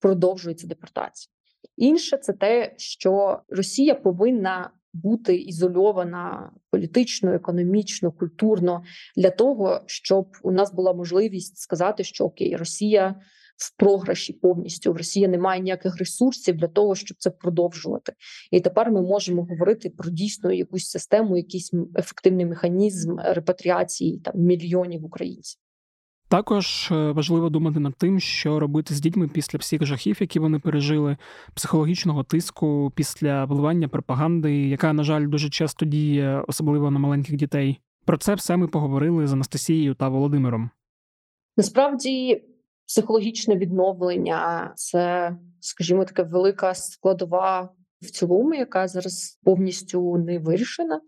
продовжується 0.00 0.66
депортація. 0.66 1.32
Інше 1.76 2.16
це 2.16 2.32
те, 2.32 2.74
що 2.76 3.40
Росія 3.48 3.94
повинна 3.94 4.70
бути 5.02 5.36
ізольована 5.36 6.50
політично, 6.70 7.34
економічно, 7.34 8.12
культурно 8.12 8.82
для 9.16 9.30
того, 9.30 9.80
щоб 9.86 10.26
у 10.42 10.50
нас 10.50 10.72
була 10.72 10.92
можливість 10.92 11.58
сказати, 11.58 12.04
що 12.04 12.24
окей, 12.24 12.56
Росія 12.56 13.14
в 13.56 13.76
програші 13.76 14.32
повністю 14.32 14.92
в 14.92 14.96
Росії 14.96 15.28
немає 15.28 15.60
ніяких 15.60 15.96
ресурсів 15.96 16.56
для 16.56 16.68
того, 16.68 16.94
щоб 16.94 17.16
це 17.18 17.30
продовжувати. 17.30 18.12
І 18.50 18.60
тепер 18.60 18.90
ми 18.90 19.02
можемо 19.02 19.44
говорити 19.44 19.90
про 19.90 20.10
дійсно 20.10 20.52
якусь 20.52 20.90
систему, 20.90 21.36
якийсь 21.36 21.74
ефективний 21.96 22.46
механізм 22.46 23.16
репатріації 23.18 24.18
там 24.18 24.34
мільйонів 24.36 25.04
українців. 25.04 25.60
Також 26.28 26.88
е, 26.92 27.12
важливо 27.12 27.50
думати 27.50 27.80
над 27.80 27.94
тим, 27.94 28.20
що 28.20 28.60
робити 28.60 28.94
з 28.94 29.00
дітьми 29.00 29.28
після 29.28 29.58
всіх 29.58 29.84
жахів, 29.84 30.16
які 30.20 30.38
вони 30.38 30.58
пережили, 30.58 31.16
психологічного 31.54 32.24
тиску 32.24 32.92
після 32.94 33.44
вливання 33.44 33.88
пропаганди, 33.88 34.68
яка, 34.68 34.92
на 34.92 35.02
жаль, 35.02 35.28
дуже 35.28 35.50
часто 35.50 35.86
діє, 35.86 36.44
особливо 36.48 36.90
на 36.90 36.98
маленьких 36.98 37.36
дітей. 37.36 37.80
Про 38.04 38.16
це 38.16 38.34
все 38.34 38.56
ми 38.56 38.68
поговорили 38.68 39.26
з 39.26 39.32
Анастасією 39.32 39.94
та 39.94 40.08
Володимиром. 40.08 40.70
Насправді 41.56 42.42
психологічне 42.86 43.56
відновлення 43.56 44.72
це, 44.76 45.36
скажімо, 45.60 46.04
така 46.04 46.22
велика 46.22 46.74
складова 46.74 47.68
в 48.02 48.10
цілому, 48.10 48.54
яка 48.54 48.88
зараз 48.88 49.38
повністю 49.44 50.16
не 50.16 50.38
вирішена, 50.38 51.00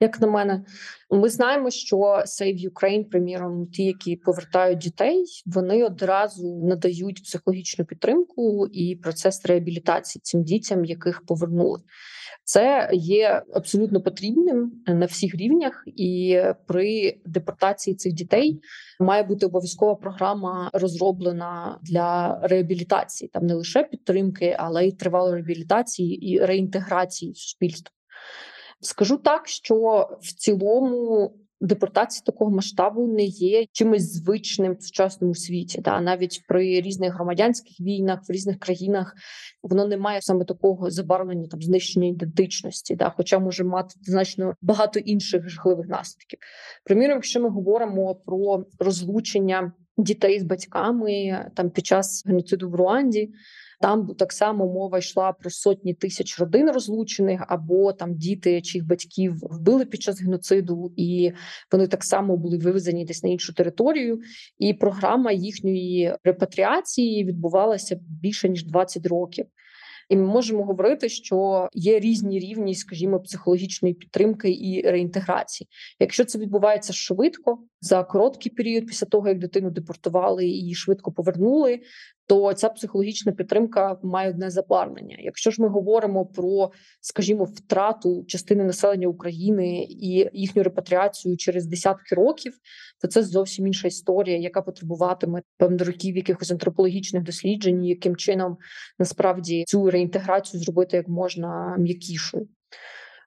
Як 0.00 0.20
на 0.20 0.26
мене, 0.26 0.64
ми 1.10 1.28
знаємо, 1.28 1.70
що 1.70 1.96
Save 2.26 2.70
Ukraine, 2.70 3.04
приміром, 3.04 3.66
ті, 3.66 3.84
які 3.84 4.16
повертають 4.16 4.78
дітей, 4.78 5.24
вони 5.46 5.84
одразу 5.84 6.64
надають 6.64 7.22
психологічну 7.22 7.84
підтримку 7.84 8.66
і 8.72 8.96
процес 8.96 9.46
реабілітації 9.46 10.20
цим 10.24 10.44
дітям, 10.44 10.84
яких 10.84 11.26
повернули. 11.26 11.80
Це 12.44 12.90
є 12.92 13.42
абсолютно 13.54 14.00
потрібним 14.00 14.72
на 14.86 15.06
всіх 15.06 15.34
рівнях, 15.34 15.84
і 15.86 16.40
при 16.66 17.16
депортації 17.26 17.96
цих 17.96 18.12
дітей 18.12 18.60
має 19.00 19.22
бути 19.22 19.46
обов'язкова 19.46 19.94
програма 19.94 20.70
розроблена 20.72 21.78
для 21.82 22.40
реабілітації, 22.42 23.28
там 23.28 23.46
не 23.46 23.54
лише 23.54 23.82
підтримки, 23.82 24.56
але 24.58 24.86
й 24.86 24.92
тривалої 24.92 25.34
реабілітації 25.34 26.30
і 26.30 26.38
реінтеграції 26.38 27.32
в 27.32 27.36
суспільство. 27.36 27.94
Скажу 28.80 29.16
так, 29.16 29.48
що 29.48 30.08
в 30.22 30.32
цілому 30.32 31.34
депортація 31.60 32.22
такого 32.26 32.50
масштабу 32.50 33.06
не 33.06 33.22
є 33.24 33.66
чимось 33.72 34.12
звичним 34.12 34.74
в 34.74 34.82
сучасному 34.82 35.34
світі. 35.34 35.82
Та 35.82 36.00
навіть 36.00 36.42
при 36.48 36.80
різних 36.80 37.14
громадянських 37.14 37.80
війнах 37.80 38.20
в 38.28 38.32
різних 38.32 38.58
країнах 38.58 39.14
воно 39.62 39.86
не 39.86 39.96
має 39.96 40.22
саме 40.22 40.44
такого 40.44 40.90
забарвлення 40.90 41.48
там 41.48 41.62
знищення 41.62 42.08
ідентичності, 42.08 42.96
да, 42.96 43.14
хоча 43.16 43.38
може 43.38 43.64
мати 43.64 43.94
значно 44.02 44.54
багато 44.62 44.98
інших 44.98 45.48
жахливих 45.48 45.88
наслідків. 45.88 46.38
Приміром, 46.84 47.16
якщо 47.16 47.40
ми 47.40 47.48
говоримо 47.48 48.14
про 48.14 48.64
розлучення 48.78 49.72
дітей 49.96 50.40
з 50.40 50.42
батьками 50.42 51.44
там 51.54 51.70
під 51.70 51.86
час 51.86 52.24
геноциду 52.26 52.70
в 52.70 52.74
Руанді. 52.74 53.30
Там 53.80 54.06
так 54.06 54.32
само 54.32 54.66
мова 54.66 54.98
йшла 54.98 55.32
про 55.32 55.50
сотні 55.50 55.94
тисяч 55.94 56.38
родин 56.38 56.70
розлучених, 56.70 57.44
або 57.48 57.92
там 57.92 58.14
діти, 58.14 58.62
чиїх 58.62 58.86
батьків 58.86 59.36
вбили 59.42 59.84
під 59.84 60.02
час 60.02 60.22
геноциду, 60.22 60.92
і 60.96 61.32
вони 61.72 61.86
так 61.86 62.04
само 62.04 62.36
були 62.36 62.58
вивезені 62.58 63.04
десь 63.04 63.22
на 63.22 63.28
іншу 63.28 63.54
територію. 63.54 64.20
І 64.58 64.74
програма 64.74 65.32
їхньої 65.32 66.16
репатріації 66.24 67.24
відбувалася 67.24 68.00
більше 68.00 68.48
ніж 68.48 68.64
20 68.66 69.06
років. 69.06 69.46
І 70.08 70.16
ми 70.16 70.26
можемо 70.26 70.64
говорити, 70.64 71.08
що 71.08 71.68
є 71.72 72.00
різні 72.00 72.38
рівні, 72.38 72.74
скажімо, 72.74 73.20
психологічної 73.20 73.94
підтримки 73.94 74.50
і 74.50 74.82
реінтеграції. 74.90 75.68
Якщо 76.00 76.24
це 76.24 76.38
відбувається 76.38 76.92
швидко 76.92 77.58
за 77.84 78.04
короткий 78.04 78.52
період, 78.52 78.86
після 78.86 79.06
того 79.06 79.28
як 79.28 79.38
дитину 79.38 79.70
депортували 79.70 80.48
і 80.48 80.74
швидко 80.74 81.12
повернули, 81.12 81.80
то 82.26 82.54
ця 82.54 82.68
психологічна 82.68 83.32
підтримка 83.32 83.98
має 84.02 84.30
одне 84.30 84.50
забарвлення. 84.50 85.16
Якщо 85.20 85.50
ж 85.50 85.62
ми 85.62 85.68
говоримо 85.68 86.26
про, 86.26 86.70
скажімо, 87.00 87.44
втрату 87.44 88.24
частини 88.26 88.64
населення 88.64 89.08
України 89.08 89.86
і 89.90 90.30
їхню 90.32 90.62
репатріацію 90.62 91.36
через 91.36 91.66
десятки 91.66 92.14
років, 92.14 92.52
то 93.00 93.08
це 93.08 93.22
зовсім 93.22 93.66
інша 93.66 93.88
історія, 93.88 94.38
яка 94.38 94.62
потребуватиме 94.62 95.42
певно 95.58 95.84
років 95.84 96.16
якихось 96.16 96.50
антропологічних 96.50 97.22
досліджень, 97.22 97.84
яким 97.84 98.16
чином 98.16 98.56
насправді 98.98 99.64
цю 99.66 99.90
реінтеграцію 99.90 100.62
зробити 100.62 100.96
як 100.96 101.08
можна 101.08 101.76
м'якішою. 101.78 102.48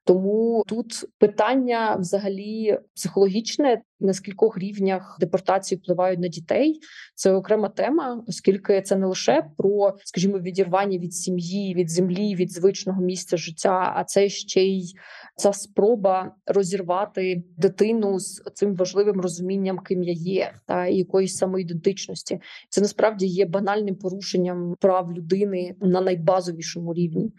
Тому 0.07 0.63
тут 0.67 1.05
питання 1.19 1.95
взагалі 1.99 2.77
психологічне, 2.95 3.81
на 3.99 4.13
скількох 4.13 4.57
рівнях 4.57 5.17
депортації 5.19 5.79
впливають 5.79 6.19
на 6.19 6.27
дітей. 6.27 6.79
Це 7.15 7.33
окрема 7.33 7.69
тема, 7.69 8.23
оскільки 8.27 8.81
це 8.81 8.95
не 8.95 9.07
лише 9.07 9.43
про, 9.57 9.97
скажімо, 10.03 10.39
відірвання 10.39 10.97
від 10.97 11.13
сім'ї, 11.13 11.75
від 11.75 11.89
землі, 11.89 12.35
від 12.35 12.51
звичного 12.51 13.01
місця 13.01 13.37
життя, 13.37 13.93
а 13.95 14.03
це 14.03 14.29
ще 14.29 14.61
й 14.61 14.93
ця 15.35 15.53
спроба 15.53 16.35
розірвати 16.45 17.43
дитину 17.57 18.19
з 18.19 18.43
цим 18.53 18.75
важливим 18.75 19.21
розумінням, 19.21 19.79
ким 19.79 20.03
я 20.03 20.13
є, 20.13 20.53
та 20.67 20.87
якоїсь 20.87 21.35
самоідентичності. 21.35 22.39
Це 22.69 22.81
насправді 22.81 23.25
є 23.25 23.45
банальним 23.45 23.95
порушенням 23.95 24.75
прав 24.79 25.13
людини 25.13 25.75
на 25.81 26.01
найбазовішому 26.01 26.93
рівні. 26.93 27.31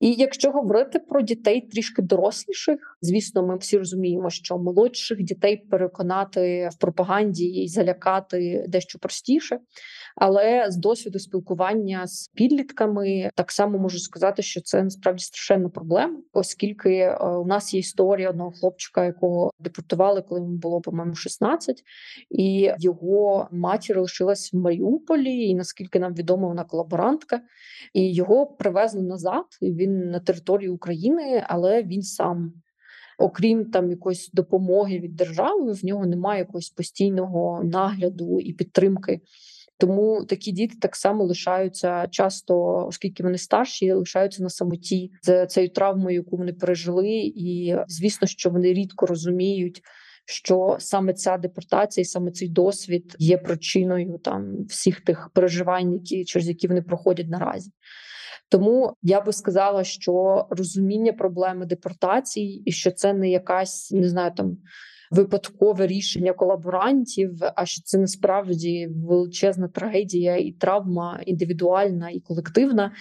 І 0.00 0.12
якщо 0.12 0.50
говорити 0.50 0.98
про 0.98 1.22
дітей 1.22 1.60
трішки 1.60 2.02
доросліших, 2.02 2.98
звісно, 3.00 3.46
ми 3.46 3.56
всі 3.56 3.78
розуміємо, 3.78 4.30
що 4.30 4.58
молодших 4.58 5.22
дітей 5.22 5.56
переконати 5.56 6.68
в 6.72 6.78
пропаганді 6.78 7.44
і 7.44 7.68
залякати 7.68 8.64
дещо 8.68 8.98
простіше. 8.98 9.58
Але 10.16 10.66
з 10.70 10.76
досвіду 10.76 11.18
спілкування 11.18 12.06
з 12.06 12.28
підлітками 12.28 13.30
так 13.34 13.52
само 13.52 13.78
можу 13.78 13.98
сказати, 13.98 14.42
що 14.42 14.60
це 14.60 14.82
насправді 14.82 15.24
страшенна 15.24 15.68
проблема, 15.68 16.18
оскільки 16.32 16.90
е, 16.90 17.16
у 17.18 17.46
нас 17.46 17.74
є 17.74 17.80
історія 17.80 18.30
одного 18.30 18.50
хлопчика, 18.50 19.04
якого 19.04 19.50
депортували, 19.58 20.22
коли 20.22 20.40
йому 20.40 20.56
було 20.56 20.80
по-моєму 20.80 21.14
16, 21.14 21.82
і 22.30 22.70
його 22.78 23.48
матір 23.52 24.00
лишилась 24.00 24.52
в 24.52 24.56
Маріуполі. 24.56 25.48
І 25.48 25.54
наскільки 25.54 26.00
нам 26.00 26.14
відомо, 26.14 26.48
вона 26.48 26.64
колаборантка, 26.64 27.40
і 27.92 28.14
його 28.14 28.46
привезли 28.46 29.02
назад. 29.02 29.44
Він 29.62 29.85
на 29.86 30.20
території 30.20 30.68
України, 30.68 31.44
але 31.48 31.82
він 31.82 32.02
сам. 32.02 32.52
Окрім 33.18 33.64
там 33.64 33.90
якоїсь 33.90 34.30
допомоги 34.30 34.98
від 34.98 35.16
держави, 35.16 35.72
в 35.72 35.84
нього 35.84 36.06
немає 36.06 36.38
якогось 36.38 36.70
постійного 36.70 37.64
нагляду 37.64 38.40
і 38.40 38.52
підтримки 38.52 39.20
тому 39.78 40.24
такі 40.24 40.52
діти 40.52 40.76
так 40.80 40.96
само 40.96 41.24
лишаються 41.24 42.06
часто, 42.10 42.86
оскільки 42.86 43.22
вони 43.22 43.38
старші, 43.38 43.92
лишаються 43.92 44.42
на 44.42 44.50
самоті 44.50 45.10
з 45.22 45.46
цією 45.46 45.70
травмою, 45.70 46.16
яку 46.16 46.36
вони 46.36 46.52
пережили, 46.52 47.08
і 47.36 47.76
звісно, 47.88 48.28
що 48.28 48.50
вони 48.50 48.72
рідко 48.72 49.06
розуміють. 49.06 49.82
Що 50.28 50.76
саме 50.80 51.12
ця 51.12 51.38
депортація, 51.38 52.04
саме 52.04 52.30
цей 52.30 52.48
досвід 52.48 53.16
є 53.18 53.38
причиною 53.38 54.18
там 54.18 54.64
всіх 54.64 55.00
тих 55.00 55.30
переживань, 55.34 55.92
які 55.92 56.24
через 56.24 56.48
які 56.48 56.68
вони 56.68 56.82
проходять 56.82 57.28
наразі. 57.28 57.70
Тому 58.48 58.92
я 59.02 59.20
би 59.20 59.32
сказала, 59.32 59.84
що 59.84 60.46
розуміння 60.50 61.12
проблеми 61.12 61.66
депортації, 61.66 62.62
і 62.64 62.72
що 62.72 62.90
це 62.90 63.12
не 63.12 63.30
якась 63.30 63.92
не 63.92 64.08
знаю 64.08 64.32
там 64.36 64.56
випадкове 65.10 65.86
рішення 65.86 66.32
колаборантів, 66.32 67.38
а 67.56 67.66
що 67.66 67.82
це 67.82 67.98
насправді 67.98 68.88
величезна 69.06 69.68
трагедія 69.68 70.36
і 70.36 70.52
травма 70.52 71.20
індивідуальна 71.26 72.10
і 72.10 72.20
колективна. 72.20 72.92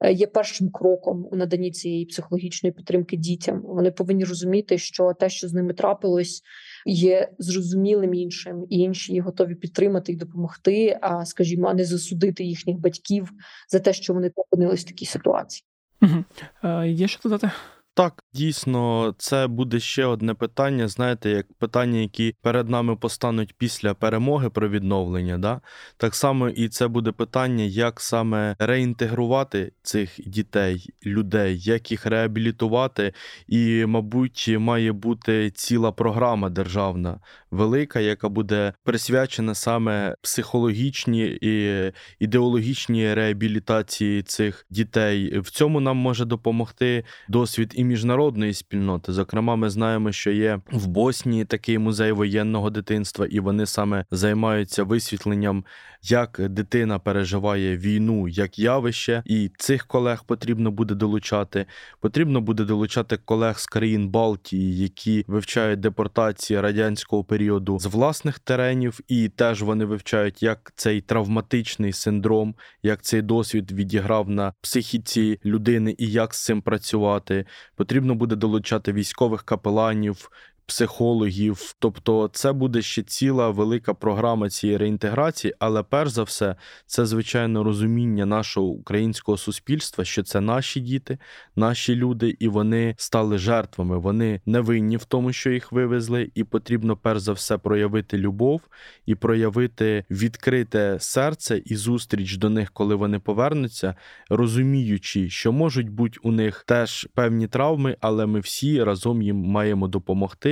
Е, 0.00 0.12
є 0.12 0.26
першим 0.26 0.70
кроком 0.70 1.28
у 1.32 1.36
наданні 1.36 1.70
цієї 1.70 2.06
психологічної 2.06 2.72
підтримки 2.72 3.16
дітям. 3.16 3.62
Вони 3.64 3.90
повинні 3.90 4.24
розуміти, 4.24 4.78
що 4.78 5.12
те, 5.20 5.28
що 5.28 5.48
з 5.48 5.52
ними 5.52 5.74
трапилось, 5.74 6.42
є 6.86 7.28
зрозумілим 7.38 8.14
іншим, 8.14 8.66
і 8.70 8.78
інші 8.78 9.20
готові 9.20 9.54
підтримати 9.54 10.12
і 10.12 10.16
допомогти. 10.16 10.98
А 11.00 11.24
скажімо, 11.24 11.74
не 11.74 11.84
засудити 11.84 12.44
їхніх 12.44 12.78
батьків 12.78 13.30
за 13.68 13.80
те, 13.80 13.92
що 13.92 14.14
вони 14.14 14.30
опинились 14.34 14.84
в 14.84 14.88
такій 14.88 15.06
ситуації. 15.06 15.64
Угу. 16.02 16.24
Е, 16.64 16.88
Є 16.88 17.08
що 17.08 17.20
додати? 17.22 17.50
Так, 17.96 18.24
дійсно, 18.32 19.14
це 19.18 19.46
буде 19.46 19.80
ще 19.80 20.04
одне 20.04 20.34
питання. 20.34 20.88
Знаєте, 20.88 21.30
як 21.30 21.52
питання, 21.52 21.98
які 21.98 22.34
перед 22.42 22.68
нами 22.68 22.96
постануть 22.96 23.54
після 23.58 23.94
перемоги 23.94 24.50
про 24.50 24.68
відновлення. 24.68 25.38
Да? 25.38 25.60
Так 25.96 26.14
само 26.14 26.48
і 26.48 26.68
це 26.68 26.88
буде 26.88 27.12
питання, 27.12 27.64
як 27.64 28.00
саме 28.00 28.56
реінтегрувати 28.58 29.72
цих 29.82 30.20
дітей, 30.26 30.90
людей, 31.06 31.58
як 31.60 31.90
їх 31.90 32.06
реабілітувати. 32.06 33.12
І, 33.48 33.86
мабуть, 33.86 34.48
має 34.58 34.92
бути 34.92 35.50
ціла 35.50 35.92
програма 35.92 36.50
державна 36.50 37.20
велика, 37.50 38.00
яка 38.00 38.28
буде 38.28 38.72
присвячена 38.84 39.54
саме 39.54 40.16
психологічній 40.22 41.38
і 41.40 41.92
ідеологічній 42.18 43.14
реабілітації 43.14 44.22
цих 44.22 44.66
дітей. 44.70 45.38
В 45.38 45.50
цьому 45.50 45.80
нам 45.80 45.96
може 45.96 46.24
допомогти 46.24 47.04
досвід 47.28 47.74
міжнародної 47.84 48.54
спільноти. 48.54 49.12
Зокрема, 49.12 49.56
ми 49.56 49.70
знаємо, 49.70 50.12
що 50.12 50.30
є 50.30 50.60
в 50.72 50.86
Боснії 50.86 51.44
такий 51.44 51.78
музей 51.78 52.12
воєнного 52.12 52.70
дитинства, 52.70 53.26
і 53.26 53.40
вони 53.40 53.66
саме 53.66 54.04
займаються 54.10 54.84
висвітленням, 54.84 55.64
як 56.02 56.40
дитина 56.48 56.98
переживає 56.98 57.76
війну 57.76 58.28
як 58.28 58.58
явище, 58.58 59.22
і 59.26 59.50
цих 59.58 59.86
колег 59.86 60.24
потрібно 60.26 60.70
буде 60.70 60.94
долучати. 60.94 61.66
Потрібно 62.00 62.40
буде 62.40 62.64
долучати 62.64 63.16
колег 63.24 63.58
з 63.58 63.66
країн 63.66 64.08
Балтії, 64.08 64.78
які 64.78 65.24
вивчають 65.26 65.80
депортації 65.80 66.60
радянського 66.60 67.24
періоду 67.24 67.78
з 67.78 67.86
власних 67.86 68.38
теренів, 68.38 69.00
і 69.08 69.28
теж 69.28 69.62
вони 69.62 69.84
вивчають, 69.84 70.42
як 70.42 70.72
цей 70.76 71.00
травматичний 71.00 71.92
синдром, 71.92 72.54
як 72.82 73.02
цей 73.02 73.22
досвід 73.22 73.72
відіграв 73.72 74.28
на 74.28 74.52
психіці 74.60 75.40
людини 75.44 75.94
і 75.98 76.10
як 76.10 76.34
з 76.34 76.44
цим 76.44 76.62
працювати. 76.62 77.44
Потрібно 77.76 78.14
буде 78.14 78.36
долучати 78.36 78.92
військових 78.92 79.42
капеланів, 79.42 80.30
психологів. 80.66 81.74
Тобто, 81.78 82.30
це 82.32 82.52
буде 82.52 82.82
ще 82.82 83.02
ціла 83.02 83.50
велика 83.50 83.94
програма 83.94 84.50
цієї 84.50 84.78
реінтеграції, 84.78 85.54
але 85.58 85.82
перш 85.82 86.10
за 86.10 86.22
все, 86.22 86.56
це 86.86 87.06
звичайно 87.06 87.64
розуміння 87.64 88.26
нашого 88.26 88.66
українського 88.66 89.38
суспільства, 89.38 90.04
що 90.04 90.22
це 90.22 90.40
наші 90.40 90.80
діти, 90.80 91.18
наші 91.56 91.94
люди, 91.94 92.36
і 92.38 92.48
вони 92.48 92.94
стали 92.98 93.38
жертвами. 93.38 93.98
Вони 93.98 94.40
не 94.46 94.60
винні 94.60 94.96
в 94.96 95.04
тому, 95.04 95.32
що 95.32 95.50
їх 95.50 95.72
вивезли, 95.72 96.30
і 96.34 96.44
потрібно 96.44 96.96
перш 96.96 97.20
за 97.20 97.32
все 97.32 97.58
проявити 97.58 98.18
любов 98.18 98.60
і 99.06 99.14
проявити 99.14 100.04
відкрите 100.10 100.96
серце 101.00 101.62
і 101.64 101.76
зустріч 101.76 102.36
до 102.36 102.50
них, 102.50 102.72
коли 102.72 102.94
вони 102.94 103.18
повернуться, 103.18 103.94
розуміючи, 104.28 105.30
що 105.30 105.52
можуть 105.52 105.88
бути 105.88 106.18
у 106.22 106.32
них 106.32 106.64
теж 106.66 107.08
певні 107.14 107.46
травми, 107.46 107.96
але 108.00 108.26
ми 108.26 108.40
всі 108.40 108.84
разом 108.84 109.22
їм 109.22 109.36
маємо 109.36 109.88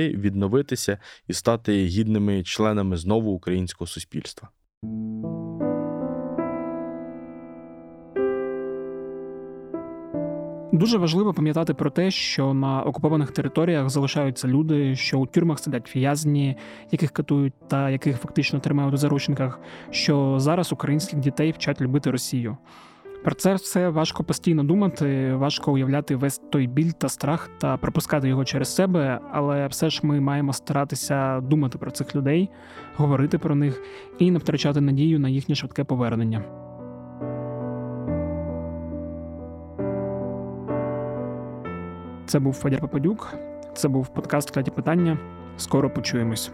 відновитися 0.09 0.97
і 1.27 1.33
стати 1.33 1.85
гідними 1.85 2.43
членами 2.43 2.97
знову 2.97 3.31
українського 3.31 3.87
суспільства. 3.87 4.49
Дуже 10.73 10.97
важливо 10.97 11.33
пам'ятати 11.33 11.73
про 11.73 11.89
те, 11.89 12.11
що 12.11 12.53
на 12.53 12.83
окупованих 12.83 13.31
територіях 13.31 13.89
залишаються 13.89 14.47
люди, 14.47 14.95
що 14.95 15.19
у 15.19 15.25
тюрмах 15.25 15.59
сидять 15.59 15.95
в'язні, 15.95 16.57
яких 16.91 17.11
катують 17.11 17.53
та 17.67 17.89
яких 17.89 18.17
фактично 18.17 18.59
тримають 18.59 18.93
у 18.93 18.97
заручниках, 18.97 19.59
що 19.91 20.35
зараз 20.39 20.71
українських 20.71 21.19
дітей 21.19 21.51
вчать 21.51 21.81
любити 21.81 22.11
Росію. 22.11 22.57
Про 23.23 23.35
це 23.35 23.55
все 23.55 23.89
важко 23.89 24.23
постійно 24.23 24.63
думати, 24.63 25.33
важко 25.33 25.71
уявляти 25.71 26.15
весь 26.15 26.41
той 26.51 26.67
біль 26.67 26.91
та 26.91 27.09
страх 27.09 27.49
та 27.57 27.77
пропускати 27.77 28.27
його 28.27 28.45
через 28.45 28.75
себе, 28.75 29.19
але 29.31 29.67
все 29.67 29.89
ж 29.89 29.99
ми 30.03 30.19
маємо 30.19 30.53
старатися 30.53 31.41
думати 31.41 31.77
про 31.77 31.91
цих 31.91 32.15
людей, 32.15 32.49
говорити 32.95 33.37
про 33.37 33.55
них 33.55 33.81
і 34.19 34.31
не 34.31 34.39
втрачати 34.39 34.81
надію 34.81 35.19
на 35.19 35.29
їхнє 35.29 35.55
швидке 35.55 35.83
повернення. 35.83 36.43
Це 42.25 42.39
був 42.39 42.53
Федір 42.53 42.79
Попадюк. 42.79 43.33
Це 43.73 43.87
був 43.87 44.07
подкаст 44.07 44.51
Кляті 44.51 44.71
питання. 44.71 45.17
Скоро 45.57 45.89
почуємось. 45.89 46.51